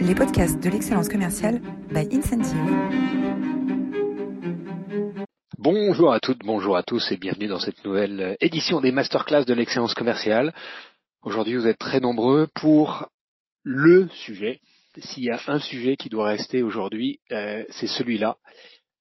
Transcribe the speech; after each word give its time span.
les 0.00 0.14
podcasts 0.14 0.58
de 0.62 0.70
l'excellence 0.70 1.08
commerciale 1.08 1.60
by 1.92 2.08
Incentive. 2.10 2.56
Bonjour 5.58 6.12
à 6.12 6.20
toutes, 6.20 6.38
bonjour 6.38 6.76
à 6.76 6.82
tous 6.82 7.12
et 7.12 7.18
bienvenue 7.18 7.48
dans 7.48 7.58
cette 7.58 7.84
nouvelle 7.84 8.36
édition 8.40 8.80
des 8.80 8.92
masterclass 8.92 9.44
de 9.44 9.52
l'excellence 9.52 9.92
commerciale. 9.92 10.54
Aujourd'hui, 11.22 11.56
vous 11.56 11.66
êtes 11.66 11.78
très 11.78 12.00
nombreux 12.00 12.48
pour 12.54 13.08
le 13.62 14.08
sujet. 14.08 14.60
S'il 14.96 15.24
y 15.24 15.30
a 15.30 15.38
un 15.48 15.58
sujet 15.58 15.96
qui 15.96 16.08
doit 16.08 16.28
rester 16.28 16.62
aujourd'hui, 16.62 17.20
euh, 17.30 17.64
c'est 17.68 17.86
celui-là. 17.86 18.38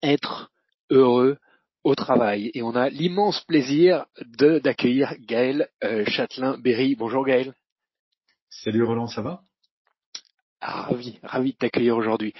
Être 0.03 0.51
heureux 0.89 1.37
au 1.85 1.95
travail. 1.95 2.51
Et 2.53 2.61
on 2.61 2.75
a 2.75 2.89
l'immense 2.89 3.41
plaisir 3.45 4.05
d'accueillir 4.37 5.15
Gaël 5.21 5.69
euh, 5.81 6.03
Châtelain-Berry. 6.05 6.95
Bonjour 6.95 7.25
Gaël. 7.25 7.53
Salut 8.49 8.83
Roland, 8.83 9.07
ça 9.07 9.21
va? 9.21 9.41
Ravi, 10.61 11.19
ravi 11.23 11.53
de 11.53 11.57
t'accueillir 11.57 11.95
aujourd'hui. 11.97 12.33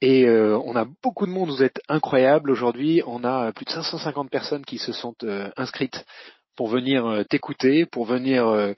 Et 0.00 0.26
euh, 0.26 0.58
on 0.64 0.74
a 0.74 0.84
beaucoup 1.02 1.26
de 1.26 1.30
monde, 1.30 1.50
vous 1.50 1.62
êtes 1.62 1.80
incroyable 1.88 2.50
aujourd'hui. 2.50 3.02
On 3.06 3.22
a 3.24 3.52
plus 3.52 3.64
de 3.64 3.70
550 3.70 4.30
personnes 4.30 4.64
qui 4.64 4.78
se 4.78 4.92
sont 4.92 5.14
euh, 5.22 5.50
inscrites 5.56 6.04
pour 6.56 6.68
venir 6.68 7.24
t'écouter, 7.30 7.86
pour 7.86 8.04
venir 8.04 8.74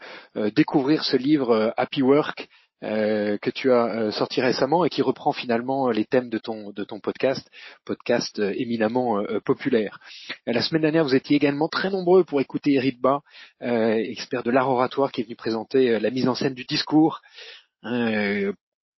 découvrir 0.55 1.03
ce 1.03 1.17
livre 1.17 1.75
Happy 1.77 2.03
Work 2.03 2.49
euh, 2.85 3.39
que 3.39 3.49
tu 3.49 3.73
as 3.73 3.87
euh, 3.87 4.11
sorti 4.11 4.43
récemment 4.43 4.85
et 4.85 4.91
qui 4.91 5.01
reprend 5.01 5.33
finalement 5.33 5.91
les 5.91 6.05
thèmes 6.05 6.29
de 6.29 6.37
ton 6.37 6.71
de 6.71 6.85
ton 6.85 7.01
podcast, 7.01 7.49
podcast 7.87 8.39
euh, 8.41 8.53
éminemment 8.57 9.23
populaire. 9.45 10.01
La 10.47 10.61
semaine 10.61 10.83
dernière, 10.83 11.05
vous 11.05 11.15
étiez 11.15 11.37
également 11.37 11.69
très 11.69 11.89
nombreux 11.89 12.25
pour 12.25 12.41
écouter 12.41 12.75
Eric 12.75 13.01
Bas, 13.01 13.21
expert 13.61 14.43
de 14.43 14.51
l'art 14.51 14.69
oratoire, 14.69 15.13
qui 15.13 15.23
est 15.23 15.25
venu 15.25 15.37
présenter 15.37 15.99
la 15.99 16.11
mise 16.11 16.29
en 16.29 16.35
scène 16.35 16.55
du 16.55 16.65
discours. 16.65 17.23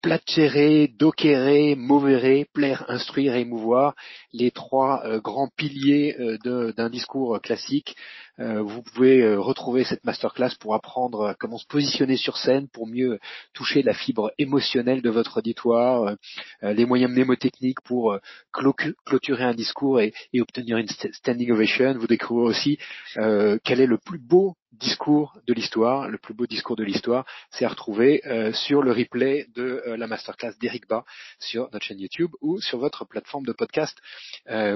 Placere, 0.05 0.89
docere, 0.99 1.77
movere, 1.77 2.45
plaire, 2.53 2.85
instruire 2.89 3.37
et 3.37 3.41
émouvoir, 3.41 3.95
les 4.35 4.51
trois 4.51 5.03
grands 5.21 5.49
piliers 5.57 6.15
d'un 6.45 6.91
discours 6.91 7.41
classique 7.41 7.97
euh, 8.41 8.63
vous 8.63 8.83
pouvez 8.83 9.21
euh, 9.23 9.39
retrouver 9.39 9.85
cette 9.85 10.05
masterclass 10.05 10.57
pour 10.59 10.75
apprendre 10.75 11.37
comment 11.39 11.59
se 11.59 11.67
positionner 11.67 12.17
sur 12.17 12.37
scène, 12.37 12.69
pour 12.69 12.89
mieux 12.89 13.21
toucher 13.53 13.83
la 13.83 13.95
fibre 13.95 14.33
émotionnelle 14.39 15.03
de 15.03 15.11
votre 15.11 15.39
auditoire, 15.39 16.17
euh, 16.63 16.73
les 16.73 16.85
moyens 16.85 17.13
mnémotechniques 17.13 17.81
pour 17.83 18.19
clôturer 18.53 19.45
un 19.45 19.55
discours 19.55 20.01
et, 20.01 20.13
obtenir 20.41 20.79
une 20.79 20.89
standing 20.89 21.53
ovation. 21.53 21.95
Vous 21.97 22.07
découvrez 22.07 22.45
aussi 22.45 22.79
quel 23.15 23.81
est 23.81 23.87
le 23.87 23.99
plus 23.99 24.19
beau 24.19 24.57
discours 24.79 25.39
de 25.47 25.55
l'histoire, 25.55 26.09
le 26.09 26.19
plus 26.19 26.35
beau 26.35 26.47
discours 26.47 26.77
de 26.77 26.85
l'histoire, 26.85 27.25
c'est 27.51 27.65
à 27.65 27.69
retrouver 27.69 28.23
sur 28.53 28.83
le 28.83 28.93
replay 28.93 29.47
de 29.55 29.83
la 29.87 30.07
masterclass 30.07 30.55
d'Eric 30.61 30.89
Bas 30.89 31.05
sur 31.39 31.69
notre 31.73 31.85
chaîne 31.85 32.01
YouTube 32.01 32.31
ou 32.41 32.61
sur 32.61 32.79
votre 32.79 33.05
plateforme 33.05 33.45
de 33.45 33.53
podcast 33.53 33.97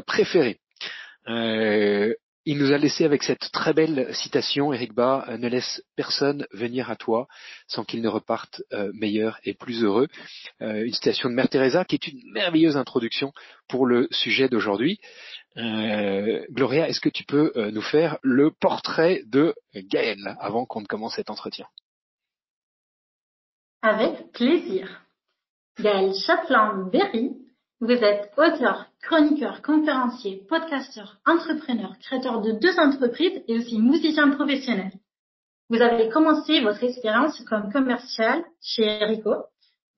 préférée. 0.07 0.61
Il 2.51 2.57
nous 2.57 2.73
a 2.73 2.79
laissé 2.79 3.05
avec 3.05 3.25
cette 3.25 3.53
très 3.53 3.75
belle 3.75 4.09
citation, 4.15 4.73
Eric 4.73 4.95
Bas, 4.95 5.27
euh, 5.29 5.37
ne 5.37 5.49
laisse 5.49 5.83
personne 5.97 6.47
venir 6.51 6.89
à 6.89 6.97
toi 6.97 7.29
sans 7.67 7.85
qu'il 7.85 8.01
ne 8.01 8.09
reparte 8.09 8.63
euh, 8.73 8.91
meilleur 8.95 9.39
et 9.45 9.53
plus 9.53 9.85
heureux. 9.85 10.09
Euh, 10.63 10.87
une 10.87 10.95
citation 10.95 11.29
de 11.29 11.35
Mère 11.35 11.51
Teresa 11.51 11.85
qui 11.85 11.97
est 11.97 12.09
une 12.09 12.23
merveilleuse 12.33 12.79
introduction 12.79 13.35
pour 13.69 13.85
le 13.85 14.09
sujet 14.13 14.49
d'aujourd'hui. 14.49 14.99
Gloria, 15.57 16.89
est-ce 16.89 17.01
que 17.01 17.11
tu 17.11 17.25
peux 17.25 17.53
nous 17.71 17.83
faire 17.83 18.17
le 18.23 18.51
portrait 18.51 19.23
de 19.27 19.55
Gaël 19.75 20.37
avant 20.41 20.65
qu'on 20.65 20.81
ne 20.81 20.87
commence 20.87 21.17
cet 21.17 21.31
entretien? 21.31 21.67
Avec 23.83 24.33
plaisir. 24.33 25.03
Gaël 25.79 26.15
Chapelain-Berry 26.15 27.48
vous 27.81 27.93
êtes 27.93 28.33
auteur, 28.37 28.87
chroniqueur, 29.03 29.63
conférencier, 29.63 30.45
podcasteur, 30.49 31.19
entrepreneur, 31.25 31.97
créateur 32.01 32.41
de 32.41 32.53
deux 32.53 32.77
entreprises 32.79 33.41
et 33.47 33.57
aussi 33.57 33.79
musicien 33.79 34.31
professionnel. 34.31 34.93
Vous 35.71 35.81
avez 35.81 36.09
commencé 36.09 36.61
votre 36.61 36.83
expérience 36.83 37.41
comme 37.45 37.71
commercial 37.71 38.45
chez 38.61 38.83
Erico. 38.83 39.35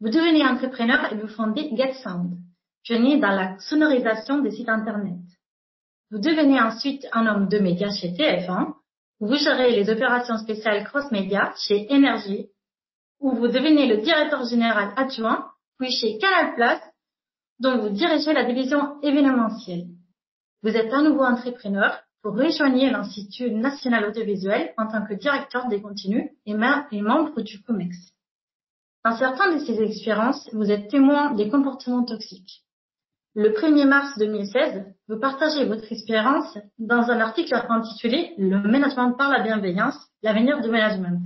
Vous 0.01 0.11
devenez 0.11 0.45
entrepreneur 0.45 1.11
et 1.11 1.17
vous 1.17 1.29
fondez 1.29 1.71
GetSound, 1.75 2.37
pionnier 2.85 3.19
dans 3.19 3.31
la 3.31 3.59
sonorisation 3.61 4.41
des 4.41 4.51
sites 4.51 4.69
internet. 4.69 5.19
Vous 6.11 6.19
devenez 6.19 6.61
ensuite 6.61 7.07
un 7.13 7.27
homme 7.27 7.49
de 7.49 7.59
médias 7.59 7.93
chez 7.93 8.09
TF1, 8.09 8.75
où 9.21 9.29
vous 9.29 9.37
gérez 9.37 9.71
les 9.71 9.89
opérations 9.89 10.37
spéciales 10.39 10.85
cross-média 10.85 11.55
chez 11.57 11.87
Energy, 11.91 12.49
où 13.21 13.35
vous 13.37 13.49
devenez 13.49 13.87
le 13.87 13.99
directeur 14.03 14.45
général 14.45 14.93
adjoint, 14.97 15.51
puis 15.79 15.93
chez 15.93 16.19
Canal+, 16.19 16.81
dont 17.61 17.79
vous 17.79 17.91
dirigez 17.91 18.33
la 18.33 18.45
division 18.45 19.01
événementielle. 19.03 19.87
Vous 20.63 20.77
êtes 20.77 20.93
un 20.93 21.03
nouveau 21.03 21.25
entrepreneur, 21.25 22.01
vous 22.25 22.33
rejoignez 22.33 22.91
l'Institut 22.91 23.51
national 23.51 24.07
audiovisuel 24.07 24.73
en 24.77 24.87
tant 24.87 25.07
que 25.07 25.15
directeur 25.15 25.69
des 25.69 25.81
contenus 25.81 26.31
et, 26.47 26.55
membre 26.55 27.41
du 27.43 27.63
COMEX. 27.63 27.97
Dans 29.05 29.17
certaines 29.17 29.59
de 29.59 29.65
ces 29.65 29.81
expériences, 29.81 30.49
vous 30.53 30.71
êtes 30.71 30.89
témoin 30.89 31.35
des 31.35 31.49
comportements 31.49 32.05
toxiques. 32.05 32.65
Le 33.35 33.51
1er 33.51 33.87
mars 33.87 34.19
2016, 34.19 34.85
vous 35.09 35.21
partagez 35.21 35.65
votre 35.65 35.91
expérience 35.91 36.59
dans 36.79 37.11
un 37.11 37.21
article 37.21 37.55
intitulé 37.69 38.35
Le 38.39 38.59
management 38.59 39.13
par 39.13 39.31
la 39.31 39.43
bienveillance, 39.43 39.97
l'avenir 40.23 40.61
du 40.61 40.69
management 40.69 41.25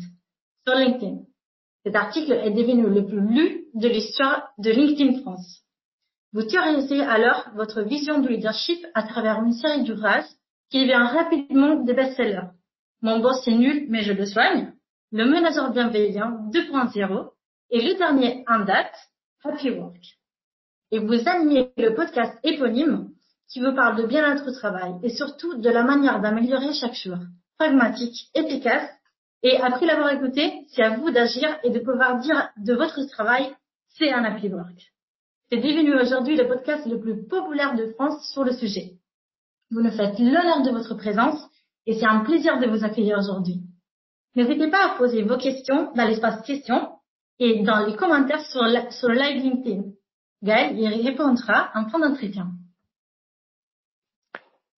sur 0.66 0.76
LinkedIn. 0.76 1.22
Cet 1.84 1.96
article 1.96 2.32
est 2.32 2.50
devenu 2.50 2.88
le 2.88 3.06
plus 3.06 3.20
lu 3.20 3.64
de 3.74 3.88
l'histoire 3.88 4.50
de 4.58 4.70
LinkedIn 4.70 5.22
France. 5.22 5.63
Vous 6.34 6.42
théorisez 6.42 7.00
alors 7.00 7.46
votre 7.54 7.82
vision 7.82 8.18
du 8.18 8.26
leadership 8.26 8.84
à 8.94 9.04
travers 9.04 9.40
une 9.44 9.52
série 9.52 9.84
d'ouvrages 9.84 10.26
qui 10.68 10.80
devient 10.80 10.94
rapidement 10.94 11.76
des 11.76 11.94
best-sellers. 11.94 12.48
Mon 13.02 13.20
boss 13.20 13.46
est 13.46 13.54
nul, 13.54 13.86
mais 13.88 14.02
je 14.02 14.12
le 14.12 14.26
soigne. 14.26 14.72
Le 15.12 15.26
manager 15.26 15.70
bienveillant 15.70 16.50
2.0 16.50 17.30
et 17.70 17.80
le 17.80 17.96
dernier 17.96 18.44
en 18.48 18.64
date, 18.64 18.96
Happy 19.44 19.70
Work. 19.70 20.02
Et 20.90 20.98
vous 20.98 21.28
animez 21.28 21.70
le 21.76 21.94
podcast 21.94 22.36
éponyme 22.42 23.10
qui 23.48 23.60
vous 23.60 23.72
parle 23.72 23.96
de 23.96 24.06
bien-être 24.08 24.48
au 24.48 24.52
travail 24.52 24.92
et 25.04 25.10
surtout 25.10 25.54
de 25.58 25.70
la 25.70 25.84
manière 25.84 26.20
d'améliorer 26.20 26.72
chaque 26.72 26.96
jour. 26.96 27.18
Pragmatique, 27.60 28.28
efficace 28.34 28.90
et 29.44 29.58
après 29.58 29.86
l'avoir 29.86 30.10
écouté, 30.10 30.66
c'est 30.70 30.82
à 30.82 30.96
vous 30.96 31.12
d'agir 31.12 31.56
et 31.62 31.70
de 31.70 31.78
pouvoir 31.78 32.18
dire 32.18 32.50
de 32.56 32.74
votre 32.74 33.04
travail, 33.04 33.54
c'est 33.86 34.12
un 34.12 34.24
Happy 34.24 34.48
Work. 34.48 34.93
C'est 35.50 35.58
devenu 35.58 35.94
aujourd'hui 36.00 36.36
le 36.36 36.48
podcast 36.48 36.86
le 36.86 37.00
plus 37.00 37.26
populaire 37.26 37.76
de 37.76 37.92
France 37.92 38.30
sur 38.32 38.44
le 38.44 38.52
sujet. 38.52 38.92
Vous 39.70 39.82
nous 39.82 39.90
faites 39.90 40.18
l'honneur 40.18 40.62
de 40.62 40.70
votre 40.70 40.94
présence 40.94 41.40
et 41.86 41.94
c'est 41.94 42.06
un 42.06 42.20
plaisir 42.20 42.58
de 42.58 42.66
vous 42.66 42.84
accueillir 42.84 43.18
aujourd'hui. 43.18 43.60
N'hésitez 44.36 44.70
pas 44.70 44.86
à 44.86 44.96
poser 44.96 45.22
vos 45.22 45.36
questions 45.36 45.92
dans 45.94 46.06
l'espace 46.06 46.44
questions 46.46 46.88
et 47.38 47.62
dans 47.62 47.86
les 47.86 47.96
commentaires 47.96 48.44
sur, 48.46 48.62
le 48.62 49.14
live 49.14 49.42
LinkedIn. 49.42 49.82
Gaël 50.42 50.78
y 50.78 50.88
répondra 50.88 51.70
en 51.74 51.88
fin 51.88 51.98
d'entretien. 51.98 52.48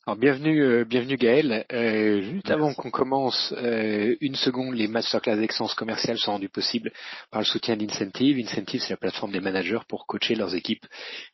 Alors 0.08 0.18
bienvenue, 0.18 0.62
euh, 0.62 0.84
bienvenue 0.84 1.16
Gaël. 1.16 1.66
Euh, 1.72 2.22
juste 2.22 2.48
avant 2.52 2.72
qu'on 2.74 2.92
commence, 2.92 3.52
euh, 3.56 4.14
une 4.20 4.36
seconde, 4.36 4.76
les 4.76 4.86
masterclass 4.86 5.36
d'excellence 5.36 5.74
commerciale 5.74 6.16
sont 6.16 6.30
rendues 6.30 6.48
possibles 6.48 6.92
par 7.32 7.40
le 7.40 7.44
soutien 7.44 7.76
d'Incentive. 7.76 8.38
Incentive, 8.38 8.80
c'est 8.82 8.90
la 8.90 8.98
plateforme 8.98 9.32
des 9.32 9.40
managers 9.40 9.80
pour 9.88 10.06
coacher 10.06 10.36
leurs 10.36 10.54
équipes. 10.54 10.86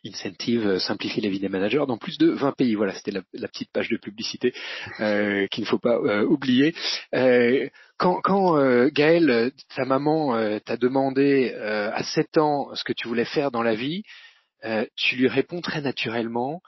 Incentive 0.07 0.79
simplifie 0.79 1.21
la 1.21 1.29
vie 1.29 1.39
des 1.39 1.51
managers 1.51 1.85
dans 1.87 1.99
plus 1.99 2.17
de 2.17 2.31
20 2.31 2.53
pays. 2.53 2.75
Voilà, 2.75 2.95
c'était 2.95 3.11
la, 3.11 3.49
petite 3.49 3.71
page 3.73 3.91
de 3.91 3.99
publicité 3.99 4.55
qu'il 4.97 5.65
ne 5.65 5.69
faut 5.69 5.79
pas 5.79 6.01
oublier. 6.23 6.75
quand, 7.99 8.23
quand 8.23 8.89
Gaël, 8.89 9.53
ta 9.77 9.85
maman 9.85 10.61
t'a 10.61 10.79
demandé 10.79 11.53
à 11.53 12.03
7 12.03 12.39
ans 12.39 12.75
ce 12.75 12.85
que 12.85 12.95
tu 12.95 13.07
voulais 13.07 13.27
faire 13.27 13.51
dans 13.51 13.63
la 13.63 13.75
vie, 13.75 14.03
tu 14.97 15.17
lui 15.17 15.29
réponds 15.29 15.61
très 15.61 15.83
naturellement 15.83 16.63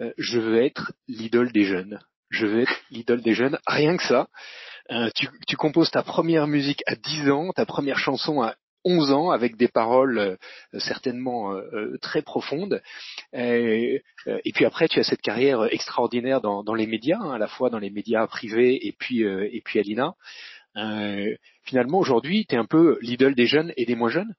euh, 0.00 0.12
je 0.16 0.38
veux 0.38 0.62
être 0.62 0.92
l'idole 1.06 1.52
des 1.52 1.64
jeunes. 1.64 2.00
Je 2.30 2.46
veux 2.46 2.60
être 2.60 2.80
l'idole 2.90 3.22
des 3.22 3.34
jeunes, 3.34 3.58
rien 3.66 3.96
que 3.96 4.02
ça. 4.02 4.28
Euh, 4.90 5.08
tu, 5.14 5.28
tu, 5.46 5.56
composes 5.56 5.90
ta 5.90 6.02
première 6.02 6.46
musique 6.46 6.82
à 6.86 6.94
10 6.94 7.30
ans, 7.30 7.52
ta 7.52 7.66
première 7.66 7.98
chanson 7.98 8.42
à 8.42 8.54
11 8.84 9.12
ans 9.12 9.30
avec 9.30 9.56
des 9.56 9.68
paroles 9.68 10.18
euh, 10.18 10.36
certainement 10.78 11.54
très 12.00 12.22
profondes. 12.22 12.82
Et, 13.32 14.02
et, 14.26 14.52
puis 14.52 14.64
après, 14.64 14.88
tu 14.88 15.00
as 15.00 15.04
cette 15.04 15.22
carrière 15.22 15.64
extraordinaire 15.72 16.40
dans, 16.40 16.62
dans 16.62 16.74
les 16.74 16.86
médias, 16.86 17.18
hein, 17.20 17.32
à 17.32 17.38
la 17.38 17.48
fois 17.48 17.70
dans 17.70 17.78
les 17.78 17.90
médias 17.90 18.26
privés 18.26 18.86
et 18.86 18.92
puis 18.92 19.22
et 19.22 19.62
puis 19.64 19.78
à 19.78 19.82
l'INA. 19.82 20.14
finalement, 21.64 21.98
aujourd'hui, 21.98 22.46
tu 22.46 22.54
es 22.54 22.58
un 22.58 22.66
peu 22.66 22.98
l'idole 23.02 23.34
des 23.34 23.46
jeunes 23.46 23.72
et 23.76 23.84
des 23.84 23.94
moins 23.94 24.10
jeunes. 24.10 24.34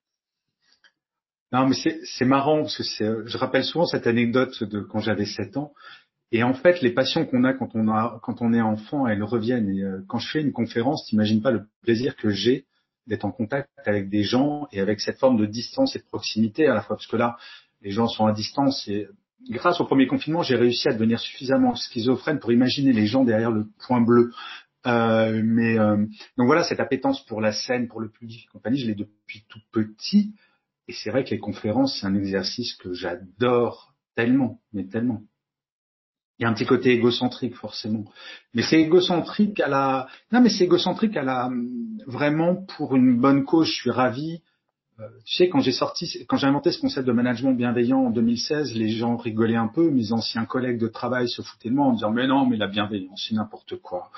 Non, 1.52 1.68
mais 1.68 1.74
c'est 1.74 2.24
marrant 2.24 2.62
parce 2.62 2.76
que 2.76 3.26
je 3.26 3.38
rappelle 3.38 3.64
souvent 3.64 3.86
cette 3.86 4.06
anecdote 4.06 4.62
de 4.62 4.80
quand 4.80 5.00
j'avais 5.00 5.26
7 5.26 5.56
ans. 5.56 5.72
Et 6.32 6.44
en 6.44 6.54
fait, 6.54 6.80
les 6.80 6.92
passions 6.92 7.26
qu'on 7.26 7.42
a 7.42 7.52
quand 7.54 7.74
on 7.74 7.88
a 7.88 8.20
quand 8.22 8.40
on 8.40 8.52
est 8.52 8.60
enfant, 8.60 9.08
elles 9.08 9.24
reviennent. 9.24 9.68
Et 9.68 9.82
euh, 9.82 10.00
quand 10.08 10.18
je 10.18 10.30
fais 10.30 10.40
une 10.40 10.52
conférence, 10.52 11.06
t'imagines 11.06 11.42
pas 11.42 11.50
le 11.50 11.64
plaisir 11.82 12.14
que 12.14 12.30
j'ai 12.30 12.66
d'être 13.08 13.24
en 13.24 13.32
contact 13.32 13.68
avec 13.84 14.08
des 14.08 14.22
gens 14.22 14.68
et 14.70 14.78
avec 14.78 15.00
cette 15.00 15.18
forme 15.18 15.36
de 15.36 15.46
distance 15.46 15.96
et 15.96 15.98
de 15.98 16.04
proximité 16.04 16.68
à 16.68 16.74
la 16.74 16.82
fois, 16.82 16.96
parce 16.96 17.08
que 17.08 17.16
là, 17.16 17.36
les 17.80 17.90
gens 17.90 18.06
sont 18.06 18.26
à 18.26 18.32
distance 18.32 18.88
grâce 19.48 19.80
au 19.80 19.84
premier 19.84 20.06
confinement, 20.06 20.42
j'ai 20.42 20.56
réussi 20.56 20.88
à 20.88 20.92
devenir 20.92 21.18
suffisamment 21.18 21.74
schizophrène 21.74 22.38
pour 22.38 22.52
imaginer 22.52 22.92
les 22.92 23.06
gens 23.06 23.24
derrière 23.24 23.50
le 23.50 23.66
point 23.86 24.00
bleu. 24.00 24.32
Euh, 24.86 25.40
mais 25.44 25.78
euh, 25.78 25.96
donc 26.36 26.46
voilà, 26.46 26.62
cette 26.62 26.80
appétence 26.80 27.24
pour 27.26 27.40
la 27.40 27.52
scène, 27.52 27.88
pour 27.88 28.00
le 28.00 28.08
public 28.08 28.44
et 28.44 28.48
compagnie, 28.52 28.78
je 28.78 28.86
l'ai 28.86 28.94
depuis 28.94 29.44
tout 29.48 29.60
petit. 29.72 30.34
Et 30.90 30.92
c'est 30.92 31.10
vrai 31.10 31.22
que 31.22 31.30
les 31.30 31.38
conférences, 31.38 32.00
c'est 32.00 32.06
un 32.08 32.16
exercice 32.16 32.74
que 32.74 32.92
j'adore 32.92 33.94
tellement, 34.16 34.60
mais 34.72 34.88
tellement. 34.88 35.22
Il 36.36 36.42
y 36.42 36.46
a 36.46 36.48
un 36.48 36.52
petit 36.52 36.66
côté 36.66 36.90
égocentrique 36.90 37.54
forcément, 37.54 38.06
mais 38.54 38.62
c'est 38.62 38.80
égocentrique 38.80 39.60
à 39.60 39.68
la, 39.68 40.08
non 40.32 40.40
mais 40.40 40.48
c'est 40.48 40.64
égocentrique 40.64 41.16
à 41.16 41.22
la, 41.22 41.48
vraiment 42.08 42.56
pour 42.76 42.96
une 42.96 43.20
bonne 43.20 43.44
cause. 43.44 43.68
Je 43.68 43.72
suis 43.72 43.90
ravi 43.92 44.42
euh, 44.98 45.06
tu 45.24 45.36
sais, 45.36 45.48
quand 45.48 45.60
j'ai 45.60 45.72
sorti, 45.72 46.26
quand 46.28 46.36
j'ai 46.36 46.48
inventé 46.48 46.72
ce 46.72 46.80
concept 46.80 47.06
de 47.06 47.12
management 47.12 47.54
bienveillant 47.54 48.06
en 48.06 48.10
2016, 48.10 48.74
les 48.74 48.88
gens 48.88 49.16
rigolaient 49.16 49.54
un 49.54 49.68
peu, 49.68 49.90
mes 49.90 50.12
anciens 50.12 50.44
collègues 50.44 50.78
de 50.78 50.88
travail 50.88 51.28
se 51.28 51.40
foutaient 51.40 51.70
de 51.70 51.74
moi 51.74 51.86
en 51.86 51.92
disant 51.92 52.10
mais 52.10 52.26
non, 52.26 52.46
mais 52.46 52.56
la 52.56 52.66
bienveillance, 52.66 53.26
c'est 53.28 53.36
n'importe 53.36 53.76
quoi. 53.76 54.10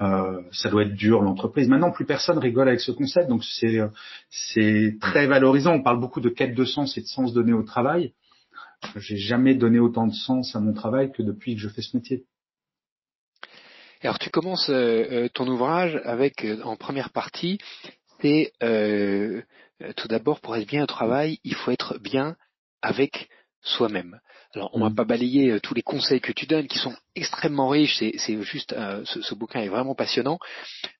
Euh, 0.00 0.40
ça 0.52 0.70
doit 0.70 0.82
être 0.82 0.94
dur 0.94 1.20
l'entreprise. 1.20 1.68
Maintenant, 1.68 1.90
plus 1.90 2.06
personne 2.06 2.38
rigole 2.38 2.68
avec 2.68 2.80
ce 2.80 2.92
concept, 2.92 3.28
donc 3.28 3.44
c'est 3.44 3.80
c'est 4.30 4.96
très 5.00 5.26
valorisant. 5.26 5.74
On 5.74 5.82
parle 5.82 6.00
beaucoup 6.00 6.20
de 6.20 6.30
quête 6.30 6.54
de 6.54 6.64
sens 6.64 6.96
et 6.96 7.02
de 7.02 7.06
sens 7.06 7.32
donné 7.32 7.52
au 7.52 7.62
travail. 7.62 8.14
J'ai 8.96 9.18
jamais 9.18 9.54
donné 9.54 9.78
autant 9.78 10.06
de 10.06 10.14
sens 10.14 10.56
à 10.56 10.60
mon 10.60 10.72
travail 10.72 11.12
que 11.12 11.22
depuis 11.22 11.54
que 11.54 11.60
je 11.60 11.68
fais 11.68 11.82
ce 11.82 11.96
métier. 11.96 12.24
Alors 14.02 14.18
tu 14.18 14.30
commences 14.30 14.70
euh, 14.70 15.28
ton 15.34 15.46
ouvrage 15.46 16.00
avec 16.04 16.46
en 16.64 16.76
première 16.76 17.10
partie 17.10 17.58
c'est 18.22 18.52
euh, 18.62 19.42
tout 19.96 20.08
d'abord, 20.08 20.40
pour 20.40 20.56
être 20.56 20.68
bien 20.68 20.82
au 20.82 20.86
travail, 20.86 21.38
il 21.44 21.54
faut 21.54 21.70
être 21.70 21.98
bien 21.98 22.36
avec 22.82 23.28
soi-même. 23.62 24.20
Alors, 24.54 24.70
on 24.74 24.80
va 24.80 24.90
mm. 24.90 24.94
pas 24.94 25.04
balayer 25.04 25.52
euh, 25.52 25.60
tous 25.60 25.74
les 25.74 25.82
conseils 25.82 26.20
que 26.20 26.32
tu 26.32 26.46
donnes, 26.46 26.66
qui 26.66 26.78
sont 26.78 26.94
extrêmement 27.14 27.68
riches. 27.68 27.96
C'est 27.98 28.42
juste, 28.42 28.72
euh, 28.72 29.04
ce, 29.04 29.34
bouquin 29.34 29.60
est 29.60 29.68
vraiment 29.68 29.94
passionnant. 29.94 30.38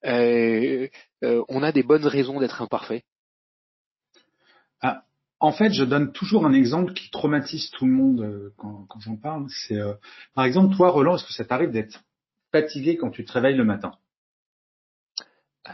on 0.02 1.62
a 1.62 1.72
des 1.72 1.82
bonnes 1.82 2.06
raisons 2.06 2.40
d'être 2.40 2.62
imparfait. 2.62 3.04
Ah, 4.82 5.04
en 5.40 5.52
fait, 5.52 5.72
je 5.72 5.84
donne 5.84 6.12
toujours 6.12 6.46
un 6.46 6.52
exemple 6.52 6.92
qui 6.92 7.10
traumatise 7.10 7.70
tout 7.70 7.86
le 7.86 7.92
monde 7.92 8.52
quand, 8.56 8.86
quand 8.88 9.00
j'en 9.00 9.16
parle. 9.16 9.46
C'est, 9.48 9.78
par 10.34 10.44
exemple, 10.44 10.76
toi, 10.76 10.90
Roland, 10.90 11.16
est-ce 11.16 11.26
que 11.26 11.32
ça 11.32 11.44
t'arrive 11.44 11.70
d'être 11.70 12.02
fatigué 12.52 12.96
quand 12.96 13.10
tu 13.10 13.24
te 13.24 13.32
réveilles 13.32 13.56
le 13.56 13.64
matin? 13.64 13.92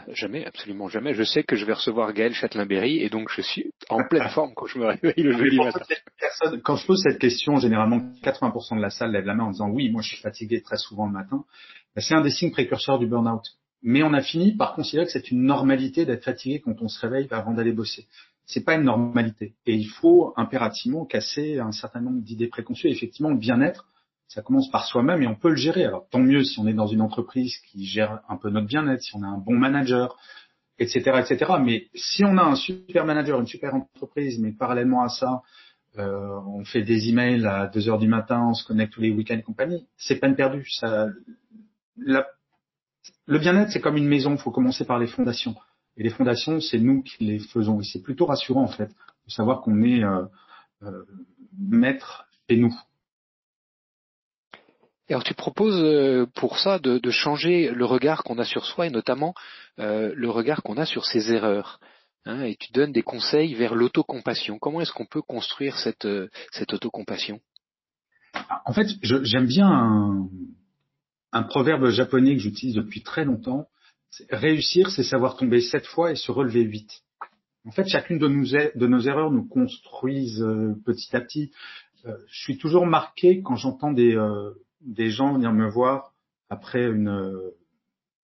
Jamais, 0.09 0.45
absolument 0.45 0.89
jamais. 0.89 1.13
Je 1.13 1.23
sais 1.23 1.43
que 1.43 1.55
je 1.55 1.65
vais 1.65 1.73
recevoir 1.73 2.11
Gaël 2.13 2.33
Châtelain-Berry 2.33 2.97
et 2.97 3.09
donc 3.09 3.29
je 3.33 3.41
suis 3.41 3.71
en 3.89 4.05
pleine 4.09 4.27
forme 4.29 4.53
quand 4.53 4.65
je 4.65 4.79
me 4.79 4.85
réveille 4.85 5.23
le 5.23 5.31
jeudi 5.31 5.57
matin. 5.57 5.79
quand 6.63 6.75
je 6.75 6.85
pose 6.85 7.01
cette 7.01 7.19
question, 7.19 7.57
généralement 7.57 7.99
80% 8.21 8.75
de 8.75 8.81
la 8.81 8.89
salle 8.89 9.11
lève 9.11 9.25
la 9.25 9.33
main 9.33 9.45
en 9.45 9.51
disant 9.51 9.69
oui, 9.69 9.89
moi 9.89 10.01
je 10.01 10.09
suis 10.09 10.21
fatigué 10.21 10.61
très 10.61 10.77
souvent 10.77 11.05
le 11.05 11.13
matin. 11.13 11.45
Ben, 11.95 12.01
c'est 12.01 12.15
un 12.15 12.21
des 12.21 12.31
signes 12.31 12.51
précurseurs 12.51 12.99
du 12.99 13.07
burn-out. 13.07 13.43
Mais 13.81 14.03
on 14.03 14.13
a 14.13 14.21
fini 14.21 14.55
par 14.55 14.75
considérer 14.75 15.05
que 15.05 15.11
c'est 15.11 15.31
une 15.31 15.43
normalité 15.43 16.05
d'être 16.05 16.25
fatigué 16.25 16.59
quand 16.59 16.81
on 16.81 16.89
se 16.89 16.99
réveille 16.99 17.27
avant 17.31 17.53
d'aller 17.53 17.71
bosser. 17.71 18.07
C'est 18.45 18.65
pas 18.65 18.75
une 18.75 18.83
normalité. 18.83 19.55
Et 19.65 19.73
il 19.73 19.87
faut 19.87 20.33
impérativement 20.35 21.05
casser 21.05 21.59
un 21.59 21.71
certain 21.71 22.01
nombre 22.01 22.21
d'idées 22.21 22.47
préconçues. 22.47 22.89
effectivement, 22.89 23.29
le 23.29 23.37
bien-être, 23.37 23.85
ça 24.27 24.41
commence 24.41 24.69
par 24.69 24.85
soi-même 24.85 25.21
et 25.23 25.27
on 25.27 25.35
peut 25.35 25.49
le 25.49 25.55
gérer. 25.55 25.85
Alors 25.85 26.07
tant 26.09 26.19
mieux 26.19 26.43
si 26.43 26.59
on 26.59 26.67
est 26.67 26.73
dans 26.73 26.87
une 26.87 27.01
entreprise 27.01 27.57
qui 27.69 27.85
gère 27.85 28.19
un 28.29 28.37
peu 28.37 28.49
notre 28.49 28.67
bien-être, 28.67 29.01
si 29.01 29.15
on 29.15 29.23
a 29.23 29.27
un 29.27 29.37
bon 29.37 29.57
manager, 29.57 30.17
etc., 30.79 30.99
etc. 31.19 31.53
Mais 31.63 31.87
si 31.95 32.23
on 32.23 32.37
a 32.37 32.43
un 32.43 32.55
super 32.55 33.05
manager, 33.05 33.39
une 33.39 33.47
super 33.47 33.73
entreprise, 33.73 34.39
mais 34.39 34.51
parallèlement 34.51 35.03
à 35.03 35.09
ça, 35.09 35.41
euh, 35.97 36.39
on 36.45 36.63
fait 36.63 36.83
des 36.83 37.09
emails 37.09 37.45
à 37.45 37.67
2 37.67 37.89
heures 37.89 37.97
du 37.97 38.07
matin, 38.07 38.47
on 38.49 38.53
se 38.53 38.65
connecte 38.65 38.93
tous 38.93 39.01
les 39.01 39.11
week-ends 39.11 39.41
compagnie, 39.43 39.87
c'est 39.97 40.19
peine 40.19 40.35
perdue. 40.35 40.67
Ça, 40.69 41.07
le 41.95 43.39
bien-être, 43.39 43.71
c'est 43.71 43.81
comme 43.81 43.97
une 43.97 44.07
maison, 44.07 44.31
il 44.33 44.37
faut 44.37 44.51
commencer 44.51 44.85
par 44.85 44.99
les 44.99 45.07
fondations. 45.07 45.55
Et 45.95 46.03
les 46.03 46.09
fondations, 46.09 46.59
c'est 46.59 46.79
nous 46.79 47.01
qui 47.01 47.23
les 47.23 47.39
faisons. 47.39 47.79
Et 47.81 47.83
c'est 47.83 48.01
plutôt 48.01 48.25
rassurant, 48.25 48.63
en 48.63 48.67
fait, 48.67 48.89
de 48.89 49.31
savoir 49.31 49.61
qu'on 49.61 49.81
est 49.81 50.03
euh, 50.03 50.23
euh, 50.83 51.03
maître 51.57 52.27
chez 52.49 52.57
nous 52.57 52.73
alors 55.13 55.23
tu 55.23 55.33
proposes 55.33 55.81
euh, 55.81 56.25
pour 56.35 56.59
ça 56.59 56.79
de, 56.79 57.09
changer 57.09 57.71
le 57.71 57.85
regard 57.85 58.23
qu'on 58.23 58.39
a 58.39 58.43
sur 58.43 58.65
soi 58.65 58.87
et 58.87 58.89
notamment 58.89 59.33
euh, 59.79 60.13
le 60.15 60.29
regard 60.29 60.63
qu'on 60.63 60.77
a 60.77 60.85
sur 60.85 61.05
ses 61.05 61.31
erreurs. 61.31 61.79
Hein, 62.25 62.43
et 62.43 62.57
tu 62.57 62.73
donnes 62.73 62.91
des 62.91 63.03
conseils 63.03 63.53
vers 63.53 63.73
l'autocompassion. 63.73 64.59
Comment 64.59 64.81
est-ce 64.81 64.91
qu'on 64.91 65.05
peut 65.05 65.21
construire 65.21 65.77
cette, 65.77 66.05
euh, 66.05 66.27
cette 66.51 66.73
autocompassion? 66.73 67.39
En 68.65 68.73
fait, 68.73 68.87
j'aime 69.01 69.47
bien 69.47 69.67
un, 69.67 70.27
un, 71.31 71.43
proverbe 71.43 71.89
japonais 71.89 72.35
que 72.35 72.41
j'utilise 72.41 72.75
depuis 72.75 73.01
très 73.01 73.23
longtemps. 73.23 73.67
Réussir, 74.29 74.91
c'est 74.91 75.03
savoir 75.03 75.37
tomber 75.37 75.61
sept 75.61 75.85
fois 75.85 76.11
et 76.11 76.15
se 76.15 76.31
relever 76.31 76.63
huit. 76.63 77.03
En 77.65 77.71
fait, 77.71 77.87
chacune 77.87 78.19
de, 78.19 78.27
de 78.77 78.87
nos 78.87 78.99
erreurs 78.99 79.31
nous 79.31 79.47
construisent 79.47 80.45
petit 80.85 81.15
à 81.15 81.21
petit. 81.21 81.51
je 82.05 82.41
suis 82.41 82.57
toujours 82.57 82.85
marqué 82.85 83.41
quand 83.41 83.55
j'entends 83.55 83.91
des, 83.91 84.15
des 84.81 85.09
gens 85.09 85.33
venir 85.33 85.51
me 85.51 85.67
voir 85.67 86.13
après 86.49 86.85
une 86.85 87.51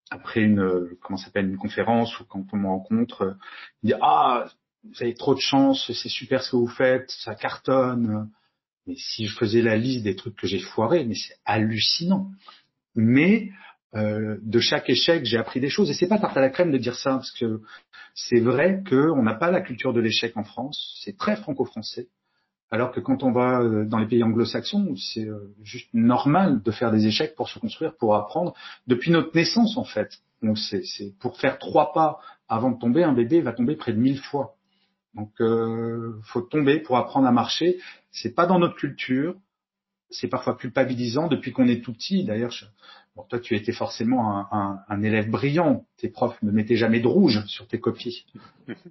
après 0.10 0.42
une 0.42 0.90
comment 1.02 1.18
s'appelle 1.18 1.50
une 1.50 1.58
conférence 1.58 2.20
ou 2.20 2.26
quand 2.26 2.46
on 2.54 2.58
me 2.58 2.68
rencontre 2.68 3.36
dire 3.82 3.98
ah 4.02 4.46
vous 4.84 5.02
avez 5.02 5.14
trop 5.14 5.34
de 5.34 5.40
chance 5.40 5.92
c'est 5.92 6.10
super 6.10 6.44
ce 6.44 6.52
que 6.52 6.56
vous 6.58 6.68
faites 6.68 7.10
ça 7.10 7.36
cartonne. 7.36 8.30
Mais 8.86 8.96
si 8.98 9.28
je 9.28 9.38
faisais 9.38 9.62
la 9.62 9.78
liste 9.78 10.04
des 10.04 10.16
trucs 10.16 10.36
que 10.36 10.48
j'ai 10.48 10.60
foirés 10.60 11.06
mais 11.06 11.16
c'est 11.16 11.38
hallucinant. 11.46 12.30
Mais 12.96 13.50
euh, 13.96 14.38
de 14.42 14.60
chaque 14.60 14.90
échec 14.90 15.26
j'ai 15.26 15.38
appris 15.38 15.60
des 15.60 15.70
choses. 15.70 15.90
Et 15.90 15.94
c'est 15.94 16.08
pas 16.08 16.20
tarte 16.20 16.38
à 16.38 16.42
la 16.42 16.50
crème 16.50 16.72
de 16.72 16.78
dire 16.78 16.96
ça 16.96 17.12
parce 17.12 17.32
que 17.32 17.62
c'est 18.14 18.40
vrai 18.40 18.84
qu'on 18.88 19.24
n'a 19.24 19.36
pas 19.36 19.52
la 19.52 19.62
culture 19.62 19.94
de 19.94 20.02
l'échec 20.02 20.36
en 20.38 20.44
France. 20.44 21.00
C'est 21.04 21.18
très 21.18 21.36
franco-français 21.36 22.08
alors 22.74 22.92
que 22.92 23.00
quand 23.00 23.22
on 23.22 23.32
va 23.32 23.62
euh, 23.62 23.86
dans 23.86 24.00
les 24.00 24.08
pays 24.08 24.24
anglo-saxons, 24.24 24.96
c'est 24.96 25.30
euh, 25.30 25.54
juste 25.62 25.90
normal 25.94 26.64
de 26.64 26.72
faire 26.72 26.92
des 26.92 27.06
échecs 27.06 27.36
pour 27.36 27.48
se 27.48 27.60
construire, 27.60 27.96
pour 27.98 28.16
apprendre, 28.16 28.56
depuis 28.88 29.12
notre 29.12 29.36
naissance 29.36 29.78
en 29.78 29.84
fait. 29.84 30.18
Donc 30.42 30.58
c'est 30.58 30.82
pour 31.20 31.38
faire 31.38 31.60
trois 31.60 31.94
pas 31.94 32.20
avant 32.48 32.72
de 32.72 32.80
tomber, 32.80 33.04
un 33.04 33.14
bébé 33.14 33.42
va 33.42 33.54
tomber 33.54 33.76
près 33.76 33.94
de 33.94 34.00
mille 34.00 34.18
fois. 34.18 34.56
Donc 35.14 35.30
euh, 35.40 36.20
faut 36.24 36.42
tomber 36.42 36.80
pour 36.80 36.98
apprendre 36.98 37.28
à 37.28 37.32
marcher. 37.32 37.78
C'est 38.10 38.34
pas 38.34 38.48
dans 38.48 38.58
notre 38.58 38.76
culture. 38.76 39.36
C'est 40.10 40.28
parfois 40.28 40.56
culpabilisant 40.56 41.28
depuis 41.28 41.52
qu'on 41.52 41.68
est 41.68 41.84
tout 41.84 41.94
petit. 41.94 42.24
D'ailleurs, 42.24 42.56
bon, 43.16 43.22
toi 43.30 43.38
tu 43.38 43.56
étais 43.56 43.72
forcément 43.72 44.52
un, 44.52 44.80
un, 44.90 45.04
élève 45.04 45.30
brillant. 45.30 45.86
Tes 45.98 46.10
profs 46.10 46.42
ne 46.42 46.50
mettaient 46.50 46.76
jamais 46.76 47.02
de 47.02 47.08
rouge 47.08 47.46
sur 47.46 47.68
tes 47.68 47.80
copies. 47.80 48.26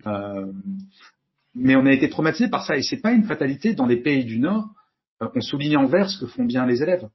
Euh, 0.06 0.52
mais 1.54 1.76
on 1.76 1.87
a 1.87 1.92
été 1.92 2.09
traumatisé 2.09 2.49
par 2.49 2.64
ça 2.64 2.76
et 2.76 2.82
c'est 2.82 3.00
pas 3.00 3.12
une 3.12 3.25
fatalité 3.25 3.75
dans 3.75 3.87
les 3.87 4.00
pays 4.00 4.25
du 4.25 4.38
Nord. 4.38 4.68
Euh, 5.23 5.28
on 5.35 5.40
souligne 5.40 5.76
en 5.76 5.87
vert 5.87 6.09
ce 6.09 6.18
que 6.18 6.26
font 6.26 6.44
bien 6.44 6.66
les 6.66 6.82
élèves. 6.82 7.09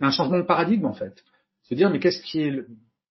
Un 0.00 0.10
changement 0.10 0.38
de 0.38 0.44
paradigme 0.44 0.86
en 0.86 0.94
fait. 0.94 1.24
Se 1.64 1.74
dire 1.74 1.90
mais 1.90 1.98
qu'est-ce 1.98 2.22
qui 2.22 2.40
est 2.40 2.64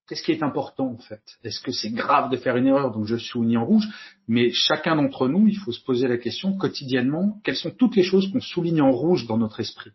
qu'est-ce 0.08 0.24
qui 0.24 0.32
est 0.32 0.44
important 0.44 0.88
en 0.88 0.98
fait? 0.98 1.22
Est-ce 1.44 1.62
que 1.62 1.72
c'est 1.72 1.92
grave 1.92 2.30
de 2.32 2.38
faire 2.38 2.58
une 2.58 2.68
erreur? 2.68 2.92
Donc 2.92 3.06
je 3.06 3.18
souligne 3.18 3.58
en 3.58 3.66
rouge 3.66 3.88
Mais 4.28 4.52
chacun 4.52 4.96
d'entre 4.96 5.28
nous, 5.28 5.48
il 5.48 5.58
faut 5.58 5.72
se 5.72 5.84
poser 5.84 6.08
la 6.08 6.18
question 6.18 6.58
quotidiennement 6.58 7.40
quelles 7.44 7.56
sont 7.56 7.72
toutes 7.72 7.96
les 7.96 8.04
choses 8.04 8.32
qu'on 8.32 8.42
souligne 8.42 8.82
en 8.82 8.92
rouge 8.92 9.28
dans 9.28 9.38
notre 9.38 9.60
esprit? 9.60 9.92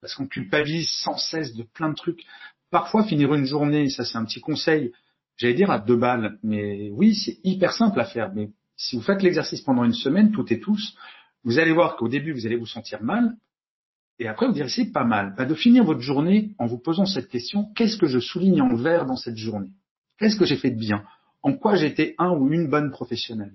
Parce 0.00 0.14
qu'on 0.14 0.26
culpabilise 0.26 0.90
sans 0.90 1.16
cesse 1.16 1.54
de 1.54 1.62
plein 1.62 1.88
de 1.88 1.94
trucs. 1.94 2.24
Parfois 2.70 3.04
finir 3.04 3.32
une 3.34 3.46
journée, 3.46 3.88
ça 3.88 4.04
c'est 4.04 4.18
un 4.18 4.24
petit 4.24 4.40
conseil, 4.40 4.92
j'allais 5.36 5.54
dire 5.54 5.70
à 5.70 5.78
deux 5.78 5.96
balles, 5.96 6.38
mais 6.42 6.90
oui 6.90 7.14
c'est 7.14 7.38
hyper 7.44 7.72
simple 7.72 8.00
à 8.00 8.04
faire, 8.04 8.32
mais 8.34 8.50
si 8.76 8.96
vous 8.96 9.02
faites 9.02 9.22
l'exercice 9.22 9.60
pendant 9.60 9.84
une 9.84 9.92
semaine, 9.92 10.32
toutes 10.32 10.52
et 10.52 10.60
tous, 10.60 10.96
vous 11.44 11.58
allez 11.58 11.72
voir 11.72 11.96
qu'au 11.96 12.08
début, 12.08 12.32
vous 12.32 12.46
allez 12.46 12.56
vous 12.56 12.66
sentir 12.66 13.02
mal, 13.02 13.36
et 14.18 14.28
après, 14.28 14.46
vous 14.46 14.52
direz, 14.52 14.68
c'est 14.68 14.92
pas 14.92 15.04
mal. 15.04 15.34
Bah, 15.36 15.44
de 15.44 15.54
finir 15.54 15.84
votre 15.84 16.00
journée 16.00 16.54
en 16.58 16.66
vous 16.66 16.78
posant 16.78 17.06
cette 17.06 17.28
question, 17.28 17.72
qu'est-ce 17.74 17.96
que 17.96 18.06
je 18.06 18.20
souligne 18.20 18.62
en 18.62 18.74
vert 18.76 19.06
dans 19.06 19.16
cette 19.16 19.36
journée? 19.36 19.70
Qu'est-ce 20.18 20.36
que 20.36 20.44
j'ai 20.44 20.56
fait 20.56 20.70
de 20.70 20.78
bien? 20.78 21.04
En 21.42 21.52
quoi 21.54 21.82
été 21.82 22.14
un 22.18 22.30
ou 22.30 22.52
une 22.52 22.68
bonne 22.68 22.90
professionnelle? 22.90 23.54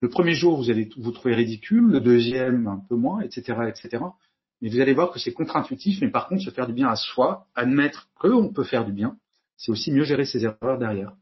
Le 0.00 0.08
premier 0.10 0.34
jour, 0.34 0.58
vous 0.58 0.70
allez 0.70 0.90
vous 0.98 1.12
trouver 1.12 1.34
ridicule, 1.34 1.86
le 1.86 2.00
deuxième, 2.00 2.66
un 2.66 2.82
peu 2.88 2.96
moins, 2.96 3.22
etc., 3.22 3.58
etc. 3.68 4.04
Mais 4.60 4.68
vous 4.68 4.80
allez 4.80 4.92
voir 4.92 5.10
que 5.10 5.18
c'est 5.18 5.32
contre-intuitif, 5.32 6.00
mais 6.02 6.10
par 6.10 6.28
contre, 6.28 6.42
se 6.42 6.50
faire 6.50 6.66
du 6.66 6.74
bien 6.74 6.88
à 6.88 6.96
soi, 6.96 7.46
admettre 7.54 8.08
qu'on 8.14 8.52
peut 8.52 8.64
faire 8.64 8.84
du 8.84 8.92
bien, 8.92 9.16
c'est 9.56 9.72
aussi 9.72 9.90
mieux 9.90 10.04
gérer 10.04 10.26
ses 10.26 10.44
erreurs 10.44 10.78
derrière 10.78 11.14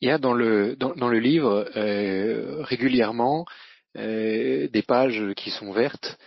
il 0.00 0.08
y 0.08 0.10
a 0.10 0.18
dans 0.18 0.32
le 0.32 0.76
dans, 0.76 1.08
le 1.08 1.18
livre 1.18 1.70
euh, 1.76 2.62
régulièrement 2.62 3.46
euh, 3.96 4.68
des 4.68 4.82
pages 4.82 5.22
qui 5.36 5.50
sont 5.50 5.72
vertes 5.72 6.18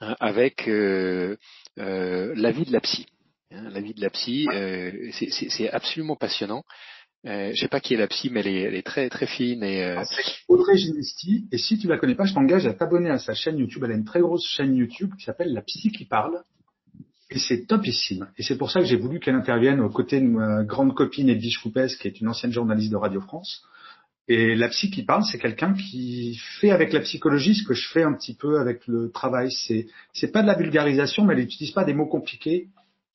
hein, 0.00 0.16
avec 0.20 0.66
la 0.66 2.50
vie 2.50 2.64
de 2.64 2.72
la 2.72 2.80
psy. 2.80 3.06
Hein, 3.50 3.70
la 3.70 3.80
vie 3.80 3.94
de 3.94 4.00
la 4.00 4.10
psy, 4.10 4.48
c'est 5.12 5.70
absolument 5.70 6.16
passionnant. 6.16 6.64
Euh, 7.24 7.52
je 7.54 7.60
sais 7.60 7.68
pas 7.68 7.78
qui 7.78 7.94
est 7.94 7.96
la 7.96 8.08
psy, 8.08 8.30
mais 8.30 8.40
elle 8.40 8.48
est, 8.48 8.60
elle 8.62 8.74
est 8.74 8.86
très 8.86 9.08
très 9.08 9.26
fine 9.26 9.62
et. 9.62 9.84
Euh... 9.84 10.02
Audrey 10.48 10.76
Ginesti. 10.76 11.46
Et 11.52 11.58
si 11.58 11.78
tu 11.78 11.86
la 11.86 11.96
connais 11.96 12.16
pas, 12.16 12.24
je 12.24 12.34
t'engage 12.34 12.66
à 12.66 12.74
t'abonner 12.74 13.10
à 13.10 13.18
sa 13.18 13.34
chaîne 13.34 13.58
YouTube. 13.58 13.82
Elle 13.84 13.92
a 13.92 13.94
une 13.94 14.04
très 14.04 14.20
grosse 14.20 14.44
chaîne 14.44 14.74
YouTube 14.74 15.12
qui 15.16 15.24
s'appelle 15.24 15.52
La 15.52 15.62
Psy 15.62 15.92
qui 15.92 16.04
parle. 16.04 16.42
Et 17.34 17.38
c'est 17.38 17.66
topissime. 17.66 18.28
Et 18.36 18.42
c'est 18.42 18.58
pour 18.58 18.70
ça 18.70 18.80
que 18.80 18.86
j'ai 18.86 18.96
voulu 18.96 19.18
qu'elle 19.18 19.34
intervienne 19.34 19.80
aux 19.80 19.88
côtés 19.88 20.20
de 20.20 20.26
ma 20.26 20.64
grande 20.64 20.94
copine 20.94 21.30
Edwige 21.30 21.58
Coupès, 21.58 21.96
qui 21.96 22.06
est 22.06 22.20
une 22.20 22.28
ancienne 22.28 22.52
journaliste 22.52 22.90
de 22.90 22.96
Radio 22.96 23.22
France. 23.22 23.64
Et 24.28 24.54
la 24.54 24.68
psy 24.68 24.90
qui 24.90 25.02
parle, 25.02 25.24
c'est 25.24 25.38
quelqu'un 25.38 25.72
qui 25.72 26.38
fait 26.60 26.70
avec 26.70 26.92
la 26.92 27.00
psychologie 27.00 27.54
ce 27.54 27.64
que 27.64 27.74
je 27.74 27.88
fais 27.88 28.02
un 28.02 28.12
petit 28.12 28.34
peu 28.34 28.60
avec 28.60 28.86
le 28.86 29.10
travail. 29.10 29.50
C'est, 29.50 29.86
c'est 30.12 30.30
pas 30.30 30.42
de 30.42 30.46
la 30.46 30.54
vulgarisation, 30.54 31.24
mais 31.24 31.32
elle 31.34 31.40
n'utilise 31.40 31.72
pas 31.72 31.84
des 31.84 31.94
mots 31.94 32.06
compliqués 32.06 32.68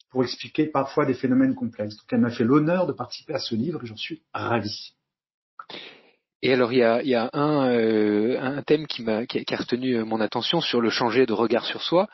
pour 0.09 0.23
expliquer 0.23 0.65
parfois 0.65 1.05
des 1.05 1.13
phénomènes 1.13 1.53
complexes. 1.53 1.95
Donc 1.95 2.05
elle 2.11 2.21
m'a 2.21 2.31
fait 2.31 2.43
l'honneur 2.43 2.87
de 2.87 2.93
participer 2.93 3.33
à 3.33 3.39
ce 3.39 3.55
livre 3.55 3.83
et 3.83 3.87
j'en 3.87 3.95
suis 3.95 4.21
ravi. 4.33 4.93
Et 6.41 6.53
alors 6.53 6.71
il 6.71 6.79
y 6.79 7.15
a, 7.15 7.29
euh, 7.35 8.39
un 8.39 8.61
thème 8.61 8.85
qui 8.87 9.03
a 9.07 9.55
retenu 9.55 10.03
mon 10.03 10.21
attention 10.21 10.61
sur 10.61 10.81
le 10.81 10.89
changer 10.89 11.25
de 11.25 11.33
regard 11.33 11.65
sur 11.65 11.81
soi. 11.81 12.07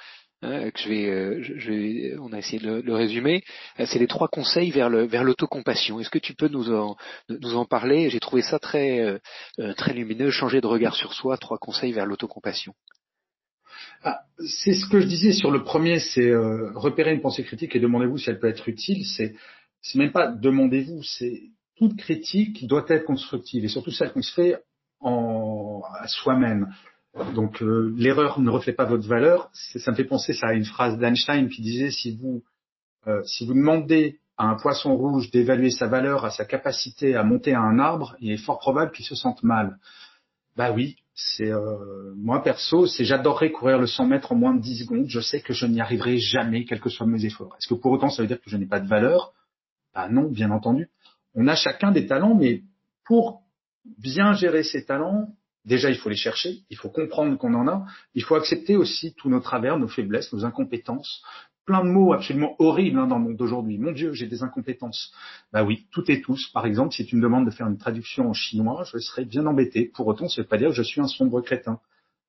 Hein, 0.43 0.71
que 0.71 0.79
je 0.79 0.89
vais, 0.89 1.09
euh, 1.09 1.41
je 1.41 1.71
vais, 1.71 2.17
on 2.19 2.33
a 2.33 2.39
essayé 2.39 2.59
de 2.59 2.81
le, 2.81 2.93
résumer. 2.93 3.45
Euh, 3.79 3.85
c'est 3.88 3.97
les 3.97 4.07
trois 4.07 4.27
conseils 4.27 4.71
vers 4.71 4.89
le 4.89 5.05
vers 5.05 5.23
l'autocompassion. 5.23 6.01
Est-ce 6.01 6.09
que 6.09 6.19
tu 6.19 6.33
peux 6.33 6.50
nous 6.50 6.69
en 6.73 6.97
nous 7.29 7.55
en 7.55 7.63
parler? 7.63 8.09
J'ai 8.09 8.19
trouvé 8.19 8.41
ça 8.41 8.59
très 8.59 9.00
euh, 9.00 9.73
très 9.75 9.93
lumineux. 9.93 10.31
Changer 10.31 10.59
de 10.59 10.67
regard 10.67 10.95
sur 10.95 11.13
soi. 11.13 11.38
Trois 11.38 11.57
conseils 11.57 11.93
vers 11.93 12.05
l'autocompassion. 12.05 12.73
Ah, 14.03 14.19
c'est 14.38 14.73
ce 14.73 14.85
que 14.85 15.00
je 15.00 15.07
disais 15.07 15.31
sur 15.31 15.50
le 15.50 15.63
premier, 15.63 16.00
c'est 16.00 16.35
repérer 16.75 17.13
une 17.13 17.21
pensée 17.21 17.45
critique 17.45 17.73
et 17.75 17.79
demandez-vous 17.79 18.17
si 18.17 18.29
elle 18.29 18.39
peut 18.39 18.50
être 18.50 18.67
utile. 18.67 19.05
C'est 19.05 19.35
c'est 19.81 19.97
même 19.97 20.12
pas 20.12 20.27
demandez-vous, 20.27 21.03
c'est 21.03 21.41
toute 21.77 21.95
critique 21.95 22.67
doit 22.67 22.85
être 22.89 23.05
constructive 23.05 23.63
et 23.63 23.69
surtout 23.69 23.91
celle 23.91 24.12
qu'on 24.12 24.21
se 24.21 24.33
fait 24.33 24.57
en, 25.00 25.81
à 26.00 26.07
soi-même. 26.09 26.67
Donc 27.36 27.62
euh, 27.62 27.93
l'erreur 27.96 28.39
ne 28.39 28.50
reflète 28.50 28.75
pas 28.75 28.86
votre 28.86 29.08
valeur. 29.08 29.50
Ça 29.53 29.91
me 29.91 29.96
fait 29.96 30.03
penser 30.03 30.34
ça 30.34 30.48
à 30.48 30.53
une 30.53 30.65
phrase 30.65 30.98
d'Einstein 30.98 31.48
qui 31.50 31.62
disait 31.62 31.91
si 31.91 32.15
vous 32.15 32.43
euh, 33.08 33.22
si 33.24 33.46
vous 33.46 33.53
demandez 33.53 34.20
à 34.38 34.46
un 34.48 34.55
poisson 34.55 34.96
rouge 34.96 35.29
d'évaluer 35.29 35.70
sa 35.70 35.88
valeur 35.88 36.25
à 36.25 36.32
sa 36.32 36.46
capacité 36.46 37.15
à 37.15 37.24
monter 37.24 37.53
à 37.53 37.62
un 37.62 37.77
arbre, 37.77 38.15
il 38.20 38.32
est 38.32 38.38
fort 38.38 38.60
probable 38.60 38.91
qu'il 38.91 39.05
se 39.05 39.15
sente 39.15 39.43
mal. 39.43 39.77
Bah 40.55 40.72
oui, 40.72 40.96
c'est 41.13 41.51
euh, 41.51 42.13
moi 42.15 42.41
perso, 42.41 42.88
c'est 42.88 43.05
j'adorerais 43.05 43.51
courir 43.51 43.77
le 43.77 43.86
100 43.86 44.08
mètres 44.08 44.32
en 44.32 44.36
moins 44.36 44.55
de 44.55 44.62
10 44.62 44.84
secondes. 44.84 45.05
Je 45.08 45.20
sais 45.20 45.41
que 45.41 45.53
je 45.53 45.67
n'y 45.67 45.82
arriverai 45.82 46.17
jamais, 46.17 46.65
quels 46.65 46.82
que 46.82 46.89
soient 46.89 47.05
mes 47.05 47.25
efforts. 47.25 47.55
Est-ce 47.60 47.67
que 47.67 47.79
pour 47.79 47.91
autant 47.91 48.10
ça 48.10 48.24
veut 48.24 48.27
dire 48.27 48.41
que 48.41 48.50
je 48.50 48.58
n'ai 48.58 48.65
pas 48.65 48.79
de 48.79 48.88
valeur? 48.88 49.34
Bah 49.93 50.10
non, 50.10 50.32
bien 50.32 50.50
entendu. 50.50 50.89
On 51.36 51.48
a 51.48 51.55
chacun 51.55 51.91
des 51.91 52.08
talents, 52.08 52.34
mais 52.34 52.63
pour 53.05 53.41
bien 54.00 54.34
gérer 54.34 54.63
ses 54.63 54.86
talents, 54.86 55.29
Déjà, 55.65 55.89
il 55.89 55.96
faut 55.96 56.10
les 56.10 56.15
chercher, 56.15 56.60
il 56.70 56.77
faut 56.77 56.89
comprendre 56.89 57.38
qu'on 57.38 57.53
en 57.53 57.67
a, 57.67 57.86
il 58.15 58.24
faut 58.24 58.36
accepter 58.36 58.75
aussi 58.75 59.13
tous 59.15 59.29
nos 59.29 59.39
travers, 59.39 59.77
nos 59.77 59.88
faiblesses, 59.88 60.34
nos 60.34 60.46
incompétences. 60.46 61.24
Plein 61.65 61.86
de 61.86 61.89
mots 61.89 62.12
absolument 62.12 62.55
horribles 62.60 63.00
hein, 63.00 63.08
dans 63.08 63.17
le 63.17 63.24
monde 63.24 63.38
d'aujourd'hui. 63.38 63.77
Mon 63.77 63.93
Dieu, 63.93 64.12
j'ai 64.12 64.27
des 64.27 64.43
incompétences. 64.43 65.13
Bah 65.53 65.63
oui, 65.63 65.88
tout 65.91 66.12
et 66.12 66.22
tous. 66.22 66.50
Par 66.50 66.65
exemple, 66.65 66.93
si 66.93 67.05
tu 67.05 67.15
me 67.15 67.22
demandes 67.22 67.46
de 67.46 67.51
faire 67.51 67.67
une 67.67 67.77
traduction 67.77 68.29
en 68.29 68.34
chinois, 68.34 68.84
je 68.91 68.98
serais 68.98 69.24
bien 69.24 69.46
embêté. 69.46 69.86
Pour 69.93 70.08
autant, 70.08 70.27
ça 70.27 70.41
ne 70.41 70.43
veut 70.43 70.50
pas 70.50 70.58
dire 70.58 70.70
que 70.70 70.75
je 70.75 70.84
suis 70.84 71.00
un 71.00 71.08
sombre 71.08 71.39
crétin. 71.39 71.79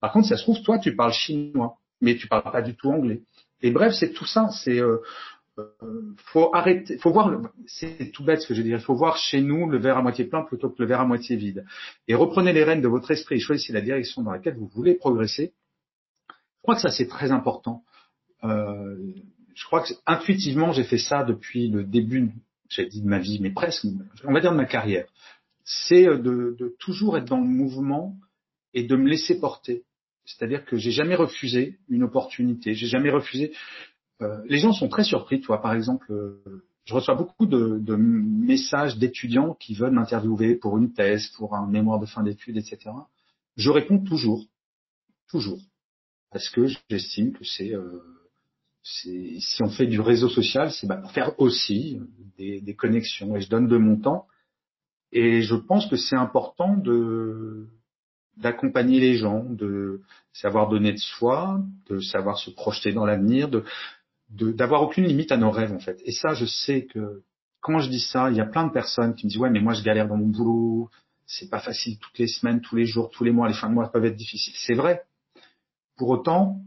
Par 0.00 0.12
contre, 0.12 0.28
ça 0.28 0.36
se 0.36 0.42
trouve, 0.42 0.62
toi, 0.62 0.78
tu 0.78 0.94
parles 0.94 1.12
chinois, 1.12 1.78
mais 2.00 2.16
tu 2.16 2.28
parles 2.28 2.52
pas 2.52 2.62
du 2.62 2.76
tout 2.76 2.90
anglais. 2.90 3.22
Et 3.62 3.72
bref, 3.72 3.94
c'est 3.94 4.12
tout 4.12 4.26
ça. 4.26 4.50
C'est 4.50 4.78
euh, 4.78 4.98
faut 6.16 6.54
arrêter, 6.54 6.98
faut 6.98 7.12
voir, 7.12 7.40
c'est 7.66 8.10
tout 8.12 8.24
bête 8.24 8.40
ce 8.40 8.48
que 8.48 8.54
je 8.54 8.62
il 8.62 8.78
faut 8.80 8.94
voir 8.94 9.16
chez 9.16 9.40
nous 9.40 9.68
le 9.68 9.78
verre 9.78 9.98
à 9.98 10.02
moitié 10.02 10.24
plein 10.24 10.42
plutôt 10.42 10.70
que 10.70 10.82
le 10.82 10.88
verre 10.88 11.00
à 11.00 11.04
moitié 11.04 11.36
vide. 11.36 11.64
Et 12.08 12.14
reprenez 12.14 12.52
les 12.52 12.64
rênes 12.64 12.80
de 12.80 12.88
votre 12.88 13.10
esprit 13.10 13.36
et 13.36 13.38
choisissez 13.38 13.72
la 13.72 13.80
direction 13.80 14.22
dans 14.22 14.32
laquelle 14.32 14.56
vous 14.56 14.66
voulez 14.66 14.94
progresser. 14.94 15.52
Je 16.28 16.62
crois 16.62 16.74
que 16.74 16.80
ça 16.80 16.90
c'est 16.90 17.06
très 17.06 17.30
important. 17.30 17.84
Euh, 18.42 18.96
je 19.54 19.64
crois 19.64 19.82
que 19.82 19.92
intuitivement 20.06 20.72
j'ai 20.72 20.84
fait 20.84 20.98
ça 20.98 21.22
depuis 21.22 21.68
le 21.68 21.84
début, 21.84 22.30
j'ai 22.68 22.86
dit 22.86 23.02
de 23.02 23.08
ma 23.08 23.20
vie, 23.20 23.38
mais 23.40 23.50
presque, 23.50 23.86
on 24.24 24.32
va 24.32 24.40
dire 24.40 24.50
de 24.52 24.56
ma 24.56 24.66
carrière. 24.66 25.06
C'est 25.64 26.04
de, 26.04 26.56
de 26.58 26.74
toujours 26.78 27.16
être 27.16 27.26
dans 27.26 27.40
le 27.40 27.46
mouvement 27.46 28.16
et 28.74 28.82
de 28.82 28.96
me 28.96 29.08
laisser 29.08 29.38
porter. 29.38 29.84
C'est-à-dire 30.24 30.64
que 30.64 30.76
j'ai 30.76 30.90
jamais 30.90 31.14
refusé 31.14 31.78
une 31.88 32.02
opportunité, 32.02 32.74
j'ai 32.74 32.86
jamais 32.86 33.10
refusé. 33.10 33.52
Euh, 34.24 34.42
les 34.46 34.58
gens 34.58 34.72
sont 34.72 34.88
très 34.88 35.04
surpris. 35.04 35.40
Toi, 35.40 35.60
par 35.60 35.74
exemple, 35.74 36.10
euh, 36.10 36.64
je 36.84 36.94
reçois 36.94 37.14
beaucoup 37.14 37.46
de, 37.46 37.96
messages 37.96 38.98
d'étudiants 38.98 39.54
qui 39.54 39.74
veulent 39.74 39.92
m'interviewer 39.92 40.56
pour 40.56 40.78
une 40.78 40.92
thèse, 40.92 41.28
pour 41.36 41.54
un 41.54 41.66
mémoire 41.66 42.00
de 42.00 42.06
fin 42.06 42.22
d'études, 42.22 42.56
etc. 42.56 42.90
Je 43.56 43.70
réponds 43.70 43.98
toujours, 43.98 44.44
toujours, 45.28 45.60
parce 46.30 46.48
que 46.48 46.66
j'estime 46.90 47.32
que 47.32 47.44
c'est 47.44 47.74
euh, 47.74 48.00
si 48.82 49.62
on 49.62 49.70
fait 49.70 49.86
du 49.86 50.00
réseau 50.00 50.28
social, 50.28 50.70
c'est 50.70 50.86
bah, 50.86 51.02
faire 51.14 51.38
aussi 51.40 52.00
des, 52.36 52.60
des, 52.60 52.74
connexions. 52.74 53.34
Et 53.34 53.40
je 53.40 53.48
donne 53.48 53.66
de 53.66 53.78
mon 53.78 53.96
temps. 53.96 54.26
Et 55.10 55.40
je 55.40 55.54
pense 55.54 55.86
que 55.86 55.96
c'est 55.96 56.16
important 56.16 56.76
de 56.76 57.68
d'accompagner 58.36 59.00
les 59.00 59.14
gens, 59.16 59.44
de 59.44 60.00
savoir 60.32 60.68
donner 60.68 60.92
de 60.92 60.98
soi, 60.98 61.60
de 61.88 62.00
savoir 62.00 62.38
se 62.38 62.50
projeter 62.50 62.92
dans 62.92 63.06
l'avenir, 63.06 63.48
de 63.48 63.64
d'avoir 64.34 64.82
aucune 64.82 65.04
limite 65.04 65.32
à 65.32 65.36
nos 65.36 65.50
rêves 65.50 65.72
en 65.72 65.78
fait. 65.78 66.00
Et 66.04 66.12
ça, 66.12 66.34
je 66.34 66.44
sais 66.44 66.86
que 66.86 67.22
quand 67.60 67.78
je 67.78 67.88
dis 67.88 68.00
ça, 68.00 68.30
il 68.30 68.36
y 68.36 68.40
a 68.40 68.46
plein 68.46 68.66
de 68.66 68.72
personnes 68.72 69.14
qui 69.14 69.26
me 69.26 69.30
disent 69.30 69.38
ouais 69.38 69.50
mais 69.50 69.60
moi 69.60 69.74
je 69.74 69.82
galère 69.82 70.08
dans 70.08 70.16
mon 70.16 70.26
boulot, 70.26 70.90
c'est 71.26 71.48
pas 71.48 71.60
facile 71.60 71.98
toutes 71.98 72.18
les 72.18 72.26
semaines, 72.26 72.60
tous 72.60 72.76
les 72.76 72.86
jours, 72.86 73.10
tous 73.10 73.24
les 73.24 73.30
mois, 73.30 73.48
les 73.48 73.54
fins 73.54 73.68
de 73.68 73.74
mois 73.74 73.90
peuvent 73.90 74.04
être 74.04 74.16
difficiles. 74.16 74.54
C'est 74.56 74.74
vrai. 74.74 75.04
Pour 75.96 76.08
autant, 76.10 76.60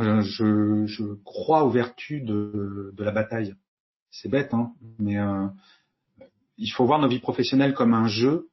euh, 0.00 0.22
je, 0.22 0.86
je, 0.86 1.04
crois 1.24 1.64
aux 1.64 1.70
vertus 1.70 2.24
de, 2.24 2.92
de 2.96 3.04
la 3.04 3.12
bataille. 3.12 3.54
C'est 4.10 4.28
bête, 4.28 4.54
hein, 4.54 4.72
mais 4.98 5.18
euh, 5.18 5.46
il 6.56 6.70
faut 6.70 6.84
voir 6.84 6.98
nos 6.98 7.08
vies 7.08 7.20
professionnelles 7.20 7.74
comme 7.74 7.94
un 7.94 8.08
jeu. 8.08 8.48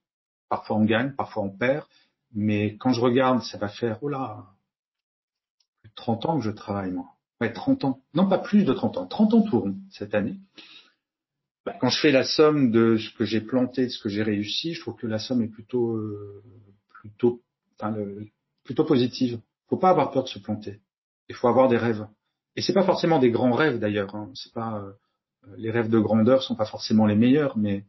Parfois 0.49 0.77
on 0.77 0.85
gagne, 0.85 1.13
parfois 1.13 1.43
on 1.43 1.49
perd, 1.49 1.85
mais 2.33 2.77
quand 2.77 2.93
je 2.93 3.01
regarde, 3.01 3.41
ça 3.41 3.57
va 3.57 3.67
faire 3.67 3.97
oh 4.01 4.09
là, 4.09 4.45
plus 5.81 5.89
de 5.89 5.95
30 5.95 6.25
ans 6.25 6.37
que 6.37 6.43
je 6.43 6.51
travaille 6.51 6.91
moi 6.91 7.16
Ouais, 7.39 7.53
30 7.53 7.85
ans. 7.85 8.01
Non, 8.13 8.27
pas 8.27 8.39
plus 8.39 8.63
de 8.63 8.73
30 8.73 8.97
ans. 8.97 9.05
30 9.05 9.33
ans 9.33 9.41
tout 9.41 9.59
rond 9.59 9.75
cette 9.91 10.15
année. 10.15 10.39
Bah, 11.65 11.75
quand 11.79 11.89
je 11.89 11.99
fais 11.99 12.11
la 12.11 12.23
somme 12.23 12.71
de 12.71 12.97
ce 12.97 13.13
que 13.15 13.25
j'ai 13.25 13.41
planté, 13.41 13.85
de 13.85 13.89
ce 13.89 14.01
que 14.01 14.09
j'ai 14.09 14.23
réussi, 14.23 14.73
je 14.73 14.81
trouve 14.81 14.95
que 14.95 15.05
la 15.05 15.19
somme 15.19 15.41
est 15.41 15.49
plutôt, 15.49 15.97
euh, 15.97 16.41
plutôt, 17.01 17.41
enfin, 17.77 17.91
le, 17.91 18.27
plutôt 18.63 18.85
positive. 18.85 19.39
Faut 19.67 19.77
pas 19.77 19.89
avoir 19.89 20.11
peur 20.11 20.23
de 20.23 20.29
se 20.29 20.39
planter. 20.39 20.79
Il 21.29 21.35
faut 21.35 21.47
avoir 21.47 21.67
des 21.67 21.77
rêves. 21.77 22.07
Et 22.55 22.61
c'est 22.61 22.73
pas 22.73 22.85
forcément 22.85 23.19
des 23.19 23.31
grands 23.31 23.51
rêves 23.51 23.79
d'ailleurs. 23.79 24.15
Hein. 24.15 24.31
C'est 24.33 24.53
pas 24.53 24.81
euh, 24.81 24.93
les 25.57 25.69
rêves 25.69 25.89
de 25.89 25.99
grandeur 25.99 26.41
sont 26.41 26.55
pas 26.55 26.65
forcément 26.65 27.05
les 27.05 27.15
meilleurs, 27.15 27.57
mais 27.57 27.83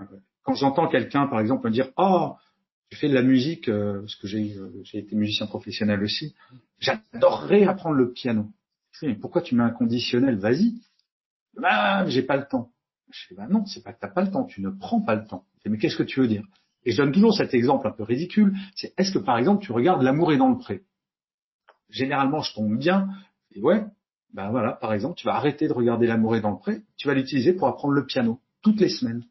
euh, 0.00 0.04
quand 0.42 0.54
j'entends 0.54 0.88
quelqu'un, 0.88 1.28
par 1.28 1.40
exemple, 1.40 1.66
me 1.66 1.72
dire 1.72 1.90
ah 1.96 2.36
j'ai 2.90 2.98
fait 2.98 3.08
de 3.08 3.14
la 3.14 3.22
musique 3.22 3.70
parce 3.70 4.16
que 4.16 4.26
j'ai 4.26 4.58
j'ai 4.82 4.98
été 4.98 5.14
musicien 5.16 5.46
professionnel 5.46 6.02
aussi. 6.02 6.34
J'adorerais 6.80 7.64
apprendre 7.64 7.96
le 7.96 8.12
piano 8.12 8.50
mais 9.02 9.14
pourquoi 9.14 9.42
tu 9.42 9.54
mets 9.54 9.62
un 9.62 9.70
conditionnel? 9.70 10.36
Vas-y. 10.36 10.74
Bah, 11.54 12.06
j'ai 12.06 12.22
pas 12.22 12.36
le 12.36 12.46
temps. 12.46 12.70
Je 13.10 13.26
fais, 13.28 13.34
bah 13.34 13.46
non, 13.48 13.66
c'est 13.66 13.82
pas 13.82 13.92
que 13.92 14.00
t'as 14.00 14.08
pas 14.08 14.22
le 14.22 14.30
temps, 14.30 14.44
tu 14.44 14.62
ne 14.62 14.70
prends 14.70 15.00
pas 15.00 15.14
le 15.14 15.26
temps. 15.26 15.44
mais 15.66 15.78
qu'est-ce 15.78 15.96
que 15.96 16.02
tu 16.02 16.20
veux 16.20 16.28
dire? 16.28 16.44
Et 16.84 16.92
je 16.92 16.96
donne 16.96 17.12
toujours 17.12 17.34
cet 17.34 17.54
exemple 17.54 17.86
un 17.86 17.92
peu 17.92 18.02
ridicule. 18.02 18.54
C'est 18.74 18.94
est-ce 18.98 19.12
que 19.12 19.18
par 19.18 19.38
exemple 19.38 19.64
tu 19.64 19.72
regardes 19.72 20.02
L'amour 20.02 20.32
est 20.32 20.38
dans 20.38 20.48
le 20.48 20.58
pré? 20.58 20.82
Généralement, 21.90 22.40
je 22.40 22.54
tombe 22.54 22.78
bien. 22.78 23.08
Et 23.52 23.60
ouais, 23.60 23.84
ben 24.32 24.50
voilà, 24.50 24.72
par 24.72 24.94
exemple, 24.94 25.16
tu 25.16 25.26
vas 25.26 25.34
arrêter 25.34 25.68
de 25.68 25.72
regarder 25.72 26.06
L'amour 26.06 26.36
est 26.36 26.40
dans 26.40 26.50
le 26.50 26.58
pré. 26.58 26.82
Tu 26.96 27.06
vas 27.06 27.14
l'utiliser 27.14 27.52
pour 27.52 27.68
apprendre 27.68 27.94
le 27.94 28.06
piano 28.06 28.40
toutes 28.62 28.80
les 28.80 28.88
semaines. 28.88 29.24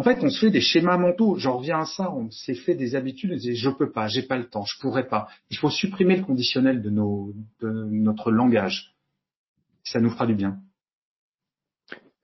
En 0.00 0.02
fait, 0.02 0.24
on 0.24 0.30
se 0.30 0.40
fait 0.40 0.50
des 0.50 0.62
schémas 0.62 0.96
mentaux. 0.96 1.36
J'en 1.36 1.58
reviens 1.58 1.80
à 1.80 1.84
ça. 1.84 2.10
On 2.10 2.30
s'est 2.30 2.54
fait 2.54 2.74
des 2.74 2.94
habitudes. 2.94 3.32
On 3.34 3.54
je 3.54 3.68
peux 3.68 3.92
pas, 3.92 4.08
j'ai 4.08 4.22
pas 4.22 4.38
le 4.38 4.48
temps, 4.48 4.64
je 4.64 4.80
pourrais 4.80 5.06
pas. 5.06 5.28
Il 5.50 5.58
faut 5.58 5.68
supprimer 5.68 6.16
le 6.16 6.24
conditionnel 6.24 6.80
de, 6.80 6.88
notre 6.88 8.30
langage. 8.30 8.94
Ça 9.84 10.00
nous 10.00 10.08
fera 10.08 10.26
du 10.26 10.34
bien. 10.34 10.56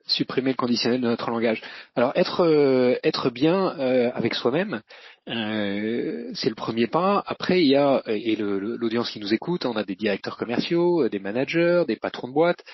Supprimer 0.06 0.52
le 0.52 0.56
conditionnel 0.56 1.02
de 1.02 1.06
notre 1.06 1.28
langage. 1.30 1.60
Alors 1.96 2.12
être 2.14 2.46
euh, 2.46 3.30
bien 3.30 3.78
euh, 3.78 4.10
avec 4.14 4.32
soi-même, 4.32 4.80
euh, 5.28 6.30
c'est 6.32 6.48
le 6.48 6.54
premier 6.54 6.86
pas. 6.86 7.22
Après, 7.26 7.60
il 7.60 7.68
y 7.68 7.76
a 7.76 8.02
et 8.06 8.36
l'audience 8.36 9.10
qui 9.10 9.20
nous 9.20 9.34
écoute, 9.34 9.66
on 9.66 9.76
a 9.76 9.84
des 9.84 9.96
directeurs 9.96 10.38
commerciaux, 10.38 11.10
des 11.10 11.18
managers, 11.18 11.84
des 11.86 11.96
patrons 11.96 12.28
de 12.28 12.32
boîte. 12.32 12.64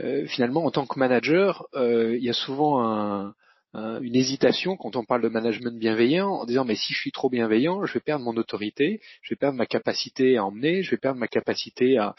Euh, 0.00 0.26
finalement, 0.26 0.64
en 0.64 0.70
tant 0.70 0.86
que 0.86 0.98
manager, 0.98 1.66
euh, 1.74 2.16
il 2.16 2.24
y 2.24 2.30
a 2.30 2.34
souvent 2.34 2.82
un, 2.82 3.34
une 3.74 4.16
hésitation 4.16 4.76
quand 4.76 4.96
on 4.96 5.04
parle 5.04 5.22
de 5.22 5.28
management 5.28 5.78
bienveillant 5.78 6.30
en 6.30 6.44
disant 6.46 6.64
mais 6.64 6.76
si 6.76 6.94
je 6.94 6.98
suis 6.98 7.12
trop 7.12 7.28
bienveillant, 7.28 7.84
je 7.84 7.92
vais 7.92 8.00
perdre 8.00 8.24
mon 8.24 8.36
autorité, 8.36 9.00
je 9.22 9.34
vais 9.34 9.36
perdre 9.36 9.58
ma 9.58 9.66
capacité 9.66 10.36
à 10.38 10.44
emmener, 10.44 10.82
je 10.82 10.90
vais 10.90 10.96
perdre 10.96 11.18
ma 11.18 11.28
capacité 11.28 11.98
à, 11.98 12.14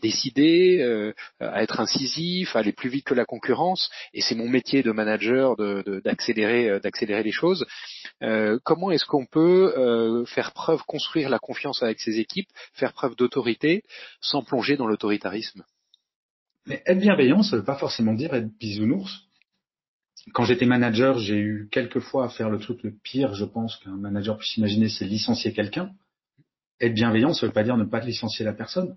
décider, 0.00 0.80
euh, 0.80 1.12
à 1.40 1.62
être 1.62 1.80
incisif, 1.80 2.56
à 2.56 2.60
aller 2.60 2.72
plus 2.72 2.88
vite 2.88 3.04
que 3.04 3.14
la 3.14 3.24
concurrence. 3.24 3.90
Et 4.14 4.22
c'est 4.22 4.34
mon 4.34 4.48
métier 4.48 4.82
de 4.82 4.92
manager 4.92 5.56
d'accélérer 5.56 6.70
de, 6.70 6.78
d'accélérer 6.78 7.22
les 7.22 7.32
choses. 7.32 7.66
Euh, 8.22 8.58
comment 8.64 8.90
est-ce 8.90 9.04
qu'on 9.04 9.26
peut 9.26 9.74
euh, 9.76 10.24
faire 10.24 10.52
preuve, 10.52 10.82
construire 10.86 11.28
la 11.28 11.38
confiance 11.38 11.82
avec 11.82 12.00
ses 12.00 12.20
équipes, 12.20 12.48
faire 12.74 12.92
preuve 12.92 13.16
d'autorité 13.16 13.82
sans 14.20 14.42
plonger 14.42 14.76
dans 14.76 14.86
l'autoritarisme? 14.86 15.62
Mais 16.66 16.82
être 16.86 16.98
bienveillant, 16.98 17.42
ça 17.42 17.56
ne 17.56 17.60
veut 17.60 17.66
pas 17.66 17.76
forcément 17.76 18.14
dire 18.14 18.34
être 18.34 18.56
bisounours 18.58 19.28
quand 20.32 20.44
j'étais 20.44 20.66
manager, 20.66 21.18
j'ai 21.18 21.38
eu 21.38 21.68
quelques 21.70 21.98
fois 21.98 22.26
à 22.26 22.28
faire 22.28 22.48
le 22.48 22.58
truc 22.58 22.82
le 22.82 22.92
pire, 22.92 23.34
je 23.34 23.44
pense, 23.44 23.76
qu'un 23.78 23.96
manager 23.96 24.38
puisse 24.38 24.56
imaginer, 24.56 24.88
c'est 24.88 25.04
licencier 25.04 25.52
quelqu'un. 25.52 25.90
Être 26.80 26.94
bienveillant, 26.94 27.32
ça 27.32 27.46
veut 27.46 27.52
pas 27.52 27.64
dire 27.64 27.76
ne 27.76 27.84
pas 27.84 28.00
licencier 28.00 28.44
la 28.44 28.52
personne. 28.52 28.96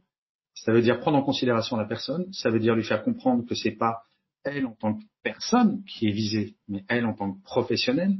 Ça 0.54 0.72
veut 0.72 0.82
dire 0.82 1.00
prendre 1.00 1.18
en 1.18 1.24
considération 1.24 1.78
la 1.78 1.86
personne. 1.86 2.32
Ça 2.32 2.50
veut 2.50 2.60
dire 2.60 2.76
lui 2.76 2.84
faire 2.84 3.04
comprendre 3.04 3.46
que 3.46 3.56
c'est 3.56 3.72
pas 3.72 4.04
elle 4.44 4.66
en 4.68 4.74
tant 4.74 4.94
que 4.94 5.04
personne 5.24 5.84
qui 5.86 6.08
est 6.08 6.12
visée, 6.12 6.56
mais 6.68 6.84
elle 6.88 7.06
en 7.06 7.14
tant 7.14 7.34
que 7.34 7.44
professionnelle. 7.44 8.16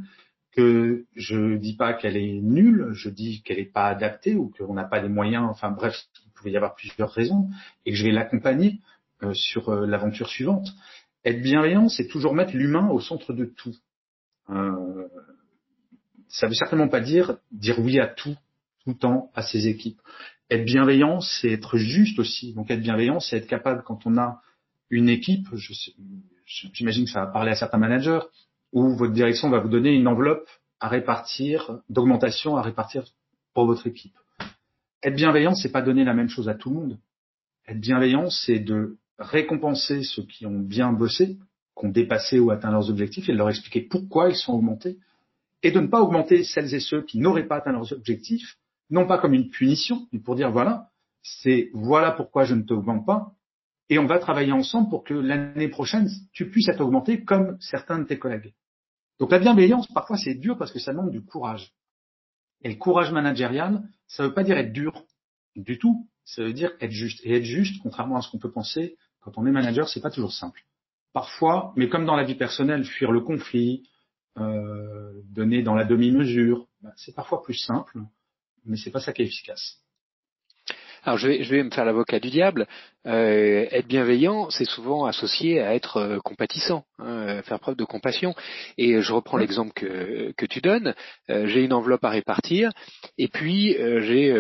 Que 0.52 1.06
je 1.16 1.58
dis 1.58 1.76
pas 1.76 1.94
qu'elle 1.94 2.18
est 2.18 2.40
nulle, 2.42 2.90
je 2.94 3.10
dis 3.10 3.42
qu'elle 3.44 3.58
n'est 3.58 3.66
pas 3.66 3.88
adaptée 3.88 4.36
ou 4.36 4.50
qu'on 4.58 4.74
n'a 4.74 4.86
pas 4.86 5.02
les 5.02 5.10
moyens. 5.10 5.46
Enfin 5.50 5.70
bref, 5.70 5.96
il 6.26 6.32
pouvait 6.32 6.52
y 6.52 6.58
avoir 6.58 6.76
plusieurs 6.76 7.12
raisons 7.12 7.50
et 7.86 7.92
que 7.92 7.98
je 7.98 8.06
vais 8.06 8.12
l'accompagner 8.12 8.80
sur 9.34 9.70
euh, 9.70 9.86
l'aventure 9.86 10.30
suivante. 10.30 10.68
Être 11.24 11.42
bienveillant, 11.42 11.90
c'est 11.90 12.08
toujours 12.08 12.34
mettre 12.34 12.56
l'humain 12.56 12.90
au 12.90 13.00
centre 13.00 13.34
de 13.34 13.46
tout. 13.46 13.76
Euh, 14.50 15.08
ça 16.28 16.48
veut 16.48 16.54
certainement 16.54 16.88
pas 16.88 17.02
dire 17.02 17.38
dire 17.52 17.80
oui 17.80 18.00
à 18.00 18.08
tout, 18.08 18.36
tout 18.84 18.90
le 18.92 18.98
temps, 18.98 19.32
à 19.34 19.42
ses 19.42 19.68
équipes. 19.68 20.00
Être 20.52 20.66
bienveillant, 20.66 21.22
c'est 21.22 21.52
être 21.52 21.78
juste 21.78 22.20
aussi. 22.20 22.54
Donc 22.54 22.70
être 22.70 22.82
bienveillant, 22.82 23.20
c'est 23.20 23.38
être 23.38 23.48
capable 23.48 23.84
quand 23.84 24.06
on 24.06 24.18
a 24.18 24.42
une 24.92 25.10
équipe, 25.10 25.48
j'imagine 26.46 27.06
que 27.06 27.12
ça 27.12 27.26
va 27.26 27.32
parler 27.32 27.52
à 27.52 27.56
certains 27.56 27.80
managers, 27.80 28.20
où 28.72 28.96
votre 28.96 29.14
direction 29.14 29.50
va 29.50 29.60
vous 29.60 29.70
donner 29.70 29.94
une 29.94 30.08
enveloppe 30.08 30.48
à 30.80 30.90
répartir, 30.90 31.80
d'augmentation 31.90 32.58
à 32.58 32.62
répartir 32.62 33.04
pour 33.56 33.66
votre 33.66 33.88
équipe. 33.88 34.16
Être 35.02 35.16
bienveillant, 35.16 35.56
c'est 35.56 35.72
pas 35.72 35.82
donner 35.82 36.04
la 36.04 36.14
même 36.14 36.30
chose 36.30 36.50
à 36.50 36.54
tout 36.54 36.70
le 36.70 36.76
monde. 36.76 37.00
Être 37.68 37.80
bienveillant, 37.80 38.30
c'est 38.30 38.60
de 38.60 38.98
récompenser 39.18 40.04
ceux 40.04 40.24
qui 40.24 40.46
ont 40.46 40.60
bien 40.60 40.92
bossé, 40.92 41.38
qui 41.78 41.86
ont 41.86 41.90
dépassé 41.90 42.40
ou 42.40 42.52
atteint 42.52 42.72
leurs 42.72 42.90
objectifs 42.90 43.30
et 43.30 43.32
de 43.32 43.38
leur 43.38 43.50
expliquer 43.50 43.82
pourquoi 43.82 44.30
ils 44.30 44.36
sont 44.36 44.54
augmentés 44.54 44.98
et 45.64 45.72
de 45.72 45.80
ne 45.80 45.88
pas 45.88 46.02
augmenter 46.02 46.44
celles 46.44 46.74
et 46.74 46.80
ceux 46.80 47.02
qui 47.02 47.20
n'auraient 47.20 47.48
pas 47.48 47.58
atteint 47.58 47.72
leurs 47.72 47.92
objectifs, 47.92 48.58
non 48.90 49.08
pas 49.08 49.18
comme 49.18 49.34
une 49.34 49.50
punition, 49.50 50.08
mais 50.12 50.20
pour 50.20 50.36
dire 50.36 50.52
voilà, 50.52 50.90
c'est 51.24 51.70
voilà 51.74 52.12
pourquoi 52.12 52.44
je 52.44 52.56
ne 52.56 52.62
t'augmente 52.62 53.06
pas 53.06 53.34
et 53.90 54.00
on 54.00 54.06
va 54.06 54.20
travailler 54.20 54.52
ensemble 54.52 54.90
pour 54.90 55.04
que 55.04 55.14
l'année 55.14 55.70
prochaine 55.70 56.10
tu 56.34 56.50
puisses 56.50 56.70
être 56.70 56.82
augmenté 56.82 57.24
comme 57.24 57.58
certains 57.60 58.00
de 58.00 58.04
tes 58.04 58.20
collègues. 58.20 58.54
Donc 59.20 59.32
la 59.32 59.40
bienveillance, 59.40 59.88
parfois 59.88 60.18
c'est 60.18 60.36
dur 60.36 60.58
parce 60.58 60.72
que 60.72 60.80
ça 60.80 60.92
demande 60.92 61.12
du 61.12 61.24
courage. 61.24 61.72
Et 62.64 62.70
le 62.70 62.76
courage 62.76 63.12
managérial, 63.12 63.84
ça 64.08 64.24
ne 64.24 64.28
veut 64.28 64.34
pas 64.34 64.44
dire 64.44 64.58
être 64.58 64.74
dur 64.74 65.06
du 65.56 65.78
tout, 65.78 66.08
ça 66.26 66.44
veut 66.44 66.54
dire 66.54 66.72
être 66.82 66.92
juste. 66.92 67.22
Et 67.24 67.36
être 67.36 67.44
juste, 67.44 67.82
contrairement 67.82 68.18
à 68.18 68.22
ce 68.22 68.30
qu'on 68.30 68.40
peut 68.40 68.52
penser, 68.52 68.98
quand 69.26 69.40
on 69.40 69.46
est 69.48 69.52
manager, 69.52 69.90
c'est 69.90 70.02
pas 70.02 70.12
toujours 70.12 70.32
simple. 70.32 70.62
Parfois, 71.12 71.74
mais 71.76 71.90
comme 71.90 72.06
dans 72.06 72.16
la 72.16 72.24
vie 72.24 72.36
personnelle, 72.36 72.86
fuir 72.86 73.12
le 73.12 73.22
conflit, 73.22 73.90
euh, 74.38 75.20
donner 75.32 75.64
dans 75.64 75.74
la 75.74 75.84
demi-mesure, 75.84 76.68
ben, 76.82 76.94
c'est 76.96 77.16
parfois 77.16 77.42
plus 77.42 77.56
simple, 77.56 78.00
mais 78.66 78.78
c'est 78.78 78.92
pas 78.92 79.00
ça 79.00 79.14
qui 79.14 79.24
est 79.24 79.26
efficace. 79.26 79.82
Alors 81.06 81.20
je 81.20 81.28
vais, 81.28 81.44
je 81.44 81.52
vais 81.52 81.62
me 81.62 81.70
faire 81.70 81.86
l'avocat 81.86 82.20
du 82.20 82.32
diable. 82.32 82.66
Euh, 83.06 83.68
être 83.70 83.86
bienveillant, 83.88 84.50
c'est 84.50 84.66
souvent 84.66 85.06
associé 85.06 85.62
à 85.62 85.76
être 85.76 85.98
euh, 85.98 86.20
compatissant, 86.20 86.84
hein, 86.98 87.44
faire 87.44 87.60
preuve 87.60 87.76
de 87.76 87.84
compassion. 87.84 88.34
Et 88.80 89.00
je 89.04 89.14
reprends 89.14 89.38
l'exemple 89.38 89.72
que, 89.76 90.34
que 90.36 90.48
tu 90.48 90.62
donnes. 90.62 90.96
Euh, 91.30 91.46
j'ai 91.46 91.64
une 91.64 91.74
enveloppe 91.74 92.04
à 92.06 92.10
répartir, 92.10 92.72
et 93.20 93.28
puis 93.28 93.78
j'ai 93.78 94.34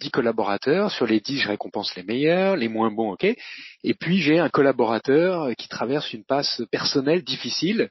dix 0.00 0.10
collaborateurs. 0.10 0.90
Sur 0.90 1.06
les 1.06 1.20
dix, 1.20 1.38
je 1.38 1.48
récompense 1.48 1.94
les 1.94 2.02
meilleurs, 2.02 2.56
les 2.56 2.68
moins 2.68 2.90
bons, 2.90 3.12
ok. 3.12 3.24
Et 3.24 3.94
puis 3.94 4.18
j'ai 4.18 4.40
un 4.40 4.48
collaborateur 4.48 5.54
qui 5.56 5.68
traverse 5.68 6.12
une 6.12 6.24
passe 6.24 6.62
personnelle 6.72 7.22
difficile 7.22 7.90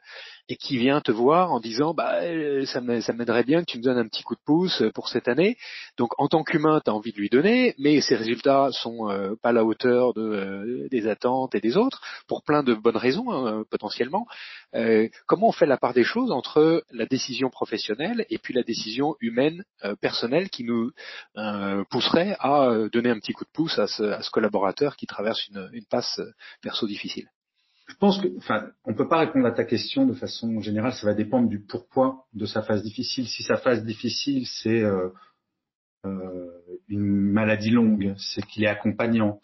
et 0.51 0.57
qui 0.57 0.77
vient 0.77 0.99
te 0.99 1.13
voir 1.13 1.53
en 1.53 1.61
disant 1.61 1.93
bah 1.93 2.23
euh, 2.23 2.65
ça 2.65 2.81
m'aiderait 2.81 3.45
bien 3.45 3.61
que 3.61 3.71
tu 3.71 3.77
me 3.77 3.83
donnes 3.83 3.97
un 3.97 4.07
petit 4.07 4.21
coup 4.21 4.35
de 4.35 4.41
pouce 4.45 4.83
pour 4.93 5.07
cette 5.07 5.29
année. 5.29 5.57
Donc 5.97 6.11
en 6.19 6.27
tant 6.27 6.43
qu'humain, 6.43 6.81
tu 6.83 6.91
as 6.91 6.93
envie 6.93 7.13
de 7.13 7.17
lui 7.17 7.29
donner, 7.29 7.73
mais 7.79 8.01
ses 8.01 8.17
résultats 8.17 8.69
sont 8.73 9.09
euh, 9.09 9.35
pas 9.41 9.49
à 9.49 9.53
la 9.53 9.63
hauteur 9.63 10.13
de, 10.13 10.21
euh, 10.21 10.87
des 10.89 11.07
attentes 11.07 11.55
et 11.55 11.61
des 11.61 11.77
autres 11.77 12.01
pour 12.27 12.43
plein 12.43 12.63
de 12.63 12.73
bonnes 12.73 12.97
raisons 12.97 13.31
hein, 13.31 13.63
potentiellement. 13.69 14.27
comment 15.25 15.47
on 15.47 15.51
fait 15.53 15.65
la 15.65 15.77
part 15.77 15.93
des 15.93 16.03
choses 16.03 16.31
entre 16.31 16.83
la 16.91 17.05
décision 17.05 17.49
professionnelle 17.49 18.25
et 18.29 18.37
puis 18.37 18.53
la 18.53 18.63
décision 18.63 19.15
humaine 19.21 19.63
personnelle 20.01 20.49
qui 20.49 20.63
nous 20.65 20.91
pousserait 21.89 22.35
à 22.39 22.87
donner 22.91 23.09
un 23.09 23.19
petit 23.19 23.33
coup 23.33 23.45
de 23.45 23.51
pouce 23.53 23.79
à 23.79 23.87
ce, 23.87 24.03
à 24.03 24.21
ce 24.21 24.29
collaborateur 24.31 24.95
qui 24.97 25.07
traverse 25.07 25.47
une, 25.47 25.69
une 25.73 25.85
passe 25.85 26.19
perso 26.61 26.87
difficile? 26.87 27.29
Je 27.91 27.97
pense 27.97 28.21
que, 28.21 28.30
enfin, 28.38 28.69
on 28.86 28.93
peut 28.93 29.10
pas 29.10 29.19
répondre 29.19 29.45
à 29.45 29.51
ta 29.51 29.65
question 29.65 30.06
de 30.06 30.13
façon 30.13 30.62
générale. 30.62 30.93
Ça 30.93 31.06
va 31.06 31.13
dépendre 31.13 31.49
du 31.49 31.60
pourquoi 31.60 32.25
de 32.34 32.45
sa 32.45 32.62
phase 32.62 32.84
difficile. 32.84 33.27
Si 33.27 33.43
sa 33.43 33.58
phase 33.58 33.84
difficile, 33.84 34.47
c'est 34.47 34.82
euh, 34.82 35.10
euh, 36.06 36.49
une 36.88 37.04
maladie 37.04 37.69
longue, 37.69 38.15
c'est 38.17 38.45
qu'il 38.45 38.63
est 38.63 38.67
accompagnant, 38.67 39.41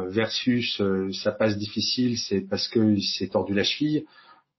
euh, 0.00 0.08
versus 0.08 0.82
sa 1.12 1.32
phase 1.32 1.56
difficile, 1.56 2.18
c'est 2.18 2.40
parce 2.40 2.66
qu'il 2.66 3.04
s'est 3.04 3.28
tordu 3.28 3.54
la 3.54 3.62
cheville. 3.62 4.04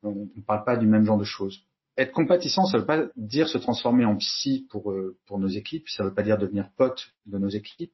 On 0.03 0.29
ne 0.33 0.41
parle 0.41 0.63
pas 0.63 0.77
du 0.77 0.87
même 0.87 1.03
genre 1.03 1.17
de 1.17 1.25
choses. 1.25 1.65
Être 1.97 2.13
compatissant, 2.13 2.65
ça 2.65 2.77
ne 2.77 2.81
veut 2.81 2.87
pas 2.87 3.07
dire 3.17 3.49
se 3.49 3.57
transformer 3.57 4.05
en 4.05 4.15
psy 4.15 4.67
pour 4.69 4.93
pour 5.25 5.39
nos 5.39 5.47
équipes. 5.47 5.89
Ça 5.89 6.03
ne 6.03 6.09
veut 6.09 6.15
pas 6.15 6.23
dire 6.23 6.37
devenir 6.37 6.69
pote 6.77 7.09
de 7.25 7.37
nos 7.39 7.49
équipes 7.49 7.91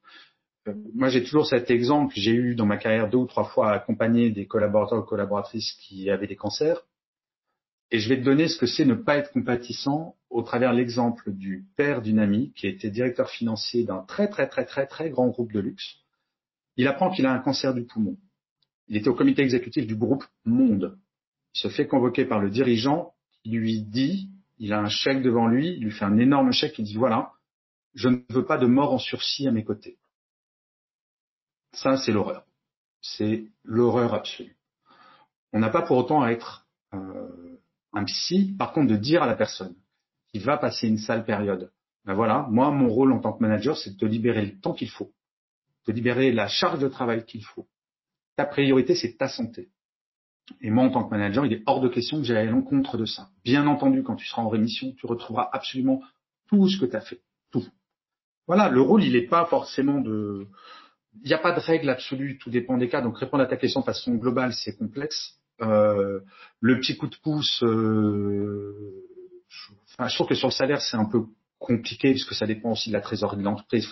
moi, 0.93 1.10
j'ai 1.10 1.23
toujours 1.23 1.45
cet 1.45 1.69
exemple. 1.69 2.13
J'ai 2.15 2.34
eu 2.34 2.56
dans 2.56 2.65
ma 2.65 2.78
carrière 2.78 3.10
deux 3.10 3.17
ou 3.17 3.26
trois 3.26 3.43
fois 3.43 3.71
à 3.71 3.76
accompagner 3.76 4.30
des 4.30 4.45
collaborateurs 4.45 4.99
ou 4.99 5.04
collaboratrices 5.04 5.73
qui 5.73 6.10
avaient 6.10 6.28
des 6.28 6.36
cancers. 6.36 6.82
Et 7.91 7.99
je 7.99 8.10
vais 8.10 8.17
te 8.17 8.23
donner 8.23 8.47
ce 8.47 8.58
que 8.58 8.65
c'est 8.65 8.86
ne 8.86 8.95
pas 8.95 9.17
être 9.17 9.32
compatissant 9.32 10.15
au 10.30 10.41
travers 10.41 10.73
l'exemple 10.73 11.32
du 11.32 11.65
père 11.76 12.02
d'une 12.02 12.17
amie 12.17 12.52
qui 12.56 12.67
était 12.67 12.89
directeur 12.89 13.30
financier 13.30 13.84
d'un 13.84 13.99
très 13.99 14.28
très 14.28 14.47
très 14.47 14.65
très 14.65 14.88
très 14.88 15.10
grand 15.12 15.28
groupe 15.28 15.52
de 15.52 15.60
luxe. 15.60 15.97
Il 16.76 16.88
apprend 16.88 17.12
qu'il 17.12 17.28
a 17.28 17.34
un 17.34 17.39
cancer 17.39 17.73
du 17.73 17.84
poumon. 17.84 18.17
Il 18.88 18.97
était 18.97 19.10
au 19.10 19.13
comité 19.13 19.43
exécutif 19.43 19.86
du 19.86 19.95
groupe 19.95 20.26
Monde. 20.43 20.97
Il 21.54 21.60
se 21.60 21.67
fait 21.67 21.86
convoquer 21.86 22.26
par 22.26 22.39
le 22.39 22.49
dirigeant 22.49 23.13
qui 23.43 23.52
lui 23.52 23.84
dit, 23.84 24.32
il 24.58 24.73
a 24.73 24.80
un 24.80 24.89
chèque 24.89 25.21
devant 25.21 25.47
lui, 25.47 25.76
il 25.76 25.84
lui 25.84 25.91
fait 25.91 26.06
un 26.06 26.17
énorme 26.17 26.52
chèque, 26.52 26.80
il 26.80 26.86
dit 26.86 26.95
voilà, 26.95 27.34
je 27.93 28.10
ne 28.10 28.17
veux 28.30 28.45
pas 28.45 28.58
de 28.58 28.65
mort 28.65 28.93
en 28.93 28.97
sursis 28.97 29.47
à 29.47 29.52
mes 29.52 29.63
côtés. 29.63 29.97
Ça, 31.74 31.98
c'est 31.98 32.12
l'horreur. 32.12 32.46
C'est 33.02 33.46
l'horreur 33.64 34.14
absolue. 34.14 34.56
On 35.52 35.60
n'a 35.60 35.70
pas 35.70 35.82
pour 35.82 35.98
autant 35.98 36.22
à 36.22 36.32
être 36.32 36.66
euh, 36.94 37.58
un 37.94 38.06
psy, 38.06 38.56
par 38.58 38.72
contre, 38.74 38.92
de 38.92 38.96
dire 38.96 39.24
à 39.24 39.28
la 39.28 39.36
personne 39.36 39.76
qui 40.32 40.40
va 40.40 40.58
passer 40.58 40.88
une 40.88 40.98
sale 40.98 41.26
période, 41.26 41.72
ben 42.06 42.14
voilà, 42.14 42.48
moi, 42.50 42.72
mon 42.72 42.90
rôle 42.90 43.12
en 43.12 43.20
tant 43.20 43.34
que 43.34 43.42
manager, 43.42 43.78
c'est 43.78 43.92
de 43.92 43.98
te 43.98 44.06
libérer 44.06 44.46
le 44.46 44.60
temps 44.60 44.74
qu'il 44.74 44.90
faut, 44.90 45.12
de 45.88 45.94
libérer 45.94 46.32
la 46.32 46.48
charge 46.48 46.80
de 46.80 46.88
travail 46.88 47.26
qu'il 47.26 47.44
faut. 47.44 47.68
Ta 48.36 48.46
priorité, 48.46 48.96
c'est 48.96 49.18
ta 49.18 49.28
santé. 49.28 49.70
Et 50.60 50.72
moi, 50.72 50.86
en 50.86 50.90
tant 50.90 51.04
que 51.04 51.12
manager, 51.12 51.46
il 51.46 51.54
est 51.54 51.64
hors 51.66 51.82
de 51.82 51.88
question 51.88 52.18
que 52.18 52.24
j'aille 52.24 52.48
à 52.48 52.52
l'encontre 52.52 52.98
de 52.98 53.06
ça. 53.06 53.30
Bien 53.46 53.68
entendu, 53.68 54.04
quand 54.04 54.16
tu 54.16 54.26
seras 54.26 54.42
en 54.42 54.50
rémission, 54.50 54.94
tu 54.98 55.06
retrouveras 55.06 55.50
absolument 55.54 56.02
tout 56.48 56.68
ce 56.68 56.80
que 56.80 56.86
tu 56.86 56.96
as 56.96 57.02
fait. 57.02 57.22
Tout. 57.52 57.66
Voilà, 58.48 58.70
le 58.70 58.82
rôle, 58.82 59.04
il 59.04 59.14
n'est 59.14 59.28
pas 59.28 59.46
forcément 59.46 60.02
de, 60.02 60.48
il 61.21 61.28
n'y 61.28 61.34
a 61.34 61.38
pas 61.38 61.52
de 61.52 61.60
règle 61.60 61.89
absolue, 61.89 62.38
tout 62.38 62.49
dépend 62.49 62.78
des 62.78 62.89
cas. 62.89 63.02
Donc 63.02 63.17
répondre 63.17 63.43
à 63.43 63.45
ta 63.45 63.58
question 63.58 63.82
de 63.82 63.86
façon 63.86 64.15
globale, 64.15 64.54
c'est 64.54 64.76
complexe. 64.76 65.36
Euh, 65.62 66.19
le 66.60 66.80
petit 66.80 66.97
coup 66.97 67.08
de 67.08 67.15
pouce, 67.21 67.63
euh, 67.63 69.06
je, 69.47 70.15
trouve 70.15 70.28
que 70.28 70.36
sur 70.36 70.47
le 70.47 70.54
salaire, 70.54 70.82
c'est 70.82 70.97
un 70.97 71.06
peu 71.06 71.26
compliqué 71.60 72.12
puisque 72.12 72.34
ça 72.34 72.45
dépend 72.45 72.71
aussi 72.71 72.89
de 72.89 72.93
la 72.93 73.02
trésorerie 73.02 73.38
de 73.38 73.43
l'entreprise. 73.43 73.88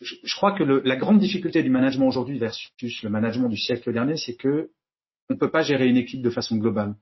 Je, 0.00 0.36
crois 0.36 0.52
que 0.52 0.62
la 0.62 0.96
grande 0.96 1.18
difficulté 1.18 1.62
du 1.62 1.70
management 1.70 2.08
aujourd'hui 2.08 2.38
versus 2.38 3.02
le 3.02 3.10
management 3.10 3.48
du 3.48 3.56
siècle 3.56 3.92
dernier, 3.92 4.16
c'est 4.16 4.34
que 4.34 4.70
on 5.28 5.34
ne 5.34 5.38
peut 5.38 5.50
pas 5.50 5.62
gérer 5.62 5.88
une 5.88 5.96
équipe 5.96 6.22
de 6.22 6.30
façon 6.30 6.56
globale. 6.56 6.94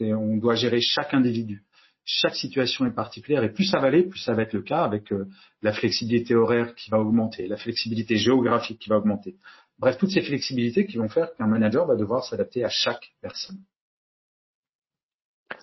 On 0.00 0.36
doit 0.36 0.56
gérer 0.56 0.80
chaque 0.80 1.14
individu 1.14 1.64
chaque 2.10 2.36
situation 2.36 2.86
est 2.86 2.94
particulière 2.94 3.44
et 3.44 3.52
plus 3.52 3.66
ça 3.66 3.80
va 3.80 3.88
aller, 3.88 4.04
plus 4.04 4.18
ça 4.18 4.32
va 4.32 4.42
être 4.42 4.54
le 4.54 4.62
cas 4.62 4.82
avec 4.82 5.12
euh, 5.12 5.26
la 5.60 5.74
flexibilité 5.74 6.34
horaire 6.34 6.74
qui 6.74 6.90
va 6.90 6.98
augmenter, 6.98 7.46
la 7.46 7.58
flexibilité 7.58 8.16
géographique 8.16 8.78
qui 8.78 8.88
va 8.88 8.96
augmenter. 8.96 9.36
Bref, 9.78 9.98
toutes 9.98 10.10
ces 10.10 10.22
flexibilités 10.22 10.86
qui 10.86 10.96
vont 10.96 11.10
faire 11.10 11.28
qu'un 11.34 11.46
manager 11.46 11.86
va 11.86 11.96
devoir 11.96 12.24
s'adapter 12.24 12.64
à 12.64 12.70
chaque 12.70 13.12
personne. 13.20 13.58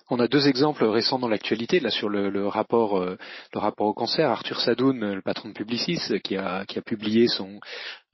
on 0.08 0.20
a 0.20 0.28
deux 0.28 0.46
exemples 0.46 0.84
récents 0.84 1.18
dans 1.18 1.28
l'actualité 1.28 1.80
là 1.80 1.90
sur 1.90 2.08
le, 2.08 2.46
rapport 2.46 3.04
le 3.04 3.58
rapport 3.58 3.88
au 3.88 3.92
cancer. 3.92 4.30
Arthur 4.30 4.60
Sadoun, 4.60 5.14
le 5.14 5.22
patron 5.22 5.48
de 5.48 5.54
Publicis, 5.54 5.98
qui 6.22 6.36
a 6.36 6.64
publié 6.86 7.26
son 7.26 7.58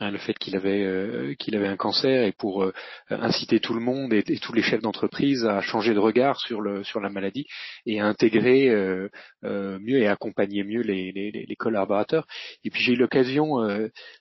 Hein, 0.03 0.11
le 0.11 0.19
fait 0.19 0.37
qu'il 0.37 0.57
avait 0.57 0.83
euh, 0.83 1.35
qu'il 1.39 1.55
avait 1.55 1.69
un 1.69 1.77
cancer 1.77 2.25
et 2.25 2.33
pour 2.33 2.65
euh, 2.65 2.73
inciter 3.09 3.61
tout 3.61 3.73
le 3.73 3.81
monde 3.81 4.13
et, 4.13 4.25
tous 4.41 4.53
les 4.53 4.63
chefs 4.63 4.83
d'entreprise 4.83 5.45
à 5.45 5.61
changer 5.61 5.95
de 5.95 6.01
regard 6.01 6.41
sur 6.41 6.61
le 6.61 6.83
sur 6.83 6.99
la 6.99 7.09
maladie 7.09 7.47
et 7.87 8.01
à 8.01 8.07
intégrer 8.07 8.69
euh, 8.69 9.09
mieux 9.43 9.99
et 9.99 10.09
accompagner 10.09 10.65
mieux 10.65 10.81
les, 10.81 11.13
les, 11.13 11.31
les 11.31 11.57
collaborateurs. 11.57 12.27
Et 12.65 12.71
puis 12.71 12.83
j'ai 12.83 12.95
eu 12.95 12.97
l'occasion 12.97 13.61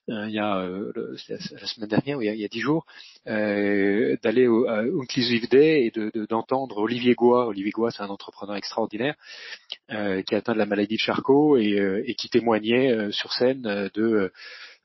il 0.08 0.30
y 0.30 0.40
a 0.40 0.68
la 0.68 1.66
semaine 1.66 1.90
dernière, 1.90 2.22
il 2.22 2.40
y 2.40 2.46
a 2.46 2.48
dix 2.48 2.60
jours, 2.60 2.86
d'aller 3.26 4.48
au 4.48 4.68
Inclusive 5.02 5.50
Day 5.50 5.86
et 5.86 5.92
de, 5.92 6.12
d'entendre 6.30 6.78
Olivier 6.78 7.16
Goua. 7.16 7.48
Olivier 7.48 7.72
Goua, 7.72 7.90
c'est 7.90 8.04
un 8.04 8.10
entrepreneur 8.10 8.56
extraordinaire 8.56 9.16
qui 9.90 10.36
a 10.36 10.38
atteint 10.38 10.54
de 10.54 10.60
la 10.60 10.66
maladie 10.66 10.96
de 10.96 11.02
Charcot 11.02 11.58
et, 11.58 12.04
et 12.06 12.14
qui 12.16 12.30
témoignait 12.30 13.12
sur 13.12 13.34
scène 13.34 13.90
de 13.94 14.32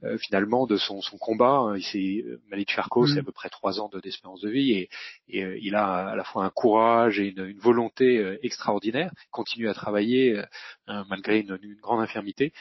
euh, 0.05 0.19
finalement 0.19 0.67
de 0.67 0.77
son, 0.77 1.01
son 1.01 1.17
combat. 1.17 1.57
Hein. 1.57 1.77
Il 1.79 1.83
s'est 1.83 2.23
euh, 2.27 2.39
Malik 2.51 2.71
Charcot, 2.71 3.07
c'est 3.07 3.15
mm. 3.15 3.21
à 3.21 3.23
peu 3.23 3.33
près 3.33 3.49
trois 3.49 3.81
ans 3.81 3.91
d'espérance 4.03 4.43
de, 4.43 4.51
vie 4.51 4.73
et, 4.73 4.91
et 5.29 5.43
euh, 5.43 5.59
il 5.63 5.75
a 5.75 6.09
à 6.09 6.15
la 6.15 6.23
fois 6.23 6.45
un 6.45 6.51
courage 6.51 7.19
et 7.19 7.29
une, 7.29 7.47
une 7.47 7.59
volonté 7.59 8.37
extraordinaire. 8.43 9.11
continue 9.31 9.71
à 9.71 9.75
travailler 9.75 10.43
malgré 10.87 11.41
une, 11.41 11.59
une, 11.63 11.77
grande 11.77 12.01
infirmité 12.01 12.53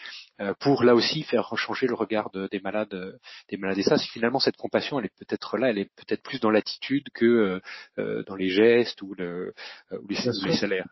pour 0.59 0.83
là 0.83 0.95
aussi 0.95 1.23
faire 1.23 1.51
changer 1.57 1.87
le 1.87 1.93
regard 1.93 2.29
des 2.31 2.59
malades, 2.59 3.19
des 3.49 3.57
malades. 3.57 3.77
Et 3.77 3.83
ça, 3.83 3.97
c'est 3.97 4.09
finalement 4.09 4.39
cette 4.39 4.57
compassion, 4.57 4.99
elle 4.99 5.05
est 5.05 5.17
peut-être 5.17 5.57
là, 5.57 5.69
elle 5.69 5.77
est 5.77 5.91
peut-être 5.95 6.23
plus 6.23 6.39
dans 6.39 6.51
l'attitude 6.51 7.09
que 7.13 7.61
dans 7.97 8.35
les 8.35 8.49
gestes 8.49 9.01
ou, 9.01 9.13
le, 9.15 9.53
ou 9.91 10.07
les, 10.07 10.17
les 10.45 10.55
salaires. 10.55 10.87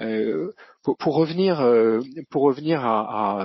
Euh, 0.00 0.52
pour, 0.82 0.96
pour, 0.96 1.14
revenir, 1.14 1.60
euh, 1.60 2.00
pour 2.30 2.42
revenir 2.42 2.84
à, 2.84 3.42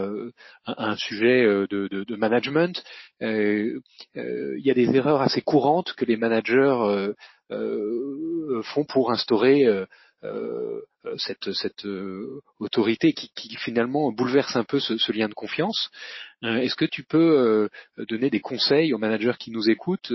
à, 0.65 0.83
un 0.83 0.95
sujet 0.95 1.43
euh, 1.43 1.67
de, 1.69 1.87
de, 1.87 2.03
de 2.03 2.15
management, 2.15 2.83
il 3.21 3.81
y 4.15 4.71
a 4.71 4.73
des 4.73 4.95
erreurs 4.95 5.21
assez 5.21 5.41
courantes 5.41 5.93
que 5.93 6.05
les 6.05 6.17
managers 6.17 7.11
font 7.49 8.85
pour 8.85 9.11
instaurer 9.11 9.65
cette, 11.17 11.51
cette 11.53 11.85
autorité 12.59 13.13
qui, 13.13 13.29
qui, 13.35 13.55
finalement 13.57 14.11
bouleverse 14.11 14.55
un 14.55 14.63
peu 14.63 14.79
ce, 14.79 14.97
ce 14.97 15.11
lien 15.11 15.29
de 15.29 15.33
confiance. 15.33 15.91
Est-ce 16.41 16.75
que 16.75 16.85
tu 16.85 17.03
peux 17.03 17.69
donner 17.97 18.29
des 18.29 18.39
conseils 18.39 18.93
aux 18.93 18.97
managers 18.97 19.37
qui 19.39 19.51
nous 19.51 19.69
écoutent 19.69 20.11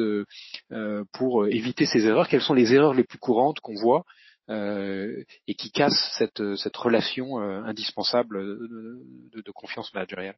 pour 1.13 1.47
éviter 1.47 1.87
ces 1.87 2.07
erreurs? 2.07 2.29
Quelles 2.29 2.43
sont 2.43 2.55
les 2.55 2.75
erreurs 2.75 2.95
les 2.95 3.05
plus 3.05 3.19
courantes 3.19 3.61
qu'on 3.61 3.77
voit 3.81 4.05
euh, 4.05 4.24
et 4.49 5.55
qui 5.55 5.71
casse 5.71 6.13
cette, 6.19 6.43
cette 6.57 6.77
relation 6.77 7.41
euh, 7.41 7.63
indispensable 7.65 8.39
de, 8.39 9.43
de, 9.43 9.51
confiance 9.53 9.93
managériale. 9.95 10.37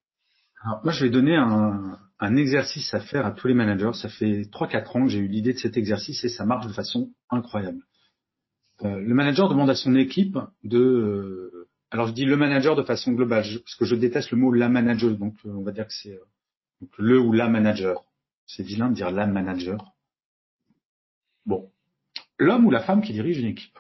Alors, 0.62 0.81
moi, 0.85 0.92
je 0.92 1.05
vais 1.05 1.11
donner 1.11 1.37
un, 1.37 1.99
un, 2.21 2.37
exercice 2.37 2.95
à 2.95 3.01
faire 3.01 3.27
à 3.27 3.33
tous 3.33 3.49
les 3.49 3.55
managers. 3.55 3.92
Ça 3.95 4.09
fait 4.09 4.42
3-4 4.42 4.97
ans 4.97 5.05
que 5.05 5.11
j'ai 5.11 5.19
eu 5.19 5.29
l'idée 5.29 5.53
de 5.53 5.59
cet 5.59 5.77
exercice 5.77 6.25
et 6.25 6.29
ça 6.29 6.45
marche 6.45 6.66
de 6.66 6.73
façon 6.73 7.11
incroyable. 7.31 7.83
Euh, 8.83 9.01
le 9.01 9.14
manager 9.14 9.49
demande 9.49 9.71
à 9.71 9.75
son 9.75 9.95
équipe 9.97 10.38
de... 10.62 10.79
Euh, 10.79 11.69
alors, 11.90 12.09
je 12.09 12.12
dis 12.12 12.25
le 12.25 12.37
manager 12.37 12.77
de 12.77 12.83
façon 12.83 13.12
globale, 13.12 13.45
parce 13.45 13.77
que 13.77 13.85
je 13.85 13.95
déteste 13.95 14.31
le 14.31 14.38
mot 14.38 14.53
la 14.53 14.69
manager, 14.69 15.16
donc 15.16 15.35
on 15.45 15.62
va 15.62 15.73
dire 15.73 15.87
que 15.87 15.92
c'est 15.92 16.19
le 16.99 17.19
ou 17.19 17.33
la 17.33 17.49
manager. 17.49 18.03
C'est 18.47 18.62
vilain 18.62 18.90
de 18.90 18.95
dire 18.95 19.11
la 19.11 19.27
manager. 19.27 19.92
Bon. 21.47 21.71
L'homme 22.38 22.66
ou 22.66 22.71
la 22.71 22.81
femme 22.81 23.03
qui 23.03 23.12
dirige 23.12 23.38
une 23.38 23.47
équipe 23.47 23.79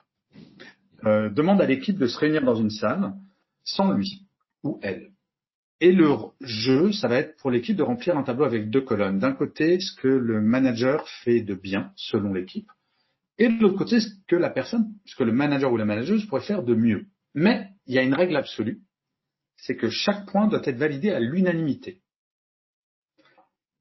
euh, 1.04 1.30
demande 1.30 1.60
à 1.60 1.66
l'équipe 1.66 1.98
de 1.98 2.06
se 2.06 2.18
réunir 2.18 2.42
dans 2.42 2.56
une 2.56 2.70
salle 2.70 3.12
sans 3.64 3.92
lui 3.92 4.26
ou 4.62 4.78
elle. 4.82 5.12
Et 5.80 5.92
le 5.92 6.08
jeu, 6.40 6.92
ça 6.92 7.08
va 7.08 7.16
être 7.16 7.36
pour 7.36 7.50
l'équipe 7.50 7.76
de 7.76 7.82
remplir 7.82 8.16
un 8.16 8.22
tableau 8.22 8.44
avec 8.44 8.70
deux 8.70 8.80
colonnes. 8.80 9.18
D'un 9.18 9.32
côté, 9.32 9.78
ce 9.78 9.94
que 9.94 10.08
le 10.08 10.40
manager 10.40 11.06
fait 11.22 11.42
de 11.42 11.54
bien, 11.54 11.92
selon 11.96 12.32
l'équipe, 12.32 12.70
et 13.38 13.48
de 13.48 13.60
l'autre 13.60 13.76
côté, 13.76 14.00
ce 14.00 14.08
que 14.26 14.36
la 14.36 14.48
personne, 14.48 14.94
ce 15.04 15.14
que 15.14 15.24
le 15.24 15.32
manager 15.32 15.70
ou 15.70 15.76
la 15.76 15.84
manageuse 15.84 16.24
pourrait 16.26 16.40
faire 16.40 16.62
de 16.62 16.74
mieux. 16.74 17.06
Mais 17.34 17.68
il 17.86 17.94
y 17.94 17.98
a 17.98 18.02
une 18.02 18.14
règle 18.14 18.36
absolue, 18.36 18.80
c'est 19.58 19.76
que 19.76 19.90
chaque 19.90 20.26
point 20.26 20.48
doit 20.48 20.62
être 20.64 20.78
validé 20.78 21.10
à 21.10 21.20
l'unanimité. 21.20 22.00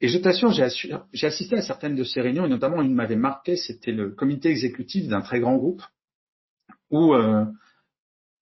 Et 0.02 0.10
je 0.10 0.18
t'assure, 0.18 0.52
j'ai 0.52 1.28
assisté 1.28 1.56
à 1.56 1.62
certaines 1.62 1.96
de 1.96 2.04
ces 2.04 2.20
réunions, 2.20 2.46
et 2.46 2.50
notamment 2.50 2.82
une 2.82 2.94
m'avait 2.94 3.16
marqué, 3.16 3.56
c'était 3.56 3.94
le 3.94 4.12
comité 4.12 4.50
exécutif 4.50 5.08
d'un 5.08 5.22
très 5.22 5.40
grand 5.40 5.56
groupe, 5.56 5.82
où 6.96 7.14
euh, 7.14 7.46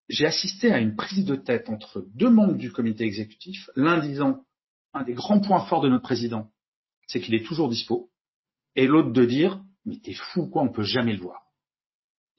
j'ai 0.08 0.26
assisté 0.26 0.72
à 0.72 0.78
une 0.78 0.94
prise 0.94 1.24
de 1.24 1.34
tête 1.34 1.68
entre 1.68 2.06
deux 2.14 2.30
membres 2.30 2.54
du 2.54 2.70
comité 2.70 3.04
exécutif, 3.04 3.68
l'un 3.74 3.98
disant 3.98 4.44
un 4.92 5.02
des 5.02 5.14
grands 5.14 5.40
points 5.40 5.64
forts 5.66 5.80
de 5.80 5.88
notre 5.88 6.04
président, 6.04 6.50
c'est 7.08 7.20
qu'il 7.20 7.34
est 7.34 7.44
toujours 7.44 7.68
dispo, 7.68 8.10
et 8.76 8.86
l'autre 8.86 9.12
de 9.12 9.24
dire 9.24 9.60
mais 9.84 9.98
t'es 9.98 10.14
fou 10.14 10.46
quoi, 10.46 10.62
on 10.62 10.72
peut 10.72 10.84
jamais 10.84 11.12
le 11.12 11.20
voir. 11.20 11.42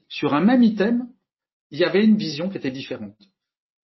Sur 0.08 0.34
un 0.34 0.42
même 0.42 0.64
item, 0.64 1.10
il 1.70 1.80
y 1.80 1.84
avait 1.84 2.06
une 2.06 2.18
vision 2.18 2.50
qui 2.50 2.58
était 2.58 2.72
différente. 2.72 3.18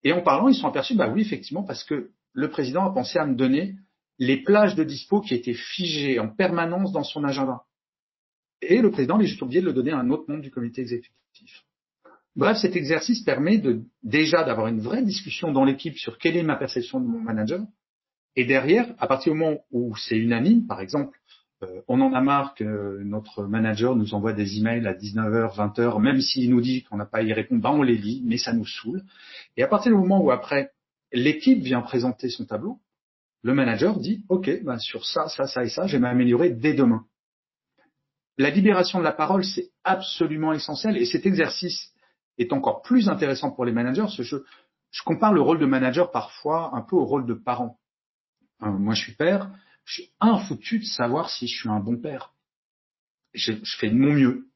Et 0.02 0.12
en 0.12 0.22
parlant, 0.22 0.48
ils 0.48 0.54
sont 0.54 0.66
aperçus, 0.66 0.96
bah 0.96 1.08
oui, 1.08 1.20
effectivement, 1.20 1.62
parce 1.62 1.84
que 1.84 2.10
le 2.32 2.50
président 2.50 2.84
a 2.84 2.92
pensé 2.92 3.18
à 3.18 3.26
me 3.26 3.36
donner 3.36 3.76
les 4.18 4.42
plages 4.42 4.74
de 4.74 4.84
dispo 4.84 5.20
qui 5.20 5.34
étaient 5.34 5.54
figées 5.54 6.18
en 6.18 6.28
permanence 6.28 6.92
dans 6.92 7.04
son 7.04 7.24
agenda. 7.24 7.62
Et 8.62 8.80
le 8.80 8.90
président 8.90 9.20
est 9.20 9.26
juste 9.26 9.42
oublié 9.42 9.60
de 9.60 9.66
le 9.66 9.72
donner 9.72 9.92
à 9.92 9.98
un 9.98 10.10
autre 10.10 10.24
membre 10.28 10.42
du 10.42 10.50
comité 10.50 10.80
exécutif. 10.80 11.64
Bref, 12.34 12.58
cet 12.58 12.76
exercice 12.76 13.22
permet 13.22 13.58
de, 13.58 13.82
déjà 14.02 14.42
d'avoir 14.44 14.68
une 14.68 14.80
vraie 14.80 15.02
discussion 15.02 15.52
dans 15.52 15.64
l'équipe 15.64 15.96
sur 15.98 16.18
quelle 16.18 16.36
est 16.36 16.42
ma 16.42 16.56
perception 16.56 17.00
de 17.00 17.06
mon 17.06 17.20
manager. 17.20 17.60
Et 18.36 18.46
derrière, 18.46 18.94
à 18.98 19.06
partir 19.06 19.32
du 19.32 19.38
moment 19.38 19.58
où 19.70 19.94
c'est 19.96 20.16
unanime, 20.16 20.66
par 20.66 20.80
exemple, 20.80 21.18
euh, 21.62 21.82
on 21.88 22.00
en 22.00 22.14
a 22.14 22.20
marre 22.22 22.54
que 22.54 23.02
notre 23.02 23.44
manager 23.44 23.94
nous 23.94 24.14
envoie 24.14 24.32
des 24.32 24.58
emails 24.58 24.86
à 24.86 24.94
19h, 24.94 25.54
20h, 25.54 26.00
même 26.00 26.20
s'il 26.20 26.50
nous 26.50 26.62
dit 26.62 26.84
qu'on 26.84 26.96
n'a 26.96 27.04
pas 27.04 27.18
à 27.18 27.22
y 27.22 27.32
répondre, 27.34 27.60
ben 27.60 27.70
on 27.70 27.82
les 27.82 27.98
lit, 27.98 28.22
mais 28.24 28.38
ça 28.38 28.54
nous 28.54 28.66
saoule. 28.66 29.02
Et 29.58 29.62
à 29.62 29.68
partir 29.68 29.92
du 29.92 29.98
moment 29.98 30.22
où 30.22 30.30
après, 30.30 30.70
l'équipe 31.12 31.62
vient 31.62 31.82
présenter 31.82 32.30
son 32.30 32.46
tableau, 32.46 32.80
le 33.42 33.54
manager 33.54 33.98
dit, 33.98 34.24
OK, 34.30 34.50
ben 34.64 34.78
sur 34.78 35.04
ça, 35.04 35.28
ça, 35.28 35.46
ça 35.46 35.64
et 35.64 35.68
ça, 35.68 35.86
je 35.86 35.96
vais 35.96 36.00
m'améliorer 36.00 36.50
dès 36.50 36.72
demain. 36.72 37.04
La 38.38 38.48
libération 38.48 38.98
de 38.98 39.04
la 39.04 39.12
parole, 39.12 39.44
c'est 39.44 39.70
absolument 39.84 40.54
essentiel. 40.54 40.96
Et 40.96 41.04
cet 41.04 41.26
exercice 41.26 41.92
est 42.42 42.52
encore 42.52 42.82
plus 42.82 43.08
intéressant 43.08 43.50
pour 43.50 43.64
les 43.64 43.72
managers. 43.72 44.06
Je, 44.18 44.36
je 44.90 45.02
compare 45.04 45.32
le 45.32 45.40
rôle 45.40 45.58
de 45.58 45.66
manager 45.66 46.10
parfois 46.10 46.70
un 46.74 46.82
peu 46.82 46.96
au 46.96 47.04
rôle 47.04 47.26
de 47.26 47.34
parent. 47.34 47.78
Euh, 48.62 48.70
moi, 48.70 48.94
je 48.94 49.02
suis 49.02 49.14
père. 49.14 49.50
Je 49.84 50.02
suis 50.02 50.12
infoutu 50.20 50.78
de 50.78 50.84
savoir 50.84 51.30
si 51.30 51.46
je 51.46 51.58
suis 51.58 51.68
un 51.68 51.80
bon 51.80 51.96
père. 51.96 52.34
Je, 53.34 53.52
fais 53.78 53.88
de 53.88 53.96
mon 53.96 54.12
mieux. 54.12 54.46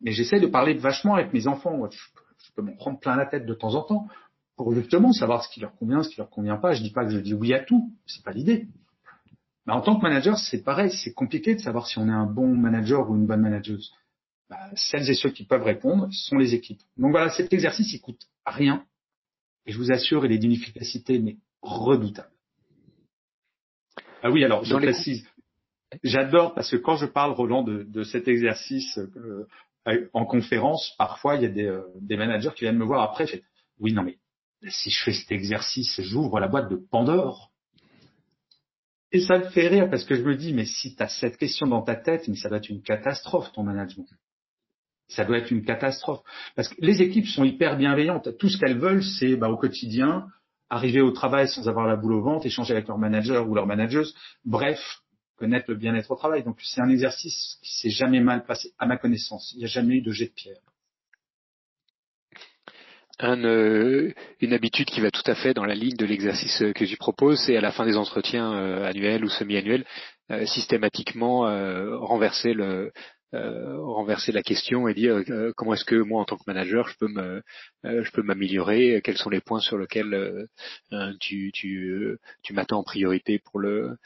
Mais 0.00 0.12
j'essaie 0.12 0.40
de 0.40 0.46
parler 0.46 0.74
vachement 0.74 1.14
avec 1.14 1.32
mes 1.32 1.46
enfants. 1.46 1.88
Je, 1.90 1.98
je 1.98 2.52
peux 2.54 2.62
m'en 2.62 2.74
prendre 2.76 2.98
plein 2.98 3.16
la 3.16 3.26
tête 3.26 3.46
de 3.46 3.54
temps 3.54 3.74
en 3.74 3.82
temps 3.82 4.08
pour 4.56 4.74
justement 4.74 5.12
savoir 5.12 5.44
ce 5.44 5.48
qui 5.48 5.60
leur 5.60 5.74
convient, 5.76 6.02
ce 6.02 6.10
qui 6.10 6.18
leur 6.18 6.30
convient 6.30 6.56
pas. 6.56 6.72
Je 6.72 6.82
dis 6.82 6.90
pas 6.90 7.04
que 7.04 7.10
je 7.10 7.18
dis 7.18 7.34
oui 7.34 7.54
à 7.54 7.60
tout. 7.60 7.92
C'est 8.06 8.24
pas 8.24 8.32
l'idée. 8.32 8.68
Mais 9.66 9.72
en 9.72 9.80
tant 9.80 9.96
que 9.96 10.02
manager, 10.02 10.36
c'est 10.36 10.62
pareil. 10.62 10.90
C'est 10.90 11.14
compliqué 11.14 11.54
de 11.54 11.60
savoir 11.60 11.86
si 11.86 11.98
on 11.98 12.08
est 12.08 12.12
un 12.12 12.26
bon 12.26 12.54
manager 12.54 13.08
ou 13.08 13.16
une 13.16 13.26
bonne 13.26 13.40
manageuse. 13.40 13.94
Bah, 14.50 14.58
celles 14.74 15.08
et 15.08 15.14
ceux 15.14 15.30
qui 15.30 15.44
peuvent 15.44 15.62
répondre 15.62 16.08
sont 16.12 16.36
les 16.36 16.54
équipes. 16.54 16.82
Donc 16.96 17.12
voilà, 17.12 17.30
cet 17.30 17.52
exercice, 17.52 17.92
il 17.92 18.00
coûte 18.00 18.20
rien. 18.44 18.84
Et 19.66 19.72
je 19.72 19.78
vous 19.78 19.90
assure, 19.90 20.26
il 20.26 20.32
est 20.32 20.38
d'une 20.38 20.52
efficacité, 20.52 21.18
mais 21.18 21.36
redoutable. 21.62 22.30
Ah 24.22 24.30
oui, 24.30 24.44
alors, 24.44 24.64
je 24.64 24.74
précise. 24.76 25.26
J'adore 26.02 26.54
parce 26.54 26.70
que 26.70 26.76
quand 26.76 26.96
je 26.96 27.06
parle, 27.06 27.32
Roland, 27.32 27.62
de, 27.62 28.02
cet 28.02 28.28
exercice 28.28 28.98
euh, 28.98 29.46
en 30.12 30.26
conférence, 30.26 30.94
parfois, 30.98 31.36
il 31.36 31.42
y 31.42 31.46
a 31.46 31.50
des, 31.50 31.66
euh, 31.66 31.82
des, 32.00 32.16
managers 32.16 32.50
qui 32.54 32.64
viennent 32.64 32.78
me 32.78 32.84
voir 32.84 33.02
après, 33.02 33.26
fait, 33.26 33.44
oui, 33.78 33.92
non, 33.92 34.02
mais 34.02 34.18
si 34.68 34.90
je 34.90 35.02
fais 35.04 35.12
cet 35.12 35.30
exercice, 35.30 36.00
j'ouvre 36.02 36.40
la 36.40 36.48
boîte 36.48 36.70
de 36.70 36.76
Pandore. 36.76 37.52
Et 39.12 39.20
ça 39.20 39.38
me 39.38 39.48
fait 39.50 39.68
rire 39.68 39.88
parce 39.88 40.04
que 40.04 40.16
je 40.16 40.22
me 40.22 40.34
dis, 40.34 40.52
mais 40.52 40.64
si 40.64 40.96
tu 40.96 41.02
as 41.02 41.08
cette 41.08 41.36
question 41.36 41.66
dans 41.66 41.82
ta 41.82 41.94
tête, 41.94 42.26
mais 42.28 42.34
ça 42.36 42.48
doit 42.48 42.58
être 42.58 42.68
une 42.68 42.82
catastrophe, 42.82 43.52
ton 43.52 43.62
management 43.62 44.08
ça 45.08 45.24
doit 45.24 45.38
être 45.38 45.50
une 45.50 45.64
catastrophe. 45.64 46.20
Parce 46.56 46.68
que 46.68 46.74
les 46.78 47.02
équipes 47.02 47.26
sont 47.26 47.44
hyper 47.44 47.76
bienveillantes. 47.76 48.36
Tout 48.38 48.48
ce 48.48 48.58
qu'elles 48.58 48.78
veulent, 48.78 49.04
c'est 49.04 49.36
bah, 49.36 49.48
au 49.48 49.56
quotidien 49.56 50.26
arriver 50.70 51.00
au 51.00 51.12
travail 51.12 51.48
sans 51.48 51.68
avoir 51.68 51.86
la 51.86 51.96
boule 51.96 52.14
au 52.14 52.22
ventre, 52.22 52.46
échanger 52.46 52.72
avec 52.72 52.88
leur 52.88 52.98
manager 52.98 53.48
ou 53.48 53.54
leur 53.54 53.66
manageuse. 53.66 54.14
Bref, 54.44 54.80
connaître 55.36 55.66
le 55.68 55.76
bien-être 55.76 56.10
au 56.10 56.16
travail. 56.16 56.42
Donc 56.42 56.56
c'est 56.62 56.80
un 56.80 56.88
exercice 56.88 57.58
qui 57.62 57.78
s'est 57.78 57.90
jamais 57.90 58.20
mal 58.20 58.44
passé, 58.44 58.72
à 58.78 58.86
ma 58.86 58.96
connaissance. 58.96 59.52
Il 59.54 59.58
n'y 59.58 59.64
a 59.64 59.68
jamais 59.68 59.96
eu 59.96 60.02
de 60.02 60.10
jet 60.10 60.26
de 60.26 60.32
pierre. 60.32 60.58
Euh, 63.22 64.12
une 64.40 64.52
habitude 64.52 64.86
qui 64.86 65.00
va 65.00 65.10
tout 65.10 65.22
à 65.26 65.36
fait 65.36 65.54
dans 65.54 65.64
la 65.64 65.76
ligne 65.76 65.96
de 65.96 66.04
l'exercice 66.04 66.64
que 66.74 66.84
j'y 66.84 66.96
propose, 66.96 67.38
c'est 67.38 67.56
à 67.56 67.60
la 67.60 67.70
fin 67.70 67.86
des 67.86 67.96
entretiens 67.96 68.52
euh, 68.52 68.84
annuels 68.84 69.24
ou 69.24 69.28
semi-annuels, 69.28 69.84
euh, 70.32 70.44
systématiquement 70.46 71.42
renverser 72.00 72.54
le, 72.54 72.92
euh, 73.34 73.80
renverser 73.80 74.32
la 74.32 74.42
question 74.42 74.88
et 74.88 74.94
dire 74.94 75.22
euh, 75.28 75.52
comment 75.56 75.74
est-ce 75.74 75.84
que 75.84 75.96
moi 75.96 76.22
en 76.22 76.24
tant 76.24 76.36
que 76.36 76.44
manager 76.46 76.88
je 76.88 76.96
peux 76.96 77.08
me 77.08 77.42
je 77.82 78.10
peux 78.12 78.22
m'améliorer 78.22 79.00
quels 79.04 79.18
sont 79.18 79.28
les 79.28 79.40
points 79.40 79.60
sur 79.60 79.76
lesquels 79.76 80.46
tu 81.20 81.50
tu 81.52 82.18
tu 82.42 82.52
m'attends 82.54 82.78
en 82.78 82.82
priorité 82.82 83.38
pour 83.38 83.60
le 83.60 83.96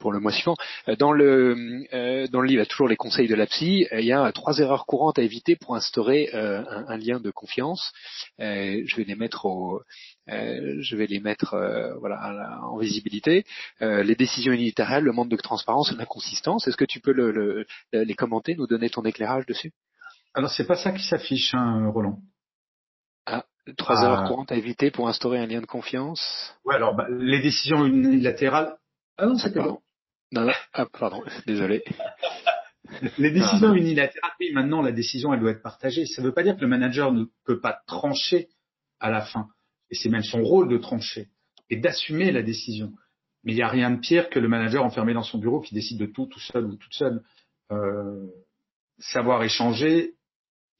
pour 0.00 0.12
le 0.12 0.20
mois 0.20 0.32
suivant. 0.32 0.56
Dans 0.98 1.12
le 1.12 1.86
dans 2.30 2.40
le 2.40 2.46
livre 2.46 2.62
il 2.62 2.68
toujours 2.68 2.88
les 2.88 2.96
conseils 2.96 3.28
de 3.28 3.34
la 3.34 3.46
psy. 3.46 3.86
Il 3.92 4.04
y 4.04 4.12
a 4.12 4.30
trois 4.32 4.58
erreurs 4.58 4.84
courantes 4.84 5.18
à 5.18 5.22
éviter 5.22 5.56
pour 5.56 5.74
instaurer 5.76 6.28
un, 6.34 6.84
un, 6.88 6.96
lien 6.98 7.20
de 7.20 7.30
confiance. 7.30 7.92
Je 8.38 8.96
vais 8.96 9.04
les 9.04 9.14
mettre 9.14 9.46
au 9.46 9.80
je 10.28 10.96
vais 10.96 11.06
les 11.06 11.20
mettre 11.20 11.56
voilà 12.00 12.60
en 12.62 12.78
visibilité 12.78 13.44
les 13.80 14.14
décisions 14.14 14.52
unilatérales 14.52 15.04
le 15.04 15.12
manque 15.12 15.28
de 15.28 15.36
transparence 15.36 15.92
l'inconsistance 15.96 16.68
est-ce 16.68 16.76
que 16.76 16.84
tu 16.84 17.00
peux 17.00 17.12
le, 17.12 17.66
les 17.92 18.14
commenter 18.14 18.54
nous 18.54 18.66
donner 18.66 18.90
ton 18.90 19.02
éclairage 19.02 19.46
dessus? 19.46 19.72
Alors 20.34 20.50
c'est 20.50 20.66
pas 20.66 20.76
ça 20.76 20.92
qui 20.92 21.04
s'affiche, 21.04 21.54
hein, 21.54 21.90
Roland. 21.92 22.18
Ah, 23.26 23.44
trois 23.76 24.02
erreurs 24.02 24.28
courantes 24.28 24.50
à 24.50 24.56
éviter 24.56 24.90
pour 24.90 25.08
instaurer 25.08 25.38
un 25.38 25.46
lien 25.46 25.60
de 25.60 25.66
confiance. 25.66 26.54
Ouais, 26.64 26.74
alors 26.74 26.94
bah, 26.94 27.06
les 27.10 27.40
décisions 27.40 27.84
unilatérales. 27.84 28.76
Ah 29.18 29.26
non, 29.26 29.36
c'était 29.36 29.60
bon. 29.60 29.80
Non, 30.32 30.46
non, 30.46 30.52
ah, 30.72 30.86
pardon, 30.98 31.22
désolé. 31.46 31.84
les 33.18 33.30
décisions 33.30 33.74
unilatérales, 33.74 34.32
oui, 34.40 34.52
maintenant 34.52 34.80
la 34.80 34.92
décision 34.92 35.34
elle 35.34 35.40
doit 35.40 35.50
être 35.50 35.62
partagée. 35.62 36.06
Ça 36.06 36.22
ne 36.22 36.26
veut 36.26 36.32
pas 36.32 36.42
dire 36.42 36.56
que 36.56 36.62
le 36.62 36.68
manager 36.68 37.12
ne 37.12 37.24
peut 37.44 37.60
pas 37.60 37.80
trancher 37.86 38.48
à 38.98 39.10
la 39.10 39.20
fin. 39.20 39.48
Et 39.92 39.94
c'est 39.94 40.08
même 40.08 40.24
son 40.24 40.42
rôle 40.42 40.68
de 40.68 40.78
trancher 40.78 41.28
et 41.70 41.76
d'assumer 41.76 42.32
la 42.32 42.42
décision. 42.42 42.92
Mais 43.44 43.52
il 43.52 43.56
n'y 43.56 43.62
a 43.62 43.68
rien 43.68 43.90
de 43.90 44.00
pire 44.00 44.30
que 44.30 44.38
le 44.38 44.48
manager 44.48 44.84
enfermé 44.84 45.12
dans 45.12 45.22
son 45.22 45.38
bureau 45.38 45.60
qui 45.60 45.74
décide 45.74 45.98
de 45.98 46.06
tout 46.06 46.26
tout 46.26 46.40
seul 46.40 46.64
ou 46.64 46.76
toute 46.76 46.94
seule. 46.94 47.22
Euh, 47.70 48.26
savoir 48.98 49.42
échanger, 49.42 50.14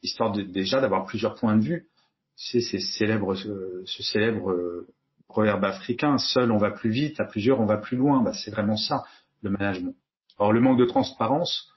histoire 0.03 0.33
déjà 0.33 0.81
d'avoir 0.81 1.05
plusieurs 1.05 1.35
points 1.35 1.57
de 1.57 1.62
vue. 1.62 1.88
C'est 2.37 2.61
ce 2.61 2.79
célèbre, 2.79 3.35
ce 3.35 4.03
célèbre 4.03 4.51
euh, 4.51 4.88
proverbe 5.29 5.64
africain, 5.64 6.16
seul 6.18 6.51
on 6.51 6.57
va 6.57 6.70
plus 6.70 6.90
vite, 6.90 7.20
à 7.20 7.25
plusieurs 7.25 7.61
on 7.61 7.66
va 7.66 7.77
plus 7.77 7.98
loin. 7.98 8.22
Bah, 8.22 8.33
c'est 8.33 8.51
vraiment 8.51 8.77
ça, 8.77 9.05
le 9.42 9.51
management. 9.51 9.94
Alors 10.38 10.53
le 10.53 10.61
manque 10.61 10.79
de 10.79 10.87
transparence, 10.87 11.70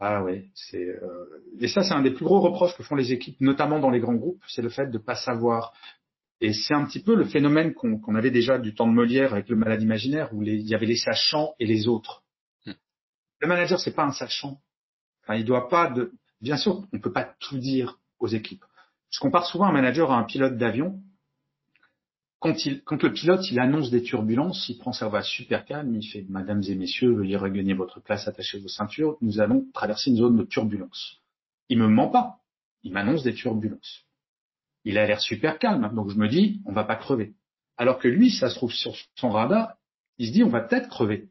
ah 0.00 0.24
ouais, 0.24 0.46
c'est 0.54 0.84
euh, 0.84 1.44
et 1.60 1.68
ça 1.68 1.82
c'est 1.82 1.94
un 1.94 2.02
des 2.02 2.10
plus 2.10 2.24
gros 2.24 2.40
reproches 2.40 2.76
que 2.76 2.82
font 2.82 2.96
les 2.96 3.12
équipes, 3.12 3.40
notamment 3.40 3.78
dans 3.78 3.90
les 3.90 4.00
grands 4.00 4.14
groupes, 4.14 4.42
c'est 4.48 4.62
le 4.62 4.70
fait 4.70 4.90
de 4.90 4.98
pas 4.98 5.14
savoir. 5.14 5.72
Et 6.44 6.52
c'est 6.52 6.74
un 6.74 6.84
petit 6.84 7.00
peu 7.00 7.14
le 7.14 7.24
phénomène 7.24 7.72
qu'on 7.72 8.14
avait 8.14 8.30
déjà 8.30 8.58
du 8.58 8.74
temps 8.74 8.86
de 8.86 8.92
Molière 8.92 9.32
avec 9.32 9.48
le 9.48 9.56
malade 9.56 9.80
imaginaire, 9.80 10.28
où 10.34 10.42
il 10.42 10.60
y 10.68 10.74
avait 10.74 10.84
les 10.84 10.98
sachants 10.98 11.54
et 11.58 11.64
les 11.64 11.88
autres. 11.88 12.22
Le 13.40 13.48
manager, 13.48 13.80
c'est 13.80 13.94
pas 13.94 14.04
un 14.04 14.12
sachant. 14.12 14.60
Enfin, 15.22 15.36
il 15.36 15.46
doit 15.46 15.70
pas 15.70 15.88
de. 15.88 16.12
Bien 16.42 16.58
sûr, 16.58 16.86
on 16.92 17.00
peut 17.00 17.12
pas 17.12 17.34
tout 17.40 17.56
dire 17.56 17.98
aux 18.18 18.26
équipes. 18.26 18.62
Je 19.08 19.20
compare 19.20 19.46
souvent 19.46 19.64
un 19.64 19.72
manager 19.72 20.12
à 20.12 20.18
un 20.18 20.24
pilote 20.24 20.58
d'avion. 20.58 21.00
Quand, 22.40 22.66
il, 22.66 22.82
quand 22.82 23.02
le 23.02 23.14
pilote 23.14 23.50
il 23.50 23.58
annonce 23.58 23.90
des 23.90 24.02
turbulences, 24.02 24.68
il 24.68 24.76
prend 24.76 24.92
sa 24.92 25.08
voix 25.08 25.22
super 25.22 25.64
calme, 25.64 25.94
il 25.94 26.06
fait 26.06 26.26
Mesdames 26.28 26.62
et 26.68 26.74
Messieurs, 26.74 27.14
veuillez 27.14 27.38
regagner 27.38 27.72
votre 27.72 28.00
place, 28.00 28.28
attachez 28.28 28.58
vos 28.58 28.68
ceintures, 28.68 29.16
nous 29.22 29.40
allons 29.40 29.64
traverser 29.72 30.10
une 30.10 30.18
zone 30.18 30.36
de 30.36 30.44
turbulence. 30.44 31.22
Il 31.70 31.78
me 31.78 31.88
ment 31.88 32.08
pas, 32.08 32.40
il 32.82 32.92
m'annonce 32.92 33.22
des 33.22 33.32
turbulences. 33.32 34.04
Il 34.84 34.98
a 34.98 35.06
l'air 35.06 35.20
super 35.20 35.58
calme, 35.58 35.90
donc 35.94 36.10
je 36.10 36.16
me 36.16 36.28
dis 36.28 36.60
on 36.66 36.72
va 36.72 36.84
pas 36.84 36.96
crever. 36.96 37.34
Alors 37.76 37.98
que 37.98 38.08
lui, 38.08 38.30
ça 38.30 38.50
se 38.50 38.54
trouve 38.54 38.72
sur 38.72 38.94
son 39.16 39.30
radar, 39.30 39.74
il 40.18 40.28
se 40.28 40.32
dit 40.32 40.44
on 40.44 40.48
va 40.48 40.60
peut-être 40.60 40.88
crever. 40.88 41.28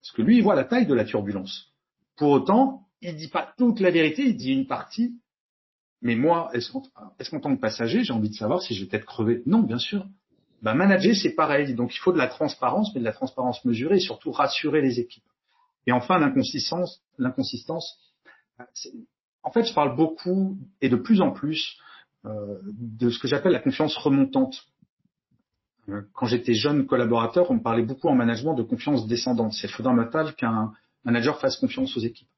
Parce 0.00 0.12
que 0.12 0.22
lui, 0.22 0.38
il 0.38 0.42
voit 0.42 0.54
la 0.54 0.64
taille 0.64 0.86
de 0.86 0.94
la 0.94 1.04
turbulence. 1.04 1.72
Pour 2.16 2.30
autant, 2.30 2.86
il 3.00 3.16
dit 3.16 3.28
pas 3.28 3.54
toute 3.56 3.80
la 3.80 3.90
vérité, 3.90 4.22
il 4.26 4.36
dit 4.36 4.52
une 4.52 4.66
partie. 4.66 5.14
Mais 6.02 6.14
moi, 6.14 6.50
est-ce 6.54 6.70
qu'en 7.30 7.40
tant 7.40 7.54
que 7.54 7.60
passager, 7.60 8.04
j'ai 8.04 8.12
envie 8.12 8.30
de 8.30 8.34
savoir 8.34 8.62
si 8.62 8.74
je 8.74 8.82
vais 8.82 8.88
peut-être 8.88 9.04
crever? 9.04 9.42
Non, 9.46 9.60
bien 9.60 9.78
sûr. 9.78 10.06
Ben, 10.62 10.74
manager, 10.74 11.14
c'est 11.14 11.34
pareil. 11.34 11.74
Donc, 11.74 11.94
il 11.94 11.98
faut 11.98 12.12
de 12.12 12.18
la 12.18 12.28
transparence, 12.28 12.94
mais 12.94 13.00
de 13.00 13.04
la 13.04 13.12
transparence 13.12 13.64
mesurée 13.64 13.96
et 13.96 14.00
surtout 14.00 14.30
rassurer 14.30 14.80
les 14.80 14.98
équipes. 15.00 15.24
Et 15.86 15.92
enfin, 15.92 16.18
l'inconsistance. 16.18 17.02
L'inconsistance. 17.18 17.98
En 19.42 19.50
fait, 19.50 19.64
je 19.64 19.74
parle 19.74 19.96
beaucoup 19.96 20.58
et 20.80 20.88
de 20.88 20.96
plus 20.96 21.20
en 21.20 21.32
plus 21.32 21.78
de 22.24 23.10
ce 23.10 23.18
que 23.18 23.28
j'appelle 23.28 23.52
la 23.52 23.60
confiance 23.60 23.96
remontante. 23.96 24.66
Euh, 25.88 26.02
quand 26.14 26.26
j'étais 26.26 26.54
jeune 26.54 26.86
collaborateur, 26.86 27.50
on 27.50 27.54
me 27.54 27.62
parlait 27.62 27.82
beaucoup 27.82 28.08
en 28.08 28.14
management 28.14 28.54
de 28.54 28.62
confiance 28.62 29.06
descendante. 29.06 29.52
C'est 29.54 29.68
fondamental 29.68 30.34
qu'un 30.34 30.72
manager 31.04 31.40
fasse 31.40 31.56
confiance 31.56 31.96
aux 31.96 32.00
équipes. 32.00 32.28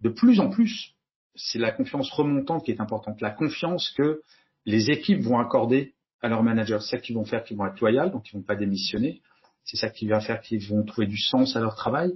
De 0.00 0.08
plus 0.08 0.40
en 0.40 0.50
plus, 0.50 0.94
c'est 1.34 1.58
la 1.58 1.70
confiance 1.70 2.10
remontante 2.10 2.64
qui 2.64 2.70
est 2.70 2.80
importante. 2.80 3.20
La 3.20 3.30
confiance 3.30 3.90
que 3.90 4.22
les 4.64 4.90
équipes 4.90 5.20
vont 5.20 5.38
accorder 5.38 5.94
à 6.22 6.28
leurs 6.28 6.42
managers. 6.42 6.78
C'est 6.80 6.96
ça 6.96 6.98
qu'ils 6.98 7.14
vont 7.14 7.24
faire 7.24 7.44
qu'ils 7.44 7.56
vont 7.56 7.66
être 7.66 7.80
loyaux, 7.80 8.08
donc 8.08 8.28
ils 8.30 8.36
vont 8.36 8.42
pas 8.42 8.56
démissionner. 8.56 9.20
C'est 9.64 9.76
ça 9.76 9.90
qui 9.90 10.06
va 10.06 10.20
faire 10.20 10.40
qu'ils 10.40 10.66
vont 10.66 10.84
trouver 10.84 11.06
du 11.06 11.18
sens 11.18 11.56
à 11.56 11.60
leur 11.60 11.74
travail. 11.74 12.12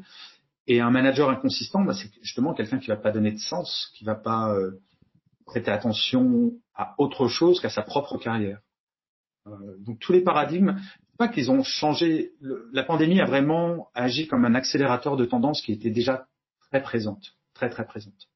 Et 0.66 0.80
un 0.80 0.90
manager 0.90 1.28
inconsistant, 1.28 1.82
bah, 1.84 1.94
c'est 1.94 2.10
justement 2.22 2.54
quelqu'un 2.54 2.78
qui 2.78 2.88
va 2.88 2.96
pas 2.96 3.10
donner 3.10 3.32
de 3.32 3.38
sens, 3.38 3.92
qui 3.96 4.04
va 4.04 4.14
pas 4.14 4.54
euh, 4.54 4.80
prêter 5.50 5.70
attention 5.70 6.52
à 6.74 6.94
autre 6.98 7.26
chose 7.26 7.60
qu'à 7.60 7.70
sa 7.70 7.82
propre 7.82 8.16
carrière. 8.18 8.60
Euh, 9.46 9.50
donc 9.80 9.98
tous 9.98 10.12
les 10.12 10.22
paradigmes, 10.22 10.76
pas 11.18 11.28
qu'ils 11.28 11.50
ont 11.50 11.62
changé. 11.62 12.32
la 12.72 12.84
pandémie 12.84 13.20
a 13.20 13.26
vraiment 13.26 13.88
agi 13.94 14.26
comme 14.28 14.44
un 14.44 14.54
accélérateur 14.54 15.16
de 15.16 15.24
tendance 15.24 15.60
qui 15.60 15.72
était 15.72 15.90
déjà 15.90 16.26
très 16.70 16.82
présente, 16.82 17.34
très 17.52 17.68
très 17.68 17.84
présente. 17.84 18.28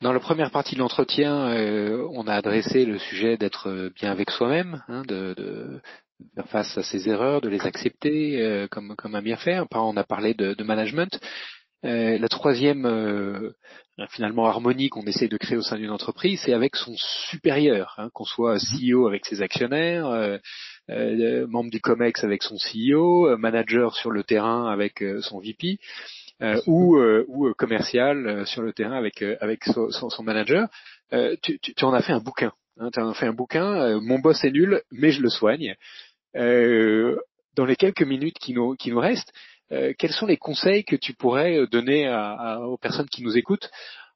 Dans 0.00 0.12
la 0.12 0.20
première 0.20 0.50
partie 0.50 0.74
de 0.74 0.80
l'entretien, 0.80 1.48
euh, 1.50 2.06
on 2.12 2.26
a 2.26 2.34
adressé 2.34 2.84
le 2.84 2.98
sujet 2.98 3.38
d'être 3.38 3.90
bien 3.94 4.10
avec 4.10 4.30
soi-même, 4.30 4.82
hein, 4.88 5.02
de, 5.06 5.80
faire 6.34 6.48
face 6.48 6.76
à 6.76 6.82
ses 6.82 7.08
erreurs, 7.08 7.40
de 7.40 7.48
les 7.48 7.60
accepter 7.60 8.42
euh, 8.42 8.66
comme, 8.68 8.94
un 9.02 9.22
bienfait. 9.22 9.60
On 9.72 9.96
a 9.96 10.04
parlé 10.04 10.34
de 10.34 10.62
management. 10.62 11.18
Euh, 11.84 12.18
la 12.18 12.28
troisième 12.28 12.86
euh, 12.86 13.50
finalement 14.10 14.46
harmonie 14.46 14.88
qu'on 14.88 15.02
essaie 15.02 15.28
de 15.28 15.36
créer 15.36 15.58
au 15.58 15.62
sein 15.62 15.76
d'une 15.76 15.90
entreprise, 15.90 16.40
c'est 16.44 16.54
avec 16.54 16.76
son 16.76 16.94
supérieur, 17.28 17.94
hein, 17.98 18.08
qu'on 18.14 18.24
soit 18.24 18.54
mhm. 18.54 18.92
CEO 18.94 19.06
avec 19.06 19.26
ses 19.26 19.42
actionnaires, 19.42 20.06
euh, 20.06 20.38
euh, 20.90 21.46
membre 21.46 21.70
du 21.70 21.80
COMEX 21.80 22.24
avec 22.24 22.42
son 22.42 22.56
CEO, 22.56 23.36
manager 23.36 23.94
sur 23.96 24.10
le 24.10 24.24
terrain 24.24 24.70
avec 24.70 25.04
son 25.20 25.40
VP, 25.40 25.78
ou, 26.66 26.98
ou 27.28 27.54
commercial 27.54 28.46
sur 28.46 28.62
le 28.62 28.72
terrain 28.72 28.96
avec 28.96 29.22
avec 29.22 29.64
son, 29.64 29.90
son 29.90 30.22
manager. 30.22 30.68
Tu, 31.42 31.58
tu, 31.60 31.74
tu, 31.74 31.84
en 31.84 31.94
as 31.94 32.02
fait 32.02 32.12
un 32.12 32.20
bouquin. 32.20 32.52
Hein, 32.78 32.90
tu 32.92 33.00
en 33.00 33.10
as 33.10 33.14
fait 33.14 33.26
un 33.26 33.32
bouquin. 33.32 33.98
Mon 34.00 34.18
boss 34.18 34.44
est 34.44 34.50
nul, 34.50 34.82
mais 34.90 35.10
je 35.10 35.22
le 35.22 35.30
soigne. 35.30 35.74
dans 36.34 37.64
les 37.64 37.76
quelques 37.76 38.02
minutes 38.02 38.38
qui 38.38 38.52
nous 38.52 38.74
qui 38.74 38.90
nous 38.90 39.00
restent, 39.00 39.32
euh, 39.32 39.53
quels 39.70 40.12
sont 40.12 40.26
les 40.26 40.36
conseils 40.36 40.84
que 40.84 40.96
tu 40.96 41.14
pourrais 41.14 41.58
euh, 41.58 41.66
donner 41.66 42.08
aux 42.64 42.76
personnes 42.76 43.08
qui 43.08 43.22
nous 43.22 43.36
écoutent 43.36 43.70